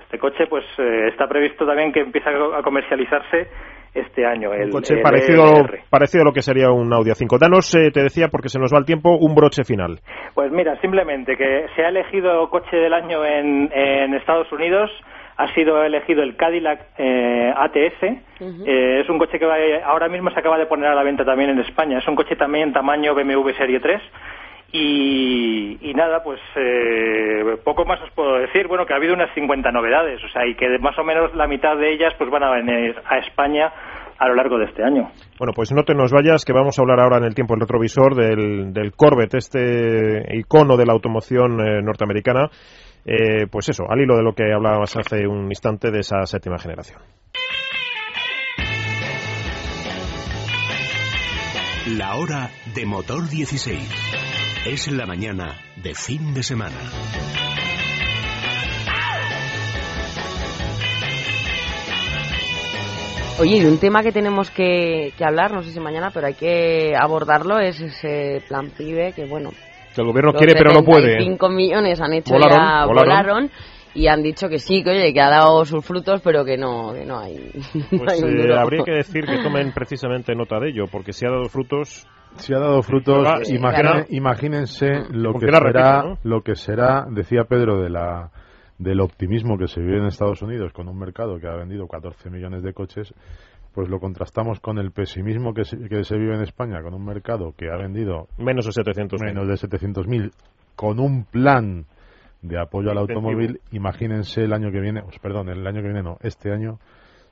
Este 0.00 0.18
coche 0.18 0.46
pues 0.48 0.64
eh, 0.78 1.08
está 1.08 1.26
previsto 1.26 1.66
también 1.66 1.92
que 1.92 2.00
empiece 2.00 2.28
a 2.28 2.62
comercializarse 2.62 3.48
este 3.94 4.26
año. 4.26 4.52
El, 4.52 4.66
un 4.66 4.70
coche 4.70 4.94
el 4.94 5.02
parecido, 5.02 5.44
ELR. 5.44 5.80
parecido 5.88 6.22
a 6.22 6.24
lo 6.26 6.32
que 6.32 6.42
sería 6.42 6.70
un 6.70 6.92
Audi 6.92 7.10
A5. 7.10 7.38
Danos, 7.38 7.74
eh, 7.74 7.90
te 7.92 8.02
decía, 8.02 8.28
porque 8.28 8.48
se 8.48 8.58
nos 8.58 8.72
va 8.72 8.78
el 8.78 8.84
tiempo, 8.84 9.16
un 9.16 9.34
broche 9.34 9.64
final. 9.64 9.98
Pues 10.34 10.50
mira, 10.52 10.80
simplemente 10.80 11.36
que 11.36 11.66
se 11.74 11.84
ha 11.84 11.88
elegido 11.88 12.48
coche 12.50 12.76
del 12.76 12.92
año 12.92 13.24
en, 13.24 13.70
en 13.72 14.14
Estados 14.14 14.50
Unidos 14.52 14.90
ha 15.36 15.52
sido 15.54 15.82
elegido 15.82 16.22
el 16.22 16.36
Cadillac 16.36 16.80
eh, 16.98 17.52
ATS. 17.56 18.02
Uh 18.40 18.44
-huh. 18.44 18.64
eh, 18.66 19.00
es 19.00 19.08
un 19.08 19.18
coche 19.18 19.38
que 19.38 19.46
va, 19.46 19.56
ahora 19.84 20.08
mismo 20.08 20.30
se 20.30 20.38
acaba 20.38 20.58
de 20.58 20.66
poner 20.66 20.90
a 20.90 20.94
la 20.94 21.02
venta 21.02 21.24
también 21.24 21.50
en 21.50 21.60
España. 21.60 21.98
Es 21.98 22.08
un 22.08 22.16
coche 22.16 22.36
también 22.36 22.68
en 22.68 22.72
tamaño 22.74 23.14
BMW 23.14 23.50
Serie 23.56 23.80
3. 23.80 24.00
Y, 24.72 25.78
y 25.80 25.94
nada, 25.94 26.22
pues 26.24 26.40
eh, 26.56 27.56
poco 27.64 27.84
más 27.84 28.00
os 28.02 28.10
puedo 28.10 28.38
decir. 28.38 28.66
Bueno, 28.66 28.86
que 28.86 28.92
ha 28.92 28.96
habido 28.96 29.14
unas 29.14 29.32
50 29.34 29.70
novedades, 29.70 30.22
o 30.24 30.28
sea, 30.30 30.44
y 30.46 30.56
que 30.56 30.78
más 30.80 30.98
o 30.98 31.04
menos 31.04 31.32
la 31.34 31.46
mitad 31.46 31.76
de 31.76 31.92
ellas 31.92 32.12
pues 32.18 32.28
van 32.28 32.42
a 32.42 32.50
venir 32.50 32.96
a 33.06 33.18
España 33.18 33.72
a 34.18 34.28
lo 34.28 34.34
largo 34.34 34.58
de 34.58 34.66
este 34.66 34.82
año. 34.82 35.10
Bueno, 35.38 35.52
pues 35.54 35.72
no 35.72 35.82
te 35.82 35.94
nos 35.94 36.12
vayas, 36.12 36.44
que 36.44 36.52
vamos 36.52 36.78
a 36.78 36.82
hablar 36.82 37.00
ahora 37.00 37.18
en 37.18 37.24
el 37.24 37.34
tiempo 37.34 37.54
el 37.54 37.60
retrovisor 37.60 38.14
del, 38.14 38.72
del 38.72 38.92
Corvette, 38.92 39.34
este 39.34 40.36
icono 40.36 40.76
de 40.76 40.86
la 40.86 40.92
automoción 40.92 41.60
eh, 41.60 41.82
norteamericana. 41.82 42.48
Eh, 43.06 43.46
pues 43.50 43.68
eso, 43.68 43.84
al 43.88 44.00
hilo 44.00 44.16
de 44.16 44.22
lo 44.22 44.34
que 44.34 44.52
hablabas 44.52 44.96
hace 44.96 45.26
un 45.26 45.46
instante 45.48 45.90
de 45.90 46.00
esa 46.00 46.24
séptima 46.24 46.58
generación. 46.58 47.00
La 51.98 52.16
hora 52.16 52.50
de 52.74 52.86
motor 52.86 53.28
16. 53.28 53.78
Es 54.66 54.90
la 54.90 55.04
mañana 55.04 55.60
de 55.76 55.94
fin 55.94 56.32
de 56.32 56.42
semana. 56.42 56.78
Oye, 63.38 63.58
y 63.58 63.64
un 63.66 63.78
tema 63.78 64.02
que 64.02 64.12
tenemos 64.12 64.50
que, 64.50 65.12
que, 65.18 65.24
hablar, 65.26 65.52
no 65.52 65.62
sé 65.62 65.72
si 65.72 65.80
mañana, 65.80 66.10
pero 66.14 66.28
hay 66.28 66.34
que 66.34 66.94
abordarlo, 66.98 67.58
es 67.58 67.80
ese 67.80 68.42
plan 68.48 68.70
PIBE 68.70 69.12
que, 69.12 69.26
bueno... 69.26 69.50
Que 69.94 70.00
el 70.00 70.06
gobierno 70.08 70.32
quiere 70.32 70.54
pero 70.54 70.72
no 70.72 70.82
puede. 70.84 71.18
5 71.20 71.48
millones 71.48 72.00
han 72.00 72.12
hecho 72.14 72.34
volaron, 72.34 72.58
ya, 72.58 72.84
volaron. 72.86 73.08
volaron 73.08 73.50
y 73.94 74.08
han 74.08 74.22
dicho 74.22 74.48
que 74.48 74.58
sí, 74.58 74.82
que 74.82 74.90
oye, 74.90 75.12
que 75.12 75.20
ha 75.20 75.30
dado 75.30 75.64
sus 75.64 75.84
frutos, 75.84 76.20
pero 76.24 76.44
que 76.44 76.56
no, 76.56 76.92
que 76.92 77.04
no 77.04 77.18
hay, 77.20 77.36
no 77.92 77.98
Pues 77.98 78.12
hay 78.12 78.22
un 78.22 78.40
eh, 78.50 78.54
habría 78.58 78.82
que 78.84 78.90
decir 78.92 79.24
que 79.24 79.38
tomen 79.42 79.72
precisamente 79.74 80.34
nota 80.34 80.58
de 80.58 80.70
ello, 80.70 80.86
porque 80.90 81.12
si 81.12 81.24
ha 81.26 81.30
dado 81.30 81.44
frutos, 81.48 82.04
Si 82.36 82.52
ha 82.52 82.58
dado 82.58 82.82
frutos, 82.82 83.28
sí, 83.44 83.54
imagine- 83.54 83.80
claro. 83.82 84.06
imagínense 84.10 84.86
lo 85.10 85.30
¿Con 85.32 85.40
que 85.42 85.46
será, 85.46 86.02
repite, 86.02 86.18
lo 86.28 86.42
que 86.42 86.56
será, 86.56 87.06
decía 87.08 87.44
Pedro, 87.44 87.80
de 87.82 87.90
la 87.90 88.30
del 88.76 89.00
optimismo 89.00 89.56
que 89.56 89.68
se 89.68 89.80
vive 89.80 89.98
en 89.98 90.06
Estados 90.06 90.42
Unidos 90.42 90.72
con 90.72 90.88
un 90.88 90.98
mercado 90.98 91.38
que 91.38 91.46
ha 91.46 91.54
vendido 91.54 91.86
14 91.86 92.28
millones 92.28 92.64
de 92.64 92.72
coches, 92.72 93.14
pues 93.74 93.88
lo 93.88 93.98
contrastamos 93.98 94.60
con 94.60 94.78
el 94.78 94.92
pesimismo 94.92 95.52
que 95.52 95.64
se, 95.64 95.76
que 95.88 96.04
se 96.04 96.16
vive 96.16 96.34
en 96.34 96.42
España 96.42 96.82
con 96.82 96.94
un 96.94 97.04
mercado 97.04 97.52
que 97.56 97.68
ha 97.70 97.76
vendido 97.76 98.28
menos 98.38 98.66
de 98.66 98.72
700 98.72 99.20
menos 99.20 99.48
de 99.48 99.54
700.000 99.54 100.30
con 100.76 101.00
un 101.00 101.24
plan 101.24 101.86
de 102.44 102.60
apoyo 102.60 102.90
al 102.90 102.98
automóvil, 102.98 103.60
imagínense 103.72 104.42
el 104.42 104.52
año 104.52 104.70
que 104.70 104.80
viene, 104.80 105.02
pues, 105.02 105.18
perdón, 105.18 105.48
el 105.48 105.66
año 105.66 105.80
que 105.80 105.88
viene 105.88 106.02
no, 106.02 106.18
este 106.20 106.52
año 106.52 106.78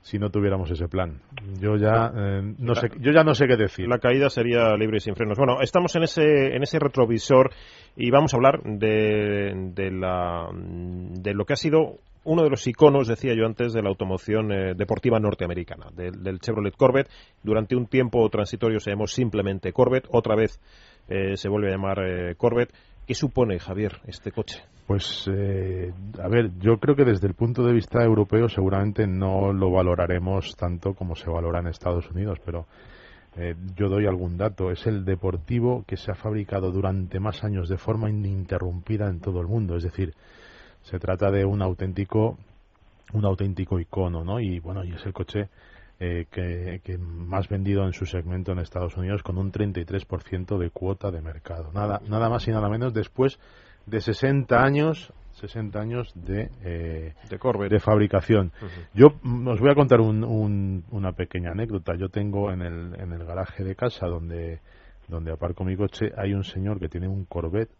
si 0.01 0.19
no 0.19 0.29
tuviéramos 0.29 0.69
ese 0.69 0.89
plan. 0.89 1.21
Yo 1.61 1.77
ya 1.77 2.11
eh, 2.13 2.41
no 2.57 2.75
sé, 2.75 2.89
yo 2.99 3.13
ya 3.13 3.23
no 3.23 3.33
sé 3.33 3.47
qué 3.47 3.55
decir. 3.55 3.87
La 3.87 3.99
caída 3.99 4.29
sería 4.29 4.75
libre 4.75 4.97
y 4.97 4.99
sin 4.99 5.15
frenos. 5.15 5.37
Bueno, 5.37 5.61
estamos 5.61 5.95
en 5.95 6.03
ese, 6.03 6.55
en 6.55 6.61
ese 6.61 6.77
retrovisor 6.77 7.51
y 7.95 8.11
vamos 8.11 8.33
a 8.33 8.37
hablar 8.37 8.61
de, 8.63 9.53
de, 9.73 9.91
la, 9.91 10.49
de 10.53 11.33
lo 11.33 11.45
que 11.45 11.53
ha 11.53 11.55
sido 11.55 11.99
uno 12.25 12.43
de 12.43 12.49
los 12.49 12.65
iconos, 12.67 13.07
decía 13.07 13.33
yo 13.35 13.45
antes, 13.45 13.73
de 13.73 13.81
la 13.81 13.89
automoción 13.89 14.51
eh, 14.51 14.73
deportiva 14.75 15.19
norteamericana, 15.19 15.87
del, 15.93 16.39
Chevrolet 16.39 16.75
Corvette. 16.75 17.09
Durante 17.41 17.75
un 17.75 17.87
tiempo 17.87 18.27
transitorio 18.29 18.79
se 18.79 18.91
llamó 18.91 19.07
simplemente 19.07 19.73
Corvette, 19.73 20.07
otra 20.11 20.35
vez 20.35 20.59
eh, 21.07 21.35
se 21.35 21.49
vuelve 21.49 21.69
a 21.69 21.71
llamar 21.71 21.99
eh, 21.99 22.35
Corvette. 22.35 22.73
¿Qué 23.05 23.15
supone, 23.15 23.59
Javier, 23.59 23.99
este 24.07 24.31
coche? 24.31 24.61
Pues, 24.87 25.29
eh, 25.33 25.93
a 26.21 26.27
ver, 26.27 26.51
yo 26.59 26.77
creo 26.77 26.95
que 26.95 27.05
desde 27.05 27.27
el 27.27 27.33
punto 27.33 27.63
de 27.63 27.73
vista 27.73 28.03
europeo 28.03 28.47
seguramente 28.47 29.07
no 29.07 29.51
lo 29.51 29.71
valoraremos 29.71 30.55
tanto 30.55 30.93
como 30.93 31.15
se 31.15 31.29
valora 31.29 31.59
en 31.59 31.67
Estados 31.67 32.09
Unidos, 32.11 32.39
pero 32.45 32.65
eh, 33.35 33.55
yo 33.75 33.89
doy 33.89 34.05
algún 34.05 34.37
dato. 34.37 34.71
Es 34.71 34.85
el 34.85 35.05
deportivo 35.05 35.83
que 35.87 35.97
se 35.97 36.11
ha 36.11 36.15
fabricado 36.15 36.71
durante 36.71 37.19
más 37.19 37.43
años 37.43 37.69
de 37.69 37.77
forma 37.77 38.09
ininterrumpida 38.09 39.09
en 39.09 39.19
todo 39.19 39.41
el 39.41 39.47
mundo. 39.47 39.77
Es 39.77 39.83
decir, 39.83 40.13
se 40.83 40.99
trata 40.99 41.31
de 41.31 41.45
un 41.45 41.61
auténtico, 41.61 42.37
un 43.13 43.25
auténtico 43.25 43.79
icono, 43.79 44.23
¿no? 44.23 44.39
Y 44.39 44.59
bueno, 44.59 44.83
y 44.83 44.91
es 44.93 45.05
el 45.05 45.13
coche 45.13 45.49
eh, 45.99 46.25
que, 46.31 46.81
que 46.83 46.97
más 46.97 47.47
vendido 47.49 47.85
en 47.85 47.93
su 47.93 48.05
segmento 48.05 48.51
en 48.51 48.59
Estados 48.59 48.95
Unidos 48.97 49.23
con 49.23 49.37
un 49.37 49.51
33% 49.51 50.57
de 50.57 50.69
cuota 50.69 51.11
de 51.11 51.21
mercado. 51.21 51.71
Nada, 51.73 52.01
nada 52.07 52.29
más 52.29 52.47
y 52.47 52.51
nada 52.51 52.67
menos 52.69 52.93
después 52.93 53.39
de 53.85 54.01
60 54.01 54.63
años 54.63 55.11
60 55.33 55.79
años 55.79 56.11
de, 56.13 56.49
eh, 56.63 57.13
De 57.27 57.39
de 57.69 57.79
fabricación. 57.79 58.51
Yo 58.93 59.07
os 59.47 59.59
voy 59.59 59.71
a 59.71 59.75
contar 59.75 59.99
un- 59.99 60.23
un- 60.23 60.83
una 60.91 61.13
pequeña 61.13 61.51
anécdota. 61.51 61.95
Yo 61.95 62.09
tengo 62.09 62.51
en 62.51 62.61
el, 62.61 62.93
en 62.99 63.11
el 63.13 63.25
garaje 63.25 63.63
de 63.63 63.75
casa 63.75 64.05
donde, 64.05 64.59
donde 65.07 65.31
aparco 65.31 65.63
mi 65.65 65.75
coche, 65.75 66.11
hay 66.17 66.33
un 66.35 66.43
señor 66.43 66.79
que 66.79 66.87
tiene 66.87 67.07
un 67.07 67.25
Corvette, 67.25 67.71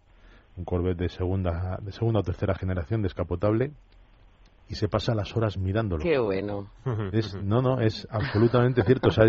un 0.58 0.66
Corvette 0.66 1.00
de 1.00 1.10
segunda, 1.10 1.78
de 1.82 1.92
segunda 1.92 2.20
o 2.20 2.24
tercera 2.24 2.56
generación 2.56 3.02
descapotable, 3.02 3.72
y 4.70 4.76
se 4.76 4.88
pasa 4.88 5.14
las 5.14 5.36
horas 5.36 5.58
mirándolo. 5.58 6.04
Qué 6.04 6.18
bueno. 6.18 6.68
Es, 7.12 7.36
no, 7.44 7.62
no, 7.62 7.80
es 7.80 8.08
absolutamente 8.10 8.82
cierto. 8.84 9.10
O 9.10 9.12
sea, 9.12 9.26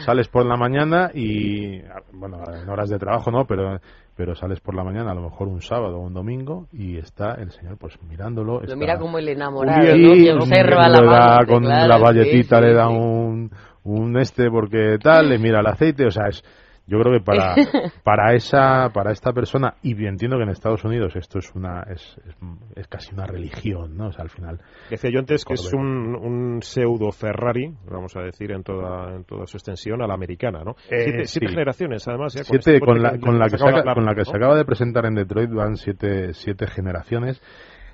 sales 0.00 0.28
por 0.28 0.46
la 0.46 0.56
mañana 0.56 1.10
y, 1.12 1.80
bueno, 2.12 2.42
en 2.54 2.68
horas 2.68 2.88
de 2.88 2.98
trabajo 2.98 3.30
no, 3.30 3.44
pero, 3.44 3.80
pero 4.16 4.34
sales 4.34 4.60
por 4.60 4.74
la 4.74 4.84
mañana, 4.84 5.10
a 5.10 5.14
lo 5.14 5.22
mejor 5.22 5.48
un 5.48 5.60
sábado 5.60 5.98
o 5.98 6.00
un 6.00 6.14
domingo, 6.14 6.68
y 6.72 6.96
está 6.96 7.34
el 7.34 7.50
señor 7.50 7.76
pues 7.76 7.98
mirándolo. 8.08 8.58
Lo 8.58 8.62
está 8.62 8.76
mira 8.76 8.98
como 8.98 9.18
el 9.18 9.28
enamorado, 9.28 9.80
puliendo, 9.80 10.08
¿no? 10.08 10.44
Que 10.44 10.44
observa 10.44 10.88
la 10.88 11.02
mano, 11.02 11.46
con 11.46 11.64
claro, 11.64 11.88
la 11.88 11.96
sí, 11.96 12.02
valletita 12.02 12.56
sí, 12.56 12.62
le 12.62 12.74
da 12.74 12.88
sí. 12.88 12.94
un, 12.94 13.50
un 13.84 14.18
este 14.18 14.50
porque 14.50 14.98
tal, 15.02 15.28
le 15.28 15.38
mira 15.38 15.60
el 15.60 15.66
aceite, 15.66 16.06
o 16.06 16.10
sea, 16.10 16.28
es 16.28 16.42
yo 16.88 16.98
creo 17.00 17.12
que 17.18 17.24
para 17.24 17.54
para 18.02 18.34
esa 18.34 18.90
para 18.92 19.12
esta 19.12 19.32
persona 19.32 19.74
y 19.82 19.94
entiendo 20.06 20.36
que 20.38 20.44
en 20.44 20.48
Estados 20.48 20.82
Unidos 20.84 21.14
esto 21.16 21.38
es 21.38 21.54
una 21.54 21.82
es, 21.82 22.02
es, 22.26 22.34
es 22.76 22.88
casi 22.88 23.14
una 23.14 23.26
religión, 23.26 23.96
¿no? 23.96 24.08
O 24.08 24.12
sea, 24.12 24.22
al 24.22 24.30
final 24.30 24.58
Decía 24.90 25.10
yo 25.10 25.18
antes 25.20 25.44
que 25.44 25.54
es 25.54 25.72
un, 25.72 26.16
un 26.16 26.62
pseudo 26.62 27.12
Ferrari, 27.12 27.74
vamos 27.90 28.16
a 28.16 28.20
decir, 28.22 28.50
en 28.52 28.62
toda, 28.62 29.14
en 29.14 29.24
toda 29.24 29.46
su 29.46 29.56
extensión, 29.58 30.00
a 30.02 30.06
la 30.06 30.14
americana, 30.14 30.64
¿no? 30.64 30.72
Eh, 30.90 31.02
siete, 31.04 31.24
siete 31.26 31.46
sí. 31.48 31.52
generaciones, 31.52 32.08
además. 32.08 32.32
ya, 32.34 32.40
con 32.40 32.46
Siete, 32.60 32.76
este 32.76 32.80
con 32.80 33.02
la, 33.02 33.18
con 33.18 33.38
la 33.38 33.48
que, 33.48 33.58
se, 33.58 33.64
hablar, 33.64 33.94
con 33.94 34.04
la 34.04 34.12
que 34.14 34.20
¿no? 34.20 34.24
se 34.24 34.36
acaba 34.36 34.56
de 34.56 34.64
presentar 34.64 35.04
en 35.06 35.14
Detroit 35.14 35.50
van 35.50 35.76
siete, 35.76 36.32
siete 36.32 36.66
generaciones 36.66 37.42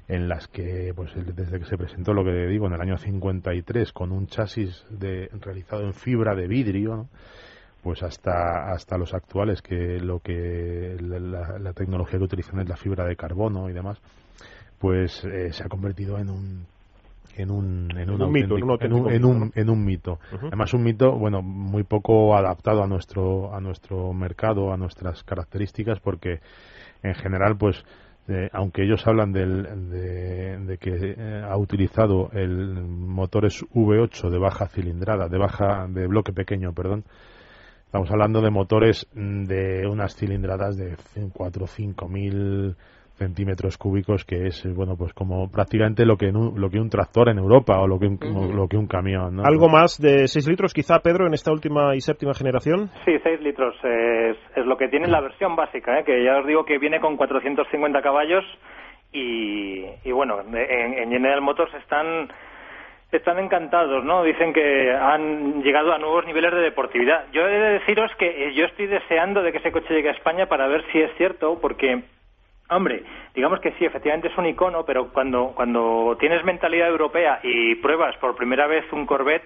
en 0.06 0.28
las 0.28 0.48
que, 0.48 0.92
pues 0.94 1.14
el- 1.16 1.34
desde 1.34 1.58
que 1.58 1.64
se 1.64 1.76
presentó 1.76 2.12
lo 2.12 2.24
que 2.24 2.46
digo, 2.46 2.66
en 2.66 2.74
el 2.74 2.80
año 2.80 2.96
53, 2.96 3.92
con 3.92 4.12
un 4.12 4.26
chasis 4.26 4.84
de, 4.90 5.28
realizado 5.40 5.82
en 5.82 5.94
fibra 5.94 6.34
de 6.34 6.46
vidrio, 6.46 6.96
¿no? 6.96 7.08
Pues 7.84 8.02
hasta, 8.02 8.72
hasta 8.72 8.96
los 8.96 9.12
actuales, 9.12 9.60
que 9.60 10.00
lo 10.00 10.18
que 10.20 10.96
la, 11.00 11.72
tecnología 11.74 12.18
que 12.18 12.24
utilizan 12.24 12.58
es 12.60 12.68
la 12.68 12.76
fibra 12.76 13.04
de 13.04 13.14
carbono 13.14 13.68
y 13.68 13.74
demás, 13.74 14.00
pues 14.78 15.22
eh, 15.24 15.52
se 15.52 15.62
ha 15.62 15.68
convertido 15.68 16.18
en 16.18 16.30
un 16.30 16.66
en 17.36 17.50
un, 17.50 17.90
en 17.98 18.10
un, 18.10 18.22
un 18.22 18.32
mito, 18.32 18.56
en 18.56 18.62
un 18.62 18.78
en 18.80 18.92
un, 18.94 19.10
en 19.12 19.24
un- 19.24 19.40
mito, 19.40 19.60
en 19.60 19.70
un 19.70 19.84
mito. 19.84 20.18
Además 20.46 20.72
un 20.72 20.82
mito, 20.82 21.12
bueno, 21.18 21.42
muy 21.42 21.82
poco 21.82 22.34
adaptado 22.36 22.82
a 22.82 22.86
nuestro 22.86 23.54
a 23.54 23.60
nuestro 23.60 24.12
mercado, 24.14 24.72
a 24.72 24.76
nuestras 24.78 25.22
características, 25.24 26.00
porque 26.00 26.40
en 27.02 27.14
general, 27.16 27.56
pues, 27.58 27.84
eh, 28.28 28.48
aunque 28.54 28.84
ellos 28.84 29.06
hablan 29.06 29.32
del, 29.32 29.90
de, 29.90 30.58
de 30.58 30.78
que 30.78 30.90
eh, 31.18 31.42
ha 31.46 31.56
utilizado 31.58 32.30
el 32.32 32.82
motores 32.82 33.62
V8 33.74 34.30
de 34.30 34.38
baja 34.38 34.68
cilindrada, 34.68 35.28
de 35.28 35.36
baja 35.36 35.86
de 35.88 36.06
bloque 36.06 36.32
pequeño, 36.32 36.72
perdón, 36.72 37.04
estamos 37.94 38.10
hablando 38.10 38.40
de 38.40 38.50
motores 38.50 39.08
mm, 39.14 39.44
de 39.44 39.86
unas 39.86 40.16
cilindradas 40.16 40.76
de 40.76 40.96
4 41.32 41.62
o 41.62 41.66
5 41.68 42.08
mil 42.08 42.74
centímetros 43.14 43.78
cúbicos 43.78 44.24
que 44.24 44.48
es 44.48 44.66
eh, 44.66 44.72
bueno 44.74 44.96
pues 44.98 45.14
como 45.14 45.48
prácticamente 45.48 46.04
lo 46.04 46.16
que 46.16 46.26
en 46.26 46.36
un, 46.36 46.60
lo 46.60 46.68
que 46.70 46.80
un 46.80 46.90
tractor 46.90 47.28
en 47.28 47.38
Europa 47.38 47.78
o 47.78 47.86
lo 47.86 48.00
que 48.00 48.08
un, 48.08 48.18
Ujú. 48.20 48.52
lo 48.52 48.66
que 48.66 48.76
un 48.76 48.88
camión 48.88 49.36
¿no? 49.36 49.44
Algo 49.44 49.68
más 49.68 50.02
de 50.02 50.26
6 50.26 50.48
litros, 50.48 50.74
quizá, 50.74 50.98
Pedro, 50.98 51.28
en 51.28 51.34
esta 51.34 51.52
última 51.52 51.94
y 51.94 52.00
séptima 52.00 52.34
generación. 52.34 52.90
Sí, 53.04 53.12
6 53.22 53.40
litros 53.42 53.76
es, 53.84 54.38
es 54.56 54.66
lo 54.66 54.76
que 54.76 54.88
tiene 54.88 55.06
la 55.06 55.20
versión 55.20 55.54
básica, 55.54 55.96
¿eh? 56.00 56.02
que 56.04 56.24
ya 56.24 56.38
os 56.38 56.46
digo 56.48 56.64
que 56.64 56.78
viene 56.78 56.98
con 56.98 57.16
450 57.16 58.02
caballos 58.02 58.42
y, 59.12 59.84
y 60.02 60.10
bueno, 60.10 60.40
en, 60.40 60.56
en 60.56 61.10
General 61.10 61.40
Motors 61.42 61.72
están 61.74 62.26
están 63.16 63.38
encantados, 63.38 64.04
¿no? 64.04 64.22
Dicen 64.22 64.52
que 64.52 64.92
han 64.92 65.62
llegado 65.62 65.92
a 65.92 65.98
nuevos 65.98 66.26
niveles 66.26 66.52
de 66.52 66.60
deportividad. 66.60 67.26
Yo 67.32 67.46
he 67.48 67.52
de 67.52 67.72
deciros 67.78 68.10
que 68.16 68.26
eh, 68.26 68.54
yo 68.54 68.64
estoy 68.64 68.86
deseando 68.86 69.42
de 69.42 69.52
que 69.52 69.58
ese 69.58 69.72
coche 69.72 69.94
llegue 69.94 70.08
a 70.08 70.12
España 70.12 70.46
para 70.46 70.66
ver 70.66 70.84
si 70.92 71.00
es 71.00 71.14
cierto, 71.16 71.58
porque 71.60 72.02
Hombre, 72.70 73.02
digamos 73.34 73.60
que 73.60 73.72
sí, 73.72 73.84
efectivamente 73.84 74.28
es 74.28 74.38
un 74.38 74.46
icono, 74.46 74.86
pero 74.86 75.12
cuando, 75.12 75.52
cuando 75.54 76.16
tienes 76.18 76.42
mentalidad 76.44 76.88
europea 76.88 77.40
y 77.42 77.74
pruebas 77.76 78.16
por 78.16 78.34
primera 78.34 78.66
vez 78.66 78.90
un 78.90 79.04
Corvette, 79.04 79.44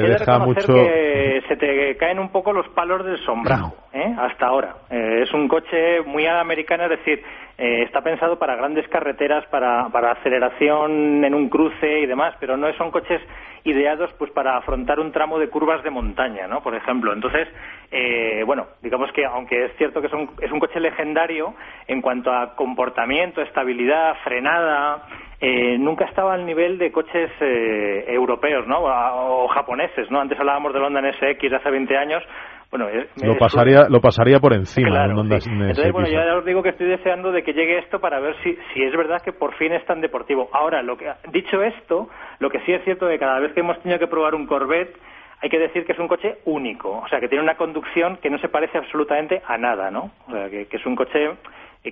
Te 0.00 0.06
he 0.06 0.10
de 0.10 0.18
deja 0.18 0.38
mucho- 0.38 0.74
que 0.74 1.42
se 1.48 1.56
te 1.56 1.96
caen 1.96 2.18
un 2.18 2.30
poco 2.30 2.52
los 2.52 2.68
palos 2.70 3.04
del 3.04 3.18
sombrajo, 3.24 3.74
¿eh? 3.92 4.14
hasta 4.18 4.46
ahora. 4.46 4.76
Eh, 4.90 5.20
es 5.22 5.32
un 5.32 5.48
coche 5.48 6.02
muy 6.02 6.26
a 6.26 6.34
la 6.34 6.40
americana, 6.40 6.84
es 6.84 6.90
decir, 6.90 7.22
eh, 7.58 7.82
está 7.84 8.02
pensado 8.02 8.38
para 8.38 8.56
grandes 8.56 8.86
carreteras, 8.88 9.44
para, 9.46 9.88
para 9.90 10.12
aceleración 10.12 11.24
en 11.24 11.34
un 11.34 11.48
cruce 11.48 12.00
y 12.00 12.06
demás, 12.06 12.34
pero 12.40 12.56
no 12.56 12.72
son 12.74 12.90
coches 12.90 13.20
ideados 13.64 14.12
pues 14.18 14.30
para 14.30 14.56
afrontar 14.56 15.00
un 15.00 15.10
tramo 15.10 15.38
de 15.40 15.48
curvas 15.48 15.82
de 15.82 15.90
montaña, 15.90 16.46
¿no? 16.46 16.62
Por 16.62 16.74
ejemplo. 16.76 17.12
Entonces, 17.12 17.48
eh, 17.90 18.44
bueno, 18.46 18.66
digamos 18.80 19.10
que 19.12 19.24
aunque 19.24 19.64
es 19.66 19.72
cierto 19.76 20.00
que 20.00 20.06
es 20.06 20.12
un, 20.12 20.30
es 20.40 20.52
un 20.52 20.60
coche 20.60 20.78
legendario 20.78 21.54
en 21.88 22.00
cuanto 22.00 22.32
a 22.32 22.54
comportamiento, 22.54 23.42
estabilidad, 23.42 24.14
frenada, 24.22 25.02
eh, 25.40 25.76
nunca 25.78 26.04
estaba 26.06 26.34
al 26.34 26.46
nivel 26.46 26.78
de 26.78 26.90
coches 26.92 27.30
eh, 27.40 28.04
europeos, 28.08 28.66
¿no? 28.66 28.78
O, 28.78 29.44
o 29.44 29.48
japoneses, 29.48 30.10
¿no? 30.10 30.20
Antes 30.20 30.38
hablábamos 30.38 30.72
del 30.72 30.82
Honda 30.84 31.00
NSX 31.02 31.50
de 31.50 31.56
hace 31.56 31.70
20 31.70 31.96
años. 31.96 32.22
Bueno, 32.70 32.88
es- 32.88 33.06
lo 33.22 33.32
es- 33.32 33.38
pasaría 33.38 33.84
lo 33.88 34.00
pasaría 34.00 34.40
por 34.40 34.52
encima 34.54 34.88
Claro, 34.90 35.12
un 35.12 35.18
Honda 35.20 35.40
sí. 35.40 35.48
NSX. 35.50 35.68
Entonces, 35.70 35.92
bueno, 35.92 36.08
ya 36.08 36.34
os 36.36 36.44
digo 36.44 36.62
que 36.62 36.70
estoy 36.70 36.86
deseando 36.88 37.30
de 37.32 37.42
que 37.42 37.52
llegue 37.52 37.78
esto 37.78 38.00
para 38.00 38.18
ver 38.18 38.34
si, 38.42 38.56
si 38.74 38.82
es 38.82 38.96
verdad 38.96 39.22
que 39.22 39.32
por 39.32 39.54
fin 39.54 39.72
es 39.72 39.84
tan 39.84 40.00
deportivo. 40.00 40.48
Ahora, 40.52 40.82
lo 40.82 40.96
que, 40.96 41.10
dicho 41.30 41.62
esto, 41.62 42.08
lo 42.40 42.50
que 42.50 42.60
sí 42.60 42.72
es 42.72 42.82
cierto 42.84 43.08
es 43.08 43.14
que 43.14 43.18
cada 43.24 43.38
vez 43.38 43.52
que 43.52 43.60
hemos 43.60 43.78
tenido 43.82 43.98
que 44.00 44.08
probar 44.08 44.34
un 44.34 44.46
Corvette, 44.46 44.96
hay 45.42 45.50
que 45.50 45.58
decir 45.58 45.84
que 45.84 45.92
es 45.92 45.98
un 45.98 46.08
coche 46.08 46.38
único, 46.46 46.90
o 46.98 47.08
sea, 47.08 47.20
que 47.20 47.28
tiene 47.28 47.44
una 47.44 47.56
conducción 47.56 48.16
que 48.22 48.30
no 48.30 48.38
se 48.38 48.48
parece 48.48 48.78
absolutamente 48.78 49.42
a 49.46 49.58
nada, 49.58 49.90
¿no? 49.90 50.10
O 50.26 50.32
sea, 50.32 50.48
que, 50.48 50.66
que 50.66 50.78
es 50.78 50.86
un 50.86 50.96
coche 50.96 51.30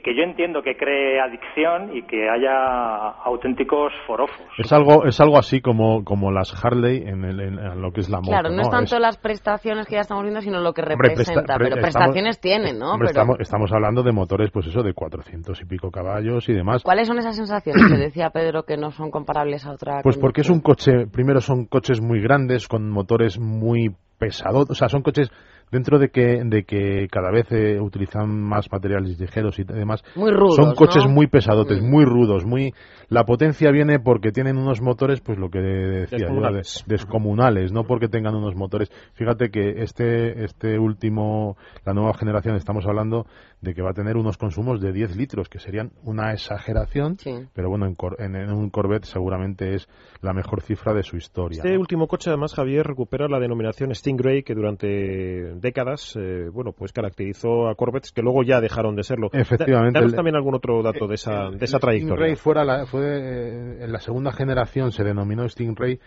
que 0.00 0.14
yo 0.16 0.22
entiendo 0.22 0.62
que 0.62 0.76
cree 0.76 1.20
adicción 1.20 1.96
y 1.96 2.02
que 2.02 2.28
haya 2.28 3.08
auténticos 3.24 3.92
forofos. 4.06 4.36
Es 4.58 4.72
algo, 4.72 5.04
es 5.06 5.20
algo 5.20 5.38
así 5.38 5.60
como, 5.60 6.04
como 6.04 6.30
las 6.30 6.52
Harley 6.64 6.98
en, 7.06 7.24
el- 7.24 7.40
en- 7.40 7.58
en 7.58 7.80
lo 7.80 7.92
que 7.92 8.00
es 8.00 8.08
la 8.10 8.18
moto. 8.18 8.30
Claro, 8.30 8.50
no, 8.50 8.62
es 8.62 8.70
tanto 8.70 8.96
Es- 8.96 9.00
las 9.00 9.16
prestaciones 9.18 9.86
que 9.86 9.94
ya 9.94 10.00
estamos 10.00 10.22
viendo, 10.24 10.40
sino 10.40 10.60
lo 10.60 10.72
que 10.72 10.82
Hombre, 10.82 10.96
representa. 11.10 11.42
presta- 11.42 11.56
pre- 11.56 11.64
pero 11.70 11.76
estamos- 11.86 11.94
prestaciones 11.94 12.40
tienen, 12.40 12.78
¿no? 12.78 12.92
hombre, 12.92 13.08
Pero, 13.08 13.20
estamos, 13.22 13.40
estamos 13.40 13.72
hablando 13.72 14.02
de 14.02 14.12
motores, 14.12 14.50
pues 14.50 14.66
eso, 14.66 14.82
de 14.82 14.94
400 14.94 15.60
y 15.60 15.64
pico 15.64 15.90
caballos 15.90 16.48
y 16.48 16.52
demás. 16.52 16.82
¿Cuáles 16.82 17.06
son 17.08 17.18
esas 17.18 17.36
sensaciones 17.36 17.82
que 17.90 17.96
decía 17.98 18.30
Pedro 18.30 18.64
que 18.64 18.76
no 18.76 18.90
son 18.90 19.10
comparables 19.10 19.66
a 19.66 19.72
otra? 19.72 20.00
Pues 20.02 20.18
porque 20.18 20.40
es 20.42 20.50
un 20.50 20.60
coche, 20.60 21.06
primero 21.12 21.40
son 21.40 21.66
coches 21.66 22.00
muy 22.00 22.20
grandes, 22.20 22.68
con 22.68 22.90
motores 22.90 23.38
muy 23.38 23.90
pesados, 24.18 24.70
o 24.70 24.74
sea, 24.74 24.88
son 24.88 25.02
coches 25.02 25.30
dentro 25.74 25.98
de 25.98 26.08
que, 26.08 26.42
de 26.44 26.62
que 26.64 27.08
cada 27.10 27.30
vez 27.30 27.50
eh, 27.50 27.80
utilizan 27.80 28.30
más 28.40 28.70
materiales 28.70 29.18
ligeros 29.18 29.58
y 29.58 29.64
demás. 29.64 30.02
Muy 30.14 30.30
rudos, 30.30 30.56
Son 30.56 30.74
coches 30.74 31.04
¿no? 31.04 31.10
muy 31.10 31.26
pesadotes, 31.26 31.82
Mm. 31.82 31.90
muy 31.90 32.04
rudos, 32.04 32.44
muy... 32.46 32.72
La 33.08 33.24
potencia 33.24 33.70
viene 33.70 33.98
porque 33.98 34.32
tienen 34.32 34.56
unos 34.56 34.80
motores, 34.80 35.20
pues 35.20 35.36
lo 35.38 35.50
que 35.50 35.58
decía 35.58 36.18
yo, 36.18 36.24
Descomunales. 36.24 36.84
descomunales, 36.86 37.72
no 37.72 37.84
porque 37.84 38.08
tengan 38.08 38.34
unos 38.34 38.54
motores. 38.56 38.90
Fíjate 39.12 39.50
que 39.50 39.82
este, 39.82 40.44
este 40.44 40.78
último, 40.78 41.56
la 41.84 41.92
nueva 41.92 42.14
generación, 42.14 42.56
estamos 42.56 42.86
hablando 42.86 43.26
de 43.60 43.74
que 43.74 43.82
va 43.82 43.90
a 43.90 43.94
tener 43.94 44.16
unos 44.16 44.36
consumos 44.38 44.80
de 44.80 44.92
10 44.92 45.16
litros, 45.16 45.48
que 45.48 45.58
serían 45.58 45.90
una 46.02 46.32
exageración, 46.32 47.18
Sí. 47.18 47.32
pero 47.54 47.68
bueno, 47.68 47.86
en, 47.86 47.94
Cor- 47.94 48.16
en- 48.20 48.36
en 48.36 48.50
un 48.52 48.70
Corvette 48.70 49.04
seguramente 49.04 49.74
es 49.74 49.88
la 50.22 50.32
mejor 50.32 50.62
cifra 50.62 50.94
de 50.94 51.02
su 51.02 51.16
historia. 51.16 51.58
Este 51.58 51.74
¿no? 51.74 51.80
último 51.80 52.06
coche, 52.06 52.30
además, 52.30 52.54
Javier, 52.54 52.86
recupera 52.86 53.28
la 53.28 53.38
denominación 53.38 53.94
Stingray, 53.94 54.42
que 54.42 54.54
durante 54.54 55.54
décadas, 55.64 56.14
eh, 56.16 56.48
bueno, 56.52 56.70
pues 56.70 56.92
caracterizó 56.92 57.66
a 57.68 57.74
Corvettes, 57.74 58.12
que 58.12 58.22
luego 58.22 58.44
ya 58.44 58.60
dejaron 58.60 58.94
de 58.94 59.02
serlo. 59.02 59.30
Efectivamente, 59.32 59.94
Da- 59.94 60.00
Danos 60.00 60.14
también 60.14 60.36
algún 60.36 60.54
otro 60.54 60.80
dato 60.84 61.08
de 61.08 61.16
esa, 61.16 61.50
de 61.50 61.64
esa 61.64 61.80
trayectoria. 61.80 62.14
Stingray 62.14 62.36
fuera 62.36 62.64
la- 62.64 62.86
fue 62.86 63.02
eh, 63.04 63.84
en 63.84 63.92
la 63.92 63.98
segunda 63.98 64.30
generación 64.30 64.92
se 64.92 65.02
denominó 65.02 65.48
Stingray 65.48 65.98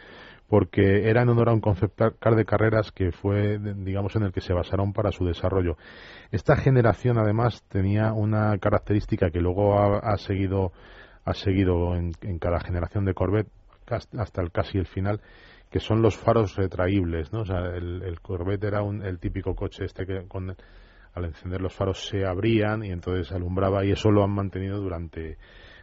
porque 0.48 1.10
era 1.10 1.24
en 1.24 1.30
honor 1.30 1.50
a 1.50 1.54
un 1.54 1.60
concept 1.60 2.00
car 2.20 2.36
de 2.36 2.46
carreras 2.46 2.94
que 2.94 3.12
fue, 3.12 3.60
digamos, 3.60 4.16
en 4.16 4.24
el 4.24 4.32
que 4.32 4.40
se 4.40 4.54
basaron 4.54 4.94
para 4.94 5.12
su 5.12 5.26
desarrollo. 5.26 5.76
Esta 6.32 6.56
generación, 6.56 7.18
además, 7.18 7.64
tenía 7.68 8.14
una 8.14 8.58
característica 8.60 9.30
que 9.30 9.42
luego 9.42 9.78
ha, 9.78 9.98
ha 10.00 10.18
seguido, 10.18 10.72
ha 11.26 11.34
seguido 11.34 11.96
en, 11.96 12.14
en 12.22 12.40
cada 12.40 12.62
generación 12.62 13.04
de 13.04 13.14
Corvette 13.14 13.50
hasta 14.18 14.42
el, 14.42 14.52
casi 14.52 14.78
el 14.78 14.86
final, 14.86 15.20
que 15.70 15.80
son 15.80 16.02
los 16.02 16.16
faros 16.18 16.56
retraíbles, 16.56 17.32
¿no? 17.34 17.46
Sea, 17.46 17.60
el, 17.76 18.02
el 18.04 18.22
Corvette 18.22 18.64
era 18.66 18.82
un- 18.84 19.04
el 19.06 19.20
típico 19.20 19.56
coche 19.56 19.86
este 19.86 20.06
que 20.06 20.26
con, 20.28 20.56
al 21.14 21.26
encender 21.26 21.62
los 21.62 21.74
faros 21.74 22.08
se 22.08 22.26
abrían 22.26 22.84
y 22.84 22.92
entonces 22.92 23.32
alumbraba 23.32 23.84
y 23.86 23.92
eso 23.92 24.12
lo 24.12 24.24
han 24.24 24.32
mantenido 24.32 24.80
durante 24.80 25.38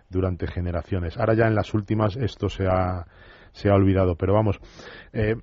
durante 0.08 0.46
generaciones. 0.46 1.16
Ahora 1.18 1.34
ya 1.34 1.46
en 1.46 1.54
las 1.54 1.74
últimas 1.74 2.16
esto 2.16 2.48
se 2.48 2.66
ha 2.66 3.06
se 3.52 3.68
ha 3.68 3.74
olvidado, 3.74 4.16
pero 4.16 4.32
vamos, 4.34 4.58
eh, 5.12 5.36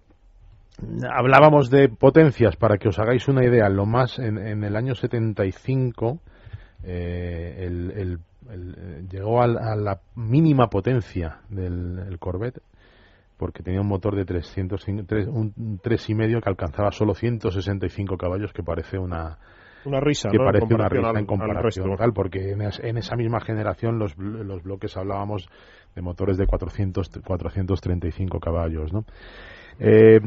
hablábamos 1.09 1.69
de 1.69 1.89
potencias 1.89 2.55
para 2.55 2.77
que 2.77 2.89
os 2.89 2.99
hagáis 2.99 3.27
una 3.27 3.43
idea. 3.45 3.69
Lo 3.69 3.85
más 3.85 4.19
en, 4.19 4.37
el 4.63 4.75
año 4.75 4.95
75 4.95 6.19
eh, 6.83 7.55
el, 7.67 7.91
el- 7.91 8.19
el- 8.51 8.75
eh, 8.77 9.03
llegó 9.09 9.41
al- 9.41 9.57
a, 9.57 9.75
la 9.75 9.99
mínima 10.15 10.67
potencia 10.69 11.39
del 11.49 11.99
el 12.07 12.17
Corvette 12.19 12.61
porque 13.41 13.63
tenía 13.63 13.81
un 13.81 13.87
motor 13.87 14.15
de 14.15 14.23
300, 14.23 14.85
tres- 15.07 15.27
un 15.27 15.51
3,5 15.81 16.41
que 16.43 16.47
alcanzaba 16.49 16.91
solo 16.91 17.15
165 17.15 18.15
caballos, 18.15 18.53
que 18.53 18.61
parece 18.61 18.99
una, 18.99 19.39
Una 19.83 19.99
risa, 19.99 20.29
que 20.29 20.37
¿no? 20.37 20.45
parece 20.45 20.75
una 20.75 20.87
risa 20.89 21.09
al- 21.09 21.17
en 21.17 21.25
comparación 21.25 21.97
tal, 21.97 22.13
porque 22.13 22.51
en, 22.51 22.61
es- 22.61 22.79
en 22.83 22.97
esa 22.97 23.15
misma 23.15 23.39
generación 23.41 23.97
los, 23.97 24.15
los 24.15 24.61
bloques 24.61 24.95
hablábamos 24.95 25.49
de 25.95 26.01
motores 26.03 26.37
de 26.37 26.45
400, 26.45 27.09
435 27.25 28.39
caballos, 28.39 28.93
¿no? 28.93 29.05
Eh, 29.79 30.19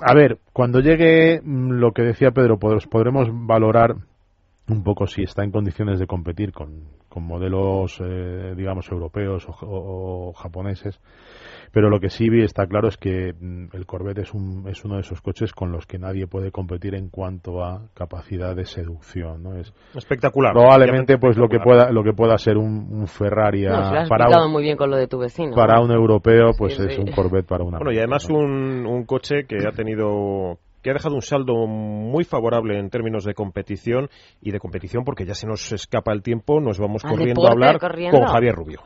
a 0.00 0.12
ver, 0.12 0.38
cuando 0.52 0.80
llegue 0.80 1.40
mm, 1.40 1.70
lo 1.74 1.92
que 1.92 2.02
decía 2.02 2.32
Pedro, 2.32 2.58
pod- 2.58 2.88
podremos 2.88 3.28
valorar 3.30 3.94
un 4.68 4.82
poco 4.82 5.06
si 5.06 5.22
está 5.22 5.44
en 5.44 5.50
condiciones 5.52 5.98
de 6.00 6.06
competir 6.06 6.52
con, 6.52 6.84
con 7.08 7.22
modelos, 7.24 7.98
eh, 8.00 8.54
digamos, 8.56 8.90
europeos 8.90 9.46
o, 9.48 9.52
o- 9.66 10.28
o 10.28 10.32
japoneses. 10.32 11.00
Pero 11.72 11.90
lo 11.90 12.00
que 12.00 12.10
sí 12.10 12.28
vi 12.30 12.42
está 12.42 12.66
claro 12.66 12.88
es 12.88 12.96
que 12.96 13.32
mm, 13.38 13.66
el 13.76 13.86
Corvette 13.86 14.18
es, 14.18 14.34
un, 14.34 14.66
es 14.68 14.84
uno 14.84 14.94
de 14.96 15.00
esos 15.02 15.20
coches 15.20 15.52
con 15.52 15.70
los 15.72 15.86
que 15.86 15.98
nadie 15.98 16.26
puede 16.26 16.50
competir 16.50 16.94
en 16.94 17.08
cuanto 17.10 17.62
a 17.64 17.82
capacidad 17.94 18.56
de 18.56 18.64
seducción. 18.64 19.42
¿no? 19.42 19.54
Es 19.56 19.72
Espectacular. 19.94 20.52
probablemente 20.52 21.18
pues 21.18 21.36
lo 21.36 21.48
que 21.48 21.58
pueda 21.60 21.90
lo 21.92 22.02
que 22.02 22.12
pueda 22.12 22.36
ser 22.38 22.56
un, 22.56 22.88
un 22.90 23.06
Ferrari 23.06 23.66
a- 23.66 24.02
No, 24.02 24.08
para, 24.08 24.44
un, 24.44 24.52
muy 24.52 24.62
bien 24.62 24.76
con 24.76 24.90
lo 24.90 24.96
de 24.96 25.06
tu 25.06 25.18
vecino. 25.18 25.54
para 25.54 25.76
¿no? 25.76 25.84
un 25.84 25.92
europeo, 25.92 26.52
Sí, 26.52 26.58
pues 26.58 26.78
es 26.80 26.94
sí. 26.96 27.00
un 27.00 27.12
Corvette 27.12 27.46
para 27.46 27.64
una. 27.64 27.78
Bueno, 27.78 27.92
y 27.92 27.98
además 27.98 28.28
¿no? 28.28 28.36
un, 28.36 28.86
un 28.86 29.04
coche 29.04 29.44
que 29.46 29.58
ha 29.66 29.72
tenido 29.72 30.58
que 30.86 30.90
ha 30.90 30.94
dejado 30.94 31.16
un 31.16 31.22
saldo 31.22 31.66
muy 31.66 32.22
favorable 32.22 32.78
en 32.78 32.90
términos 32.90 33.24
de 33.24 33.34
competición 33.34 34.08
y 34.40 34.52
de 34.52 34.60
competición 34.60 35.02
porque 35.02 35.26
ya 35.26 35.34
se 35.34 35.48
nos 35.48 35.72
escapa 35.72 36.12
el 36.12 36.22
tiempo, 36.22 36.60
nos 36.60 36.78
vamos 36.78 37.02
corriendo 37.02 37.42
deporte, 37.42 37.48
a 37.48 37.52
hablar 37.54 37.80
corriendo. 37.80 38.20
con 38.20 38.28
Javier 38.28 38.54
Rubio. 38.54 38.82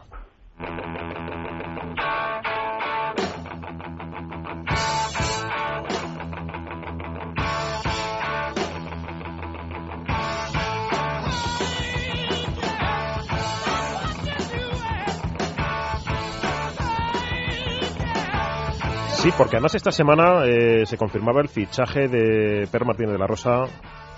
Sí, 19.23 19.31
porque 19.37 19.57
además 19.57 19.75
esta 19.75 19.93
semana 19.93 20.47
eh, 20.47 20.87
se 20.87 20.97
confirmaba 20.97 21.41
el 21.43 21.49
fichaje 21.49 22.09
de 22.09 22.67
Per 22.73 22.85
Martínez 22.87 23.13
de 23.13 23.19
la 23.19 23.27
Rosa 23.27 23.65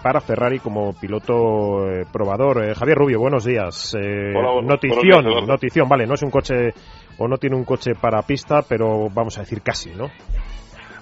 para 0.00 0.20
Ferrari 0.20 0.61
como 0.61 0.92
piloto 0.92 1.88
eh, 1.88 2.05
probador. 2.12 2.64
Eh, 2.64 2.74
Javier 2.74 2.98
Rubio, 2.98 3.18
buenos 3.18 3.44
días. 3.44 3.94
Eh, 3.96 4.32
Hola, 4.36 4.53
buenos- 4.53 4.70
notición, 4.70 5.24
notición, 5.46 5.88
vale, 5.88 6.07
no 6.07 6.14
es 6.14 6.22
un 6.22 6.30
coche 6.30 6.70
o 7.18 7.26
no 7.26 7.36
tiene 7.36 7.57
un 7.57 7.64
coche 7.64 7.92
para 8.00 8.22
pista, 8.22 8.61
pero 8.68 9.09
vamos 9.12 9.36
a 9.38 9.40
decir 9.40 9.61
casi, 9.62 9.90
¿no? 9.90 10.07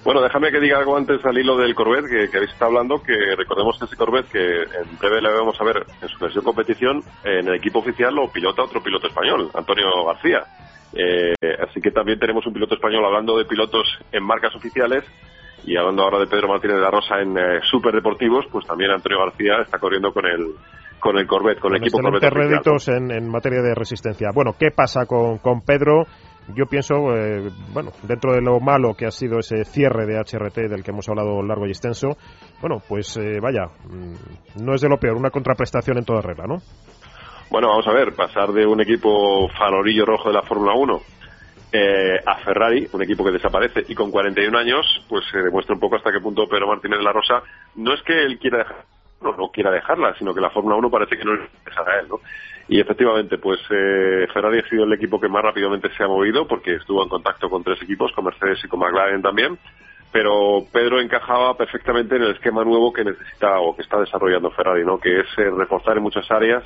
Bueno, 0.03 0.19
déjame 0.21 0.49
que 0.51 0.59
diga 0.59 0.79
algo 0.79 0.97
antes 0.97 1.23
al 1.23 1.37
hilo 1.37 1.55
del 1.57 1.75
Corvette 1.75 2.09
que, 2.09 2.27
que 2.31 2.37
habéis 2.37 2.53
estado 2.53 2.71
hablando, 2.71 3.03
que 3.03 3.13
recordemos 3.37 3.77
que 3.77 3.85
ese 3.85 3.95
Corvette 3.95 4.31
que 4.31 4.61
en 4.63 4.97
breve 4.99 5.21
le 5.21 5.31
vamos 5.31 5.61
a 5.61 5.63
ver 5.63 5.85
en 6.01 6.07
su 6.09 6.17
versión 6.19 6.43
competición, 6.43 7.03
en 7.23 7.47
el 7.47 7.53
equipo 7.55 7.79
oficial 7.79 8.15
lo 8.15 8.27
pilota 8.31 8.63
otro 8.63 8.81
piloto 8.81 9.05
español, 9.07 9.51
Antonio 9.53 9.85
García. 10.07 10.39
Eh, 10.93 11.33
así 11.67 11.79
que 11.81 11.91
también 11.91 12.19
tenemos 12.19 12.45
un 12.45 12.53
piloto 12.53 12.75
español 12.75 13.05
hablando 13.05 13.37
de 13.37 13.45
pilotos 13.45 13.87
en 14.11 14.23
marcas 14.23 14.55
oficiales 14.55 15.03
y 15.65 15.77
hablando 15.77 16.03
ahora 16.03 16.19
de 16.19 16.27
Pedro 16.27 16.47
Martínez 16.47 16.77
de 16.77 16.81
la 16.81 16.91
Rosa 16.91 17.21
en 17.21 17.37
eh, 17.37 17.59
superdeportivos, 17.69 18.45
pues 18.51 18.65
también 18.65 18.91
Antonio 18.91 19.19
García 19.19 19.61
está 19.63 19.77
corriendo 19.77 20.11
con 20.11 20.25
el 20.25 20.55
con 20.99 21.17
el 21.17 21.25
Corvette, 21.25 21.59
con 21.59 21.73
el 21.73 21.81
equipo 21.81 21.99
Corvette 21.99 22.29
réditos 22.29 22.87
en, 22.87 23.11
en 23.11 23.27
materia 23.27 23.61
de 23.61 23.73
resistencia. 23.73 24.29
Bueno, 24.33 24.51
¿qué 24.57 24.69
pasa 24.69 25.07
con, 25.07 25.39
con 25.39 25.61
Pedro? 25.61 26.05
Yo 26.55 26.65
pienso, 26.65 27.15
eh, 27.15 27.49
bueno, 27.73 27.91
dentro 28.03 28.33
de 28.33 28.41
lo 28.41 28.59
malo 28.59 28.93
que 28.93 29.05
ha 29.05 29.11
sido 29.11 29.39
ese 29.39 29.63
cierre 29.65 30.05
de 30.05 30.19
HRT 30.19 30.69
del 30.69 30.83
que 30.83 30.91
hemos 30.91 31.07
hablado 31.09 31.41
largo 31.41 31.65
y 31.65 31.69
extenso, 31.69 32.17
bueno, 32.61 32.77
pues 32.87 33.17
eh, 33.17 33.39
vaya, 33.41 33.65
mm, 33.85 34.63
no 34.63 34.73
es 34.73 34.81
de 34.81 34.89
lo 34.89 34.97
peor, 34.97 35.15
una 35.17 35.29
contraprestación 35.29 35.97
en 35.97 36.05
toda 36.05 36.21
regla, 36.21 36.45
¿no? 36.47 36.57
Bueno, 37.51 37.67
vamos 37.67 37.85
a 37.85 37.91
ver, 37.91 38.15
pasar 38.15 38.53
de 38.53 38.65
un 38.65 38.79
equipo 38.79 39.49
farorillo 39.49 40.05
rojo 40.05 40.29
de 40.29 40.35
la 40.35 40.41
Fórmula 40.43 40.73
1 40.73 41.01
eh, 41.73 42.17
a 42.25 42.37
Ferrari, 42.37 42.87
un 42.93 43.03
equipo 43.03 43.25
que 43.25 43.31
desaparece 43.31 43.83
y 43.89 43.93
con 43.93 44.09
41 44.09 44.57
años, 44.57 44.85
pues 45.09 45.25
se 45.29 45.39
demuestra 45.39 45.75
un 45.75 45.81
poco 45.81 45.97
hasta 45.97 46.13
qué 46.13 46.21
punto 46.21 46.47
Pedro 46.47 46.67
Martínez 46.67 46.99
de 46.99 47.05
no 47.75 47.93
es 47.93 48.01
que 48.03 48.23
él 48.23 48.39
quiera 48.39 48.59
dejar, 48.59 48.85
no, 49.21 49.35
no 49.35 49.49
quiera 49.49 49.69
dejarla, 49.69 50.15
sino 50.17 50.33
que 50.33 50.39
la 50.39 50.49
Fórmula 50.49 50.77
1 50.77 50.89
parece 50.89 51.17
que 51.17 51.25
no 51.25 51.35
le 51.35 51.43
interesa 51.43 51.81
a 51.81 51.99
él, 51.99 52.07
¿no? 52.07 52.21
Y 52.69 52.79
efectivamente, 52.79 53.37
pues 53.37 53.59
eh, 53.69 54.27
Ferrari 54.33 54.59
ha 54.59 54.69
sido 54.69 54.85
el 54.85 54.93
equipo 54.93 55.19
que 55.19 55.27
más 55.27 55.43
rápidamente 55.43 55.89
se 55.97 56.05
ha 56.05 56.07
movido 56.07 56.47
porque 56.47 56.75
estuvo 56.75 57.03
en 57.03 57.09
contacto 57.09 57.49
con 57.49 57.65
tres 57.65 57.81
equipos, 57.81 58.13
con 58.13 58.23
Mercedes 58.23 58.63
y 58.63 58.69
con 58.69 58.79
McLaren 58.79 59.21
también 59.21 59.59
pero 60.13 60.65
Pedro 60.73 60.99
encajaba 60.99 61.55
perfectamente 61.55 62.17
en 62.17 62.23
el 62.23 62.31
esquema 62.31 62.65
nuevo 62.65 62.91
que 62.91 63.05
necesita 63.05 63.61
o 63.61 63.73
que 63.73 63.81
está 63.81 63.97
desarrollando 63.97 64.51
Ferrari, 64.51 64.83
¿no? 64.83 64.99
Que 64.99 65.21
es 65.21 65.27
eh, 65.37 65.49
reforzar 65.49 65.95
en 65.95 66.03
muchas 66.03 66.29
áreas 66.29 66.65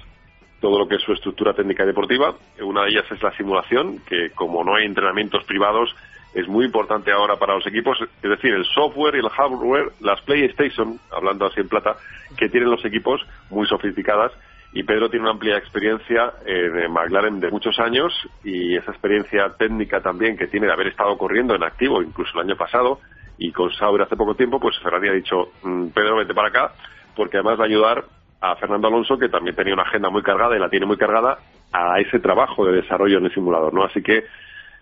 todo 0.65 0.79
lo 0.79 0.87
que 0.87 0.95
es 0.95 1.03
su 1.03 1.13
estructura 1.13 1.53
técnica 1.53 1.85
deportiva. 1.85 2.33
Una 2.59 2.81
de 2.85 2.89
ellas 2.89 3.05
es 3.11 3.21
la 3.21 3.31
simulación, 3.37 3.99
que 3.99 4.31
como 4.31 4.63
no 4.63 4.73
hay 4.73 4.85
entrenamientos 4.85 5.43
privados, 5.43 5.95
es 6.33 6.47
muy 6.47 6.65
importante 6.65 7.11
ahora 7.11 7.35
para 7.35 7.53
los 7.53 7.67
equipos. 7.67 7.99
Es 8.01 8.29
decir, 8.31 8.51
el 8.51 8.65
software 8.65 9.13
y 9.13 9.19
el 9.19 9.29
hardware, 9.29 9.91
las 9.99 10.19
PlayStation, 10.21 10.99
hablando 11.11 11.45
así 11.45 11.61
en 11.61 11.69
plata, 11.69 11.97
que 12.35 12.49
tienen 12.49 12.71
los 12.71 12.83
equipos 12.83 13.21
muy 13.51 13.67
sofisticadas. 13.67 14.31
Y 14.73 14.81
Pedro 14.81 15.07
tiene 15.07 15.25
una 15.25 15.33
amplia 15.33 15.55
experiencia 15.55 16.33
en 16.47 16.91
McLaren 16.91 17.39
de 17.39 17.51
muchos 17.51 17.77
años 17.77 18.11
y 18.43 18.75
esa 18.75 18.89
experiencia 18.89 19.53
técnica 19.59 20.01
también 20.01 20.35
que 20.35 20.47
tiene 20.47 20.65
de 20.65 20.73
haber 20.73 20.87
estado 20.87 21.15
corriendo 21.15 21.53
en 21.53 21.61
activo 21.61 22.01
incluso 22.01 22.31
el 22.39 22.49
año 22.49 22.57
pasado 22.57 23.01
y 23.37 23.51
con 23.51 23.71
Sauber 23.73 24.01
hace 24.01 24.15
poco 24.15 24.33
tiempo, 24.33 24.59
pues 24.59 24.79
Ferrari 24.79 25.09
ha 25.09 25.13
dicho, 25.13 25.51
"Mm, 25.61 25.89
Pedro, 25.89 26.15
vete 26.15 26.33
para 26.33 26.47
acá, 26.47 26.73
porque 27.15 27.37
además 27.37 27.59
va 27.59 27.65
a 27.65 27.67
ayudar 27.67 28.05
a 28.41 28.55
Fernando 28.55 28.87
Alonso, 28.87 29.17
que 29.17 29.29
también 29.29 29.55
tenía 29.55 29.73
una 29.73 29.83
agenda 29.83 30.09
muy 30.09 30.21
cargada 30.21 30.55
y 30.55 30.59
la 30.59 30.69
tiene 30.69 30.85
muy 30.85 30.97
cargada, 30.97 31.39
a 31.71 31.99
ese 31.99 32.19
trabajo 32.19 32.65
de 32.65 32.81
desarrollo 32.81 33.17
en 33.17 33.25
el 33.25 33.33
simulador, 33.33 33.73
¿no? 33.73 33.83
Así 33.83 34.01
que, 34.01 34.23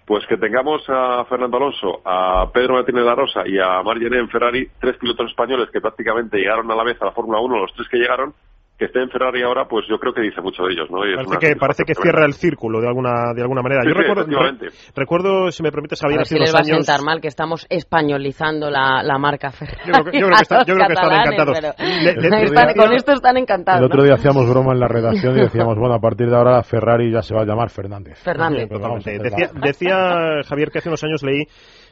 pues 0.05 0.25
que 0.27 0.37
tengamos 0.37 0.83
a 0.89 1.25
Fernando 1.25 1.57
Alonso, 1.57 2.01
a 2.05 2.49
Pedro 2.53 2.75
Martínez 2.75 3.03
de 3.03 3.09
la 3.09 3.15
Rosa 3.15 3.43
y 3.45 3.57
a 3.57 3.81
Margené 3.81 4.19
en 4.19 4.29
Ferrari, 4.29 4.67
tres 4.79 4.97
pilotos 4.97 5.29
españoles 5.29 5.69
que 5.71 5.81
prácticamente 5.81 6.37
llegaron 6.37 6.69
a 6.71 6.75
la 6.75 6.83
vez 6.83 7.01
a 7.01 7.05
la 7.05 7.11
Fórmula 7.11 7.39
1, 7.39 7.59
los 7.59 7.73
tres 7.73 7.87
que 7.87 7.97
llegaron, 7.97 8.33
que 8.77 8.85
esté 8.85 9.01
en 9.03 9.09
Ferrari 9.09 9.43
ahora, 9.43 9.65
pues 9.67 9.85
yo 9.87 9.99
creo 9.99 10.13
que 10.13 10.21
dice 10.21 10.41
mucho 10.41 10.63
de 10.63 10.73
ellos, 10.73 10.89
¿no? 10.89 11.05
Y 11.07 11.15
Parece 11.15 11.37
que, 11.37 11.55
parece 11.55 11.83
que 11.85 11.93
cierra 11.93 12.25
el 12.25 12.33
círculo 12.33 12.81
de 12.81 12.87
alguna, 12.87 13.31
de 13.35 13.41
alguna 13.43 13.61
manera. 13.61 13.81
Sí, 13.83 13.89
Yo 13.89 13.93
sí, 13.93 13.99
recuerdo, 14.01 14.21
efectivamente. 14.23 14.65
re- 14.65 14.71
recuerdo, 14.95 15.51
si 15.51 15.61
me 15.63 15.71
permites, 15.71 16.01
A 16.03 16.07
Javier, 16.07 16.21
hace 16.21 16.33
si 16.35 16.39
les 16.39 16.49
unos 16.49 16.55
va 16.55 16.59
a 16.59 16.63
años... 16.67 16.85
sentar 16.85 17.05
mal 17.05 17.21
que 17.21 17.27
estamos 17.27 17.67
españolizando 17.69 18.69
la, 18.71 19.03
la 19.03 19.17
marca 19.19 19.51
Ferrari. 19.51 19.79
Yo 19.85 19.91
creo 19.93 20.03
que- 20.11 20.19
yo 20.19 20.25
creo 20.25 20.35
que 20.37 20.41
está- 20.41 20.65
yo 20.65 20.73
creo 20.75 20.87
que 20.87 20.93
están 20.93 21.11
a 21.13 21.23
encantados. 21.23 21.61
Le- 21.79 22.13
le- 22.15 22.43
están- 22.45 22.73
con 22.75 22.93
esto 22.93 23.11
están 23.13 23.37
encantados. 23.37 23.79
El 23.79 23.85
otro 23.85 23.97
¿no? 23.99 24.03
día 24.05 24.13
hacíamos 24.15 24.49
broma 24.49 24.73
en 24.73 24.79
la 24.79 24.87
redacción 24.87 25.37
y 25.37 25.41
decíamos, 25.41 25.77
bueno, 25.77 25.93
a 25.95 25.99
partir 25.99 26.27
de 26.29 26.35
ahora 26.35 26.63
Ferrari 26.63 27.11
ya 27.11 27.21
se 27.21 27.35
va 27.35 27.43
a 27.43 27.45
llamar 27.45 27.69
Fernández. 27.69 28.17
Fernández. 28.23 28.67
Pues 28.69 28.79
a 28.79 28.87
Totalmente. 28.87 29.15
empezar. 29.15 29.53
Decía, 29.53 29.61
decía 29.61 30.43
Javier 30.49 30.69
que 30.71 30.79
hace 30.79 30.89
unos 30.89 31.03
años 31.03 31.21
leí, 31.23 31.43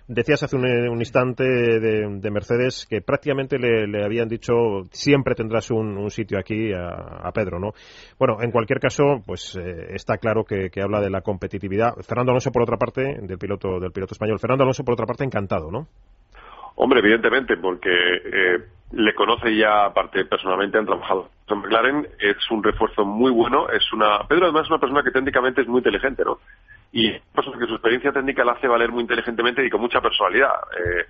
decías 0.07 0.43
hace 0.43 0.55
un, 0.55 0.65
un 0.65 0.99
instante 0.99 1.43
de, 1.43 2.19
de 2.19 2.31
Mercedes 2.31 2.85
que 2.89 3.01
prácticamente 3.01 3.57
le, 3.57 4.03
habían 4.03 4.27
dicho 4.27 4.53
siempre 4.91 5.35
tendrás 5.35 5.71
un, 5.71 6.09
sitio 6.09 6.39
aquí 6.39 6.73
a, 6.73 7.27
a 7.27 7.31
Pedro, 7.31 7.59
¿no? 7.59 7.71
Bueno, 8.19 8.37
en 8.41 8.51
cualquier 8.51 8.79
caso, 8.79 9.21
pues 9.25 9.55
eh, 9.55 9.93
está 9.93 10.17
claro 10.17 10.43
que, 10.43 10.69
que 10.69 10.81
habla 10.81 10.99
de 10.99 11.09
la 11.09 11.21
competitividad. 11.21 11.93
Fernando 12.07 12.31
Alonso, 12.31 12.51
por 12.51 12.63
otra 12.63 12.77
parte, 12.77 13.01
del 13.21 13.37
piloto, 13.37 13.79
del 13.79 13.91
piloto 13.91 14.13
español. 14.13 14.39
Fernando 14.39 14.63
Alonso, 14.63 14.83
por 14.83 14.93
otra 14.93 15.05
parte, 15.05 15.23
encantado, 15.23 15.71
¿no? 15.71 15.87
Hombre, 16.75 16.99
evidentemente, 16.99 17.57
porque 17.57 17.89
eh, 17.91 18.57
le 18.93 19.13
conoce 19.13 19.55
ya, 19.55 19.85
aparte 19.85 20.25
personalmente, 20.25 20.77
han 20.77 20.85
trabajado 20.85 21.29
con 21.47 21.59
McLaren, 21.59 22.07
es 22.19 22.37
un 22.49 22.63
refuerzo 22.63 23.05
muy 23.05 23.31
bueno, 23.31 23.69
es 23.69 23.91
una... 23.93 24.27
Pedro 24.27 24.45
además 24.45 24.63
es 24.63 24.69
una 24.69 24.79
persona 24.79 25.03
que 25.03 25.11
técnicamente 25.11 25.61
es 25.61 25.67
muy 25.67 25.79
inteligente, 25.79 26.23
¿no? 26.25 26.39
Y 26.91 27.07
es 27.07 27.21
persona 27.33 27.57
que 27.57 27.67
su 27.67 27.73
experiencia 27.73 28.11
técnica 28.11 28.43
la 28.43 28.53
hace 28.53 28.67
valer 28.67 28.91
muy 28.91 29.01
inteligentemente 29.01 29.65
y 29.65 29.69
con 29.69 29.81
mucha 29.81 30.01
personalidad. 30.01 30.51
Eh, 30.77 31.05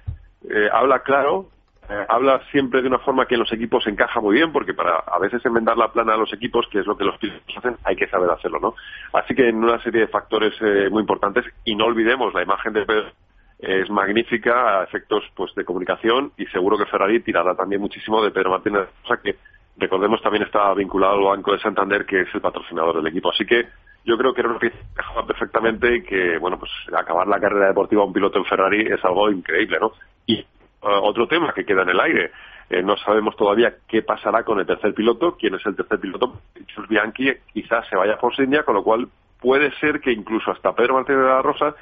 eh, 0.49 0.69
habla 0.71 0.99
claro, 0.99 1.49
eh, 1.89 2.05
habla 2.07 2.41
siempre 2.51 2.81
de 2.81 2.87
una 2.87 2.99
forma 2.99 3.25
que 3.25 3.35
en 3.35 3.41
los 3.41 3.51
equipos 3.51 3.85
encaja 3.85 4.21
muy 4.21 4.35
bien, 4.35 4.53
porque 4.53 4.73
para 4.73 4.99
a 4.99 5.19
veces 5.19 5.45
enmendar 5.45 5.77
la 5.77 5.91
plana 5.91 6.13
a 6.13 6.17
los 6.17 6.31
equipos, 6.31 6.65
que 6.71 6.79
es 6.79 6.85
lo 6.85 6.95
que 6.95 7.03
los 7.03 7.17
pilotos 7.17 7.57
hacen, 7.57 7.75
hay 7.83 7.95
que 7.95 8.07
saber 8.07 8.29
hacerlo, 8.29 8.59
¿no? 8.61 8.75
Así 9.11 9.35
que 9.35 9.49
en 9.49 9.57
una 9.57 9.81
serie 9.83 10.01
de 10.01 10.07
factores 10.07 10.53
eh, 10.61 10.89
muy 10.89 11.01
importantes, 11.01 11.43
y 11.65 11.75
no 11.75 11.85
olvidemos 11.85 12.33
la 12.33 12.43
imagen 12.43 12.73
de 12.73 12.85
Pedro 12.85 13.11
es 13.59 13.87
magnífica 13.91 14.79
a 14.79 14.83
efectos 14.85 15.23
pues 15.35 15.53
de 15.53 15.63
comunicación 15.63 16.31
y 16.35 16.47
seguro 16.47 16.79
que 16.79 16.87
Ferrari 16.87 17.19
tirará 17.19 17.53
también 17.53 17.79
muchísimo 17.79 18.23
de 18.23 18.31
Pedro 18.31 18.49
Martínez, 18.49 18.89
o 19.03 19.07
sea 19.07 19.17
que 19.17 19.35
recordemos 19.77 20.19
también 20.23 20.45
está 20.45 20.73
vinculado 20.73 21.13
al 21.13 21.37
Banco 21.37 21.51
de 21.51 21.59
Santander 21.59 22.03
que 22.07 22.21
es 22.21 22.27
el 22.33 22.41
patrocinador 22.41 22.95
del 22.95 23.05
equipo, 23.05 23.29
así 23.29 23.45
que 23.45 23.67
yo 24.03 24.17
creo 24.17 24.33
que 24.33 24.41
era 24.41 24.49
una 24.49 24.59
pieza 24.59 24.77
que 24.77 24.91
encajaba 24.91 25.25
perfectamente 25.25 25.95
y 25.95 26.03
que 26.03 26.37
bueno 26.37 26.57
pues 26.57 26.71
acabar 26.95 27.27
la 27.27 27.39
carrera 27.39 27.67
deportiva 27.67 28.01
a 28.01 28.05
un 28.05 28.13
piloto 28.13 28.39
en 28.39 28.45
Ferrari 28.45 28.81
es 28.81 29.03
algo 29.03 29.29
increíble, 29.29 29.77
¿no? 29.79 29.93
Y 30.25 30.39
eh, 30.39 30.45
otro 30.81 31.27
tema 31.27 31.53
que 31.53 31.65
queda 31.65 31.83
en 31.83 31.89
el 31.89 31.99
aire, 31.99 32.31
eh, 32.69 32.81
no 32.81 32.97
sabemos 32.97 33.35
todavía 33.35 33.75
qué 33.87 34.01
pasará 34.01 34.43
con 34.43 34.59
el 34.59 34.65
tercer 34.65 34.93
piloto, 34.93 35.35
quién 35.37 35.55
es 35.55 35.65
el 35.65 35.75
tercer 35.75 35.99
piloto, 35.99 36.41
Chus 36.67 36.87
Bianchi 36.87 37.31
quizás 37.53 37.87
se 37.87 37.95
vaya 37.95 38.17
por 38.17 38.33
India, 38.39 38.63
con 38.63 38.75
lo 38.75 38.83
cual 38.83 39.07
puede 39.39 39.71
ser 39.79 39.99
que 39.99 40.11
incluso 40.11 40.51
hasta 40.51 40.73
Pedro 40.73 40.95
Martínez 40.95 41.21
de 41.21 41.27
la 41.27 41.41
Rosa 41.41 41.75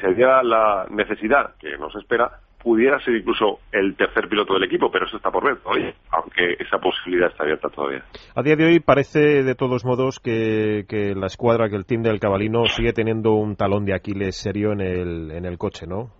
se 0.00 0.14
diera 0.14 0.42
la 0.42 0.86
necesidad 0.90 1.54
que 1.58 1.76
nos 1.78 1.94
espera, 1.96 2.40
pudiera 2.64 2.98
ser 3.00 3.14
incluso 3.14 3.60
el 3.70 3.94
tercer 3.94 4.26
piloto 4.28 4.54
del 4.54 4.64
equipo, 4.64 4.90
pero 4.90 5.06
eso 5.06 5.18
está 5.18 5.30
por 5.30 5.44
ver 5.44 5.58
todavía, 5.58 5.94
aunque 6.10 6.54
esa 6.58 6.78
posibilidad 6.78 7.30
está 7.30 7.44
abierta 7.44 7.68
todavía. 7.68 8.02
A 8.34 8.42
día 8.42 8.56
de 8.56 8.64
hoy 8.64 8.80
parece, 8.80 9.44
de 9.44 9.54
todos 9.54 9.84
modos, 9.84 10.18
que, 10.18 10.84
que 10.88 11.14
la 11.14 11.26
escuadra, 11.26 11.68
que 11.68 11.76
el 11.76 11.84
team 11.84 12.02
del 12.02 12.18
Cabalino 12.18 12.64
sigue 12.64 12.94
teniendo 12.94 13.34
un 13.34 13.54
talón 13.54 13.84
de 13.84 13.94
Aquiles 13.94 14.34
serio 14.36 14.72
en 14.72 14.80
el, 14.80 15.30
en 15.30 15.44
el 15.44 15.58
coche, 15.58 15.86
¿no? 15.86 16.10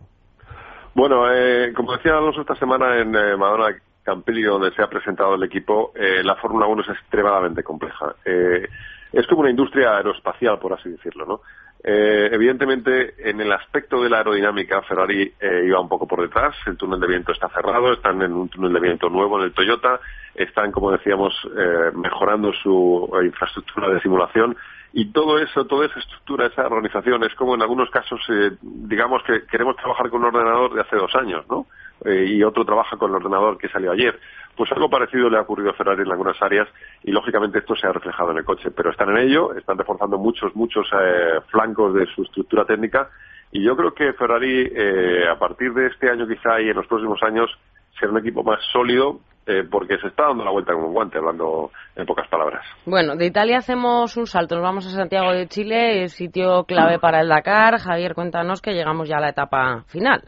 Bueno, 0.94 1.32
eh, 1.32 1.72
como 1.74 1.96
decía 1.96 2.12
Alonso 2.12 2.42
esta 2.42 2.54
semana 2.54 3.00
en 3.00 3.16
eh, 3.16 3.36
Madonna 3.36 3.76
Campillo, 4.04 4.52
donde 4.52 4.70
se 4.76 4.82
ha 4.82 4.86
presentado 4.86 5.34
el 5.34 5.42
equipo, 5.42 5.92
eh, 5.94 6.22
la 6.22 6.36
Fórmula 6.36 6.66
1 6.66 6.82
es 6.82 6.88
extremadamente 6.90 7.62
compleja. 7.62 8.14
Eh, 8.24 8.68
es 9.12 9.26
como 9.26 9.40
una 9.40 9.50
industria 9.50 9.96
aeroespacial, 9.96 10.58
por 10.58 10.74
así 10.74 10.90
decirlo, 10.90 11.24
¿no? 11.24 11.40
Eh, 11.86 12.30
evidentemente, 12.32 13.14
en 13.18 13.42
el 13.42 13.52
aspecto 13.52 14.02
de 14.02 14.08
la 14.08 14.16
aerodinámica, 14.18 14.80
Ferrari 14.82 15.34
eh, 15.38 15.64
iba 15.66 15.78
un 15.78 15.88
poco 15.88 16.06
por 16.06 16.22
detrás. 16.22 16.56
El 16.66 16.78
túnel 16.78 16.98
de 16.98 17.06
viento 17.06 17.32
está 17.32 17.50
cerrado, 17.50 17.92
están 17.92 18.22
en 18.22 18.32
un 18.32 18.48
túnel 18.48 18.72
de 18.72 18.80
viento 18.80 19.10
nuevo 19.10 19.38
en 19.38 19.44
el 19.44 19.52
Toyota, 19.52 20.00
están, 20.34 20.72
como 20.72 20.90
decíamos, 20.90 21.34
eh, 21.54 21.90
mejorando 21.94 22.54
su 22.54 23.10
infraestructura 23.22 23.90
de 23.90 24.00
simulación. 24.00 24.56
Y 24.94 25.12
todo 25.12 25.38
eso, 25.38 25.66
toda 25.66 25.84
esa 25.84 25.98
estructura, 25.98 26.46
esa 26.46 26.66
organización, 26.66 27.22
es 27.24 27.34
como 27.34 27.54
en 27.54 27.60
algunos 27.60 27.90
casos, 27.90 28.20
eh, 28.30 28.52
digamos 28.62 29.22
que 29.24 29.44
queremos 29.44 29.76
trabajar 29.76 30.08
con 30.08 30.22
un 30.22 30.34
ordenador 30.34 30.72
de 30.72 30.80
hace 30.80 30.96
dos 30.96 31.14
años, 31.16 31.44
¿no? 31.50 31.66
Eh, 32.04 32.24
y 32.28 32.42
otro 32.42 32.64
trabaja 32.64 32.96
con 32.96 33.10
el 33.10 33.16
ordenador 33.16 33.58
que 33.58 33.68
salió 33.68 33.92
ayer. 33.92 34.18
Pues 34.56 34.70
algo 34.72 34.88
parecido 34.88 35.28
le 35.28 35.38
ha 35.38 35.42
ocurrido 35.42 35.70
a 35.70 35.74
Ferrari 35.74 36.02
en 36.02 36.12
algunas 36.12 36.40
áreas 36.40 36.68
y 37.02 37.10
lógicamente 37.10 37.58
esto 37.58 37.74
se 37.74 37.86
ha 37.86 37.92
reflejado 37.92 38.30
en 38.30 38.38
el 38.38 38.44
coche. 38.44 38.70
Pero 38.70 38.90
están 38.90 39.10
en 39.10 39.18
ello, 39.18 39.54
están 39.54 39.78
reforzando 39.78 40.18
muchos, 40.18 40.54
muchos 40.54 40.86
eh, 40.92 41.40
flancos 41.48 41.94
de 41.94 42.06
su 42.14 42.22
estructura 42.22 42.64
técnica 42.64 43.08
y 43.50 43.62
yo 43.62 43.76
creo 43.76 43.94
que 43.94 44.12
Ferrari 44.14 44.70
eh, 44.74 45.28
a 45.28 45.38
partir 45.38 45.72
de 45.72 45.86
este 45.86 46.10
año 46.10 46.26
quizá 46.26 46.60
y 46.60 46.68
en 46.68 46.76
los 46.76 46.86
próximos 46.86 47.22
años 47.22 47.50
será 47.98 48.12
un 48.12 48.18
equipo 48.18 48.42
más 48.42 48.60
sólido 48.72 49.20
eh, 49.46 49.62
porque 49.70 49.98
se 49.98 50.08
está 50.08 50.24
dando 50.28 50.42
la 50.42 50.50
vuelta 50.50 50.72
con 50.72 50.84
un 50.84 50.94
guante, 50.94 51.18
hablando 51.18 51.70
en 51.94 52.06
pocas 52.06 52.26
palabras. 52.28 52.64
Bueno, 52.86 53.14
de 53.14 53.26
Italia 53.26 53.58
hacemos 53.58 54.16
un 54.16 54.26
salto, 54.26 54.54
nos 54.54 54.64
vamos 54.64 54.86
a 54.86 54.90
Santiago 54.90 55.32
de 55.32 55.46
Chile, 55.48 56.08
sitio 56.08 56.64
clave 56.64 56.98
para 56.98 57.20
el 57.20 57.28
Dakar. 57.28 57.78
Javier, 57.78 58.14
cuéntanos 58.14 58.62
que 58.62 58.72
llegamos 58.72 59.06
ya 59.06 59.18
a 59.18 59.20
la 59.20 59.28
etapa 59.28 59.84
final. 59.86 60.22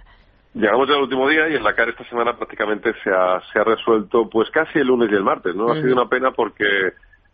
Llegamos 0.56 0.88
ya 0.88 0.94
al 0.94 1.02
último 1.02 1.28
día 1.28 1.50
y 1.50 1.54
el 1.54 1.62
Dakar 1.62 1.90
esta 1.90 2.08
semana 2.08 2.34
prácticamente 2.34 2.94
se 3.04 3.10
ha, 3.10 3.42
se 3.52 3.58
ha 3.58 3.64
resuelto 3.64 4.26
pues 4.30 4.50
casi 4.50 4.78
el 4.78 4.86
lunes 4.86 5.10
y 5.12 5.14
el 5.14 5.22
martes, 5.22 5.54
¿no? 5.54 5.70
Ha 5.70 5.74
sido 5.74 5.92
una 5.92 6.08
pena 6.08 6.30
porque 6.30 6.64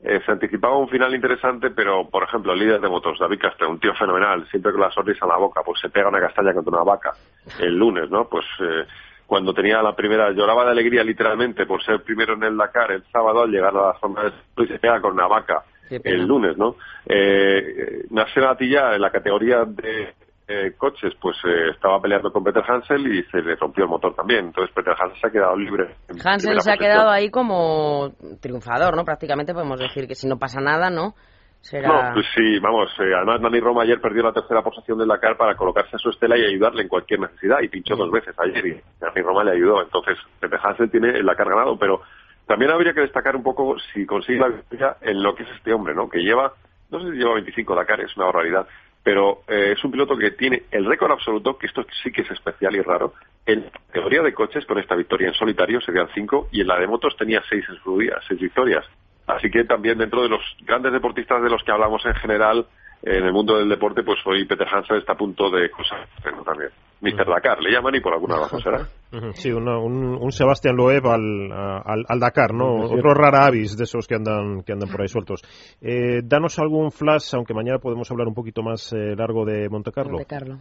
eh, 0.02 0.20
se 0.26 0.32
anticipaba 0.32 0.76
un 0.76 0.88
final 0.88 1.14
interesante, 1.14 1.70
pero 1.70 2.10
por 2.10 2.24
ejemplo 2.24 2.52
el 2.52 2.58
líder 2.58 2.80
de 2.80 2.88
motos, 2.88 3.20
David 3.20 3.38
Castro, 3.38 3.70
un 3.70 3.78
tío 3.78 3.94
fenomenal, 3.94 4.44
siempre 4.50 4.72
con 4.72 4.80
la 4.80 4.90
sonrisa 4.90 5.24
en 5.24 5.28
la 5.28 5.36
boca, 5.36 5.60
pues 5.64 5.80
se 5.80 5.88
pega 5.88 6.08
una 6.08 6.18
castaña 6.18 6.52
contra 6.52 6.72
una 6.72 6.82
vaca 6.82 7.12
el 7.60 7.76
lunes, 7.76 8.10
¿no? 8.10 8.28
Pues 8.28 8.44
eh, 8.58 8.86
cuando 9.24 9.54
tenía 9.54 9.80
la 9.82 9.94
primera, 9.94 10.32
lloraba 10.32 10.64
de 10.64 10.72
alegría 10.72 11.04
literalmente 11.04 11.64
por 11.64 11.80
ser 11.84 12.02
primero 12.02 12.34
en 12.34 12.42
el 12.42 12.56
Dakar 12.56 12.90
el 12.90 13.04
sábado 13.12 13.42
al 13.42 13.52
llegar 13.52 13.70
a 13.76 13.92
la 13.92 13.98
zona 14.00 14.24
de 14.24 14.64
y 14.64 14.66
se 14.66 14.80
pega 14.80 15.00
con 15.00 15.12
una 15.12 15.28
vaca 15.28 15.62
el 15.88 16.26
lunes, 16.26 16.58
¿no? 16.58 16.74
Eh, 17.06 18.04
Nasser 18.10 18.46
Attiyah 18.46 18.96
en 18.96 19.00
la 19.00 19.10
categoría 19.10 19.64
de 19.64 20.12
eh, 20.48 20.72
coches, 20.76 21.12
pues 21.20 21.36
eh, 21.44 21.70
estaba 21.74 22.00
peleando 22.00 22.32
con 22.32 22.42
Peter 22.42 22.62
Hansel 22.66 23.06
y 23.06 23.22
se 23.24 23.40
le 23.40 23.56
rompió 23.56 23.84
el 23.84 23.90
motor 23.90 24.14
también. 24.14 24.46
Entonces 24.46 24.74
Peter 24.74 24.94
Hansel 24.98 25.20
se 25.20 25.26
ha 25.26 25.30
quedado 25.30 25.56
libre. 25.56 25.94
Hansel 26.24 26.60
se 26.60 26.72
ha 26.72 26.76
quedado 26.76 27.10
ahí 27.10 27.30
como 27.30 28.12
triunfador, 28.40 28.96
¿no? 28.96 29.04
Prácticamente 29.04 29.54
podemos 29.54 29.78
decir 29.78 30.06
que 30.06 30.14
si 30.14 30.26
no 30.26 30.38
pasa 30.38 30.60
nada, 30.60 30.90
¿no? 30.90 31.14
Será... 31.60 31.88
No, 31.88 32.14
pues 32.14 32.26
sí, 32.34 32.58
vamos. 32.58 32.90
eh, 32.98 33.14
además, 33.14 33.40
Nani 33.40 33.60
Roma 33.60 33.84
ayer 33.84 34.00
perdió 34.00 34.24
la 34.24 34.32
tercera 34.32 34.62
posición 34.62 34.98
del 34.98 35.06
Dakar 35.06 35.36
para 35.36 35.54
colocarse 35.54 35.94
a 35.94 35.98
su 35.98 36.10
estela 36.10 36.36
y 36.36 36.44
ayudarle 36.44 36.82
en 36.82 36.88
cualquier 36.88 37.20
necesidad. 37.20 37.60
Y 37.62 37.68
pinchó 37.68 37.94
dos 37.94 38.10
veces 38.10 38.34
ayer 38.38 38.66
y 38.66 38.82
Nani 39.00 39.22
Roma 39.22 39.44
le 39.44 39.52
ayudó. 39.52 39.80
Entonces, 39.80 40.18
Pepe 40.40 40.56
Hansel 40.60 40.90
tiene 40.90 41.10
el 41.10 41.24
Dakar 41.24 41.48
ganado. 41.48 41.78
Pero 41.78 42.02
también 42.46 42.72
habría 42.72 42.92
que 42.92 43.02
destacar 43.02 43.36
un 43.36 43.44
poco 43.44 43.76
si 43.92 44.04
consigue 44.04 44.40
la 44.40 44.48
victoria 44.48 44.96
en 45.02 45.22
lo 45.22 45.36
que 45.36 45.44
es 45.44 45.50
este 45.50 45.72
hombre, 45.72 45.94
¿no? 45.94 46.08
Que 46.08 46.18
lleva, 46.18 46.52
no 46.90 47.00
sé 47.00 47.12
si 47.12 47.18
lleva 47.18 47.34
25 47.34 47.76
Dakar, 47.76 48.00
es 48.00 48.16
una 48.16 48.26
barbaridad. 48.26 48.66
Pero 49.02 49.42
eh, 49.48 49.72
es 49.76 49.84
un 49.84 49.90
piloto 49.90 50.16
que 50.16 50.30
tiene 50.32 50.64
el 50.70 50.84
récord 50.84 51.12
absoluto, 51.12 51.58
que 51.58 51.66
esto 51.66 51.84
sí 52.02 52.12
que 52.12 52.22
es 52.22 52.30
especial 52.30 52.76
y 52.76 52.80
raro. 52.80 53.14
En 53.44 53.62
categoría 53.88 54.22
de 54.22 54.32
coches, 54.32 54.64
con 54.64 54.78
esta 54.78 54.94
victoria 54.94 55.28
en 55.28 55.34
solitario 55.34 55.80
serían 55.80 56.08
cinco, 56.14 56.48
y 56.52 56.60
en 56.60 56.68
la 56.68 56.78
de 56.78 56.86
motos 56.86 57.16
tenía 57.16 57.42
seis 57.48 57.64
en 57.68 57.76
su 57.76 57.98
seis 58.28 58.40
victorias. 58.40 58.84
Así 59.26 59.50
que 59.50 59.64
también 59.64 59.98
dentro 59.98 60.22
de 60.22 60.28
los 60.28 60.40
grandes 60.62 60.92
deportistas 60.92 61.42
de 61.42 61.50
los 61.50 61.62
que 61.64 61.72
hablamos 61.72 62.04
en 62.06 62.14
general 62.14 62.66
en 63.02 63.24
el 63.24 63.32
mundo 63.32 63.58
del 63.58 63.68
deporte, 63.68 64.02
pues 64.02 64.20
hoy 64.24 64.44
Peter 64.44 64.68
Hansen 64.70 64.98
está 64.98 65.12
a 65.12 65.16
punto 65.16 65.50
de 65.50 65.70
cosas 65.70 66.08
también. 66.44 66.70
Mr. 67.02 67.26
Dakar, 67.26 67.60
le 67.60 67.70
llaman 67.72 67.94
y 67.96 68.00
por 68.00 68.14
alguna 68.14 68.36
razón 68.36 68.60
será. 68.60 68.86
Sí, 69.34 69.50
una- 69.52 69.78
un, 69.78 70.16
un 70.20 70.32
Sebastián 70.32 70.76
Loeb 70.76 71.06
al, 71.06 71.52
a- 71.52 71.82
al, 71.84 72.04
al 72.08 72.20
Dakar, 72.20 72.54
¿no? 72.54 72.86
Sí. 72.88 72.94
Otro 72.94 73.12
rara 73.12 73.44
avis 73.46 73.76
de 73.76 73.84
esos 73.84 74.06
que 74.06 74.14
andan, 74.14 74.62
que 74.62 74.72
andan 74.72 74.88
por 74.88 75.02
ahí 75.02 75.08
sueltos. 75.08 75.42
Eh, 75.80 76.20
danos 76.24 76.58
algún 76.58 76.90
flash, 76.92 77.34
aunque 77.34 77.52
mañana 77.54 77.78
podemos 77.78 78.10
hablar 78.10 78.28
un 78.28 78.34
poquito 78.34 78.62
más 78.62 78.92
eh, 78.92 79.14
largo 79.16 79.44
de 79.44 79.68
Monte 79.68 79.90
Carlo. 79.92 80.16
De 80.18 80.24
Carlo. 80.26 80.58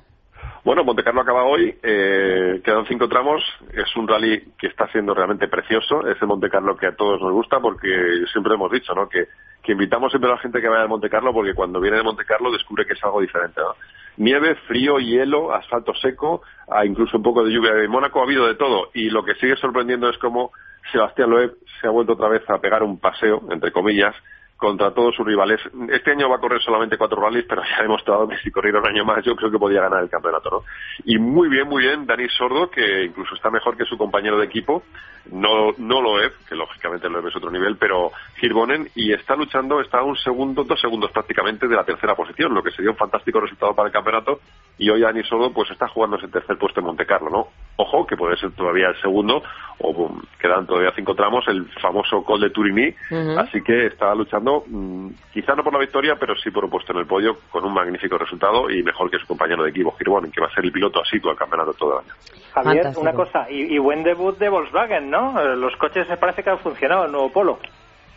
Bueno, 0.65 0.83
Monte 0.83 1.03
Carlo 1.03 1.21
acaba 1.21 1.43
hoy, 1.45 1.75
eh, 1.83 2.61
quedan 2.65 2.85
cinco 2.87 3.07
tramos, 3.07 3.43
es 3.73 3.95
un 3.95 4.07
rally 4.07 4.41
que 4.59 4.67
está 4.67 4.87
siendo 4.91 5.13
realmente 5.13 5.47
precioso, 5.47 6.07
es 6.07 6.19
el 6.19 6.27
Monte 6.27 6.49
Carlo 6.49 6.75
que 6.75 6.87
a 6.87 6.95
todos 6.95 7.21
nos 7.21 7.31
gusta 7.31 7.59
porque 7.59 7.87
siempre 8.31 8.55
hemos 8.55 8.71
dicho, 8.71 8.93
¿no? 8.95 9.07
Que, 9.07 9.25
que 9.61 9.73
invitamos 9.73 10.11
siempre 10.11 10.31
a 10.31 10.35
la 10.35 10.39
gente 10.41 10.59
que 10.59 10.67
vaya 10.67 10.81
al 10.81 10.89
Monte 10.89 11.09
Carlo 11.09 11.31
porque 11.33 11.53
cuando 11.53 11.79
viene 11.79 11.97
de 11.97 12.03
Monte 12.03 12.25
Carlo 12.25 12.51
descubre 12.51 12.85
que 12.87 12.93
es 12.93 13.03
algo 13.03 13.21
diferente, 13.21 13.61
¿no? 13.61 13.75
Nieve, 14.17 14.55
frío, 14.67 14.99
hielo, 14.99 15.53
asfalto 15.53 15.93
seco, 15.95 16.41
ah, 16.69 16.85
incluso 16.85 17.17
un 17.17 17.23
poco 17.23 17.43
de 17.43 17.51
lluvia. 17.51 17.71
En 17.83 17.89
Mónaco 17.89 18.19
ha 18.19 18.23
habido 18.23 18.47
de 18.47 18.55
todo 18.55 18.89
y 18.93 19.09
lo 19.09 19.23
que 19.23 19.35
sigue 19.35 19.55
sorprendiendo 19.55 20.09
es 20.09 20.17
cómo 20.17 20.51
Sebastián 20.91 21.29
Loeb 21.29 21.55
se 21.79 21.87
ha 21.87 21.91
vuelto 21.91 22.13
otra 22.13 22.29
vez 22.29 22.47
a 22.49 22.59
pegar 22.59 22.83
un 22.83 22.99
paseo, 22.99 23.43
entre 23.49 23.71
comillas, 23.71 24.15
contra 24.61 24.93
todos 24.93 25.15
sus 25.15 25.25
rivales. 25.25 25.59
Este 25.89 26.11
año 26.11 26.29
va 26.29 26.35
a 26.35 26.39
correr 26.39 26.61
solamente 26.61 26.95
cuatro 26.95 27.19
rallies, 27.19 27.45
pero 27.49 27.63
ya 27.63 27.79
ha 27.79 27.81
demostrado 27.81 28.27
que 28.27 28.37
si 28.37 28.51
corriera 28.51 28.79
un 28.79 28.87
año 28.87 29.03
más 29.03 29.25
yo 29.25 29.35
creo 29.35 29.49
que 29.49 29.57
podía 29.57 29.81
ganar 29.81 30.03
el 30.03 30.09
campeonato, 30.09 30.51
¿no? 30.51 30.63
Y 31.03 31.17
muy 31.17 31.49
bien, 31.49 31.67
muy 31.67 31.81
bien, 31.81 32.05
Dani 32.05 32.29
Sordo, 32.29 32.69
que 32.69 33.05
incluso 33.05 33.33
está 33.33 33.49
mejor 33.49 33.75
que 33.75 33.85
su 33.85 33.97
compañero 33.97 34.37
de 34.37 34.45
equipo, 34.45 34.83
no, 35.31 35.71
no 35.79 35.99
Loeb, 35.99 36.33
que 36.47 36.53
lógicamente 36.53 37.09
Loeb 37.09 37.27
es 37.27 37.35
otro 37.35 37.49
nivel, 37.49 37.75
pero 37.77 38.11
Hirvonen, 38.39 38.87
y 38.93 39.11
está 39.13 39.35
luchando, 39.35 39.81
está 39.81 39.97
a 39.97 40.03
un 40.03 40.15
segundo, 40.15 40.63
dos 40.63 40.79
segundos 40.79 41.11
prácticamente 41.11 41.67
de 41.67 41.75
la 41.75 41.83
tercera 41.83 42.13
posición, 42.13 42.53
lo 42.53 42.61
que 42.61 42.69
sería 42.69 42.91
un 42.91 42.97
fantástico 42.97 43.39
resultado 43.39 43.73
para 43.73 43.87
el 43.87 43.93
campeonato, 43.93 44.41
y 44.77 44.91
hoy 44.91 45.01
Dani 45.01 45.23
Sordo 45.23 45.51
pues 45.51 45.71
está 45.71 45.87
jugando 45.87 46.17
ese 46.17 46.27
tercer 46.27 46.59
puesto 46.59 46.81
en 46.81 46.85
Monte 46.85 47.07
Carlo, 47.07 47.31
¿no? 47.31 47.47
Ojo, 47.77 48.05
que 48.05 48.15
puede 48.15 48.37
ser 48.37 48.51
todavía 48.51 48.89
el 48.89 49.01
segundo, 49.01 49.41
o 49.79 49.89
um, 49.89 50.21
quedan 50.39 50.67
todavía 50.67 50.91
cinco 50.95 51.15
tramos, 51.15 51.47
el 51.47 51.65
famoso 51.81 52.23
Col 52.23 52.41
de 52.41 52.51
Turini, 52.51 52.93
así 53.37 53.61
que 53.63 53.87
está 53.87 54.13
luchando, 54.13 54.63
mm, 54.67 55.07
quizá 55.33 55.55
no 55.55 55.63
por 55.63 55.73
la 55.73 55.79
victoria, 55.79 56.15
pero 56.19 56.35
sí 56.35 56.51
por 56.51 56.65
un 56.65 56.69
puesto 56.69 56.91
en 56.91 56.99
el 56.99 57.07
podio, 57.07 57.37
con 57.49 57.65
un 57.65 57.73
magnífico 57.73 58.17
resultado 58.19 58.69
y 58.69 58.83
mejor 58.83 59.09
que 59.09 59.17
su 59.17 59.25
compañero 59.25 59.63
de 59.63 59.71
equipo, 59.71 59.95
Hirvonen, 59.99 60.31
que 60.31 60.41
va 60.41 60.47
a 60.47 60.53
ser 60.53 60.63
el 60.65 60.71
piloto 60.71 61.01
así 61.01 61.17
al 61.27 61.35
campeonato 61.35 61.73
todo 61.73 61.93
el 61.93 62.05
año. 62.05 62.13
Javier, 62.53 62.83
Fantástico. 62.83 63.01
una 63.01 63.13
cosa, 63.13 63.49
y, 63.49 63.73
y 63.73 63.77
buen 63.79 64.03
debut 64.03 64.37
de 64.37 64.49
Volkswagen, 64.49 65.09
¿no? 65.09 65.39
Eh, 65.41 65.55
Los 65.55 65.75
coches 65.77 66.07
me 66.07 66.17
parece 66.17 66.43
que 66.43 66.49
han 66.51 66.59
funcionado, 66.59 67.05
el 67.05 67.11
nuevo 67.11 67.31
Polo. 67.31 67.59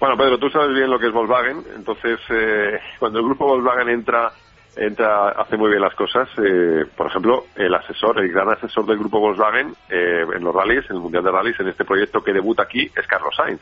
Bueno, 0.01 0.17
Pedro, 0.19 0.39
tú 0.39 0.51
sabes 0.51 0.75
bien 0.75 0.91
lo 0.91 0.99
que 0.99 1.07
es 1.07 1.13
Volkswagen, 1.13 1.63
entonces 1.77 2.19
eh, 2.29 2.79
cuando 2.99 3.21
el 3.21 3.25
grupo 3.25 3.47
Volkswagen 3.47 3.89
entra, 3.89 4.33
entra, 4.77 5.31
hace 5.31 5.57
muy 5.57 5.71
bien 5.71 5.83
las 5.83 5.95
cosas. 5.95 6.29
eh, 6.39 6.85
por 6.97 7.07
ejemplo, 7.07 7.45
el 7.57 7.75
asesor, 7.75 8.19
el 8.21 8.33
gran 8.33 8.49
asesor 8.51 8.87
del 8.87 8.99
grupo 8.99 9.21
Volkswagen 9.21 9.75
eh, 9.89 10.25
en 10.35 10.45
los 10.45 10.55
rallies, 10.55 10.85
en 10.91 10.97
el 10.97 11.03
Mundial 11.03 11.25
de 11.25 11.31
Rallies, 11.31 11.61
en 11.61 11.69
este 11.69 11.85
proyecto 11.85 12.23
que 12.23 12.33
debuta 12.33 12.63
aquí, 12.63 12.91
es 12.95 13.07
Carlos 13.07 13.35
Sainz. 13.37 13.61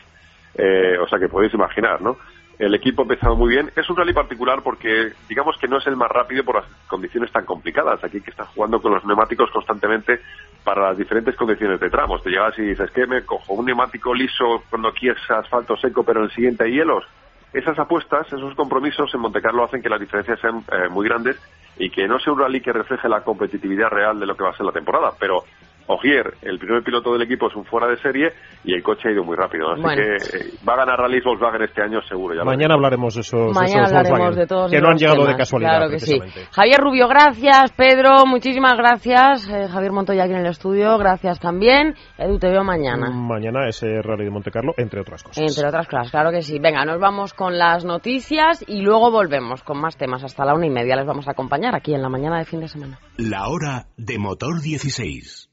Eh, 0.54 0.98
o 0.98 1.08
sea 1.08 1.18
que 1.18 1.28
podéis 1.28 1.54
imaginar, 1.54 2.02
¿no? 2.02 2.16
El 2.58 2.74
equipo 2.74 3.02
ha 3.02 3.04
empezado 3.04 3.34
muy 3.34 3.48
bien. 3.48 3.70
Es 3.74 3.88
un 3.88 3.96
rally 3.96 4.12
particular 4.12 4.60
porque, 4.62 5.12
digamos 5.28 5.56
que 5.58 5.66
no 5.66 5.78
es 5.78 5.86
el 5.86 5.96
más 5.96 6.10
rápido 6.10 6.44
por 6.44 6.56
las 6.56 6.66
condiciones 6.86 7.32
tan 7.32 7.44
complicadas. 7.44 8.04
Aquí 8.04 8.20
que 8.20 8.30
está 8.30 8.44
jugando 8.44 8.80
con 8.80 8.92
los 8.92 9.04
neumáticos 9.04 9.50
constantemente 9.50 10.20
para 10.62 10.88
las 10.88 10.98
diferentes 10.98 11.34
condiciones 11.34 11.80
de 11.80 11.90
tramos. 11.90 12.22
Te 12.22 12.30
llegas 12.30 12.56
y 12.58 12.62
dices 12.62 12.90
que 12.92 13.06
me 13.06 13.24
cojo 13.24 13.54
un 13.54 13.66
neumático 13.66 14.14
liso 14.14 14.62
cuando 14.70 14.88
aquí 14.88 15.08
es 15.08 15.18
asfalto 15.30 15.76
seco, 15.76 16.04
pero 16.04 16.20
en 16.20 16.26
el 16.26 16.32
siguiente 16.32 16.64
hay 16.64 16.72
hielos. 16.74 17.04
Esas 17.52 17.78
apuestas, 17.78 18.26
esos 18.26 18.54
compromisos 18.54 19.12
en 19.14 19.20
Montecarlo 19.20 19.64
hacen 19.64 19.82
que 19.82 19.88
las 19.88 20.00
diferencias 20.00 20.40
sean 20.40 20.64
eh, 20.72 20.88
muy 20.88 21.06
grandes 21.06 21.36
y 21.76 21.90
que 21.90 22.08
no 22.08 22.18
sea 22.18 22.32
un 22.32 22.40
rally 22.40 22.60
que 22.60 22.72
refleje 22.72 23.08
la 23.08 23.22
competitividad 23.22 23.88
real 23.88 24.18
de 24.18 24.26
lo 24.26 24.34
que 24.34 24.44
va 24.44 24.50
a 24.50 24.56
ser 24.56 24.64
la 24.64 24.72
temporada. 24.72 25.12
Pero 25.18 25.44
Ogier, 25.86 26.34
el 26.42 26.58
primer 26.58 26.82
piloto 26.82 27.12
del 27.12 27.22
equipo, 27.22 27.48
es 27.48 27.56
un 27.56 27.64
fuera 27.64 27.86
de 27.88 27.96
serie 27.98 28.32
y 28.64 28.74
el 28.74 28.82
coche 28.82 29.08
ha 29.08 29.12
ido 29.12 29.24
muy 29.24 29.36
rápido. 29.36 29.70
Así 29.72 29.82
Bueno. 29.82 30.02
que 30.02 30.38
eh, 30.38 30.50
va 30.68 30.74
a 30.74 30.76
ganar 30.76 30.98
rallies 30.98 31.24
Volkswagen 31.24 31.62
este 31.62 31.82
año 31.82 32.00
seguro. 32.08 32.34
Ya 32.34 32.44
Mañana 32.44 32.74
hablaremos 32.74 33.14
de 33.14 33.20
esos, 33.22 33.48
de 33.48 33.52
Mañana 33.60 33.82
esos 33.84 33.92
hablaremos 33.96 34.18
Volkswagen, 34.18 34.38
de 34.40 34.46
todos 34.46 34.70
que 34.70 34.80
no 34.80 34.88
han 34.88 34.96
llegado 34.96 35.18
de 35.20 35.24
temas, 35.26 35.36
casualidad, 35.38 35.76
Claro 35.78 35.90
que 35.90 35.98
sí. 35.98 36.20
Javier 36.52 36.80
Rubio, 36.80 37.08
gracias. 37.08 37.72
Pedro, 37.72 38.26
muchísimas 38.26 38.76
gracias. 38.76 39.48
Eh, 39.48 39.68
Javier 39.68 39.92
Montoya 39.92 40.24
aquí 40.24 40.32
en 40.32 40.38
el 40.40 40.46
estudio, 40.46 40.96
gracias 40.98 41.40
también. 41.40 41.94
Edu, 42.18 42.38
te 42.38 42.48
veo 42.48 42.64
mañana. 42.64 43.10
Mañana 43.10 43.68
ese 43.68 44.00
rally 44.02 44.24
de 44.24 44.30
Monte 44.30 44.50
Carlo, 44.50 44.72
entre 44.76 45.00
otras 45.00 45.22
cosas. 45.22 45.38
Entre 45.42 45.66
otras 45.68 45.86
cosas, 45.88 46.10
claro 46.10 46.30
que 46.30 46.42
sí. 46.42 46.58
Venga, 46.58 46.84
nos 46.84 47.00
vamos 47.00 47.34
con 47.34 47.58
las 47.58 47.84
noticias 47.84 48.64
y 48.68 48.82
luego 48.82 49.10
volvemos 49.10 49.62
con 49.62 49.80
más 49.80 49.96
temas. 49.96 50.22
Hasta 50.24 50.44
la 50.44 50.54
una 50.54 50.66
y 50.66 50.70
media 50.70 50.96
les 50.96 51.06
vamos 51.06 51.28
a 51.28 51.32
acompañar 51.32 51.74
aquí 51.74 51.94
en 51.94 52.02
la 52.02 52.08
mañana 52.08 52.38
de 52.38 52.44
fin 52.44 52.60
de 52.60 52.68
semana. 52.68 52.98
La 53.16 53.48
hora 53.48 53.86
de 53.96 54.18
motor 54.18 54.60
16. 54.62 55.48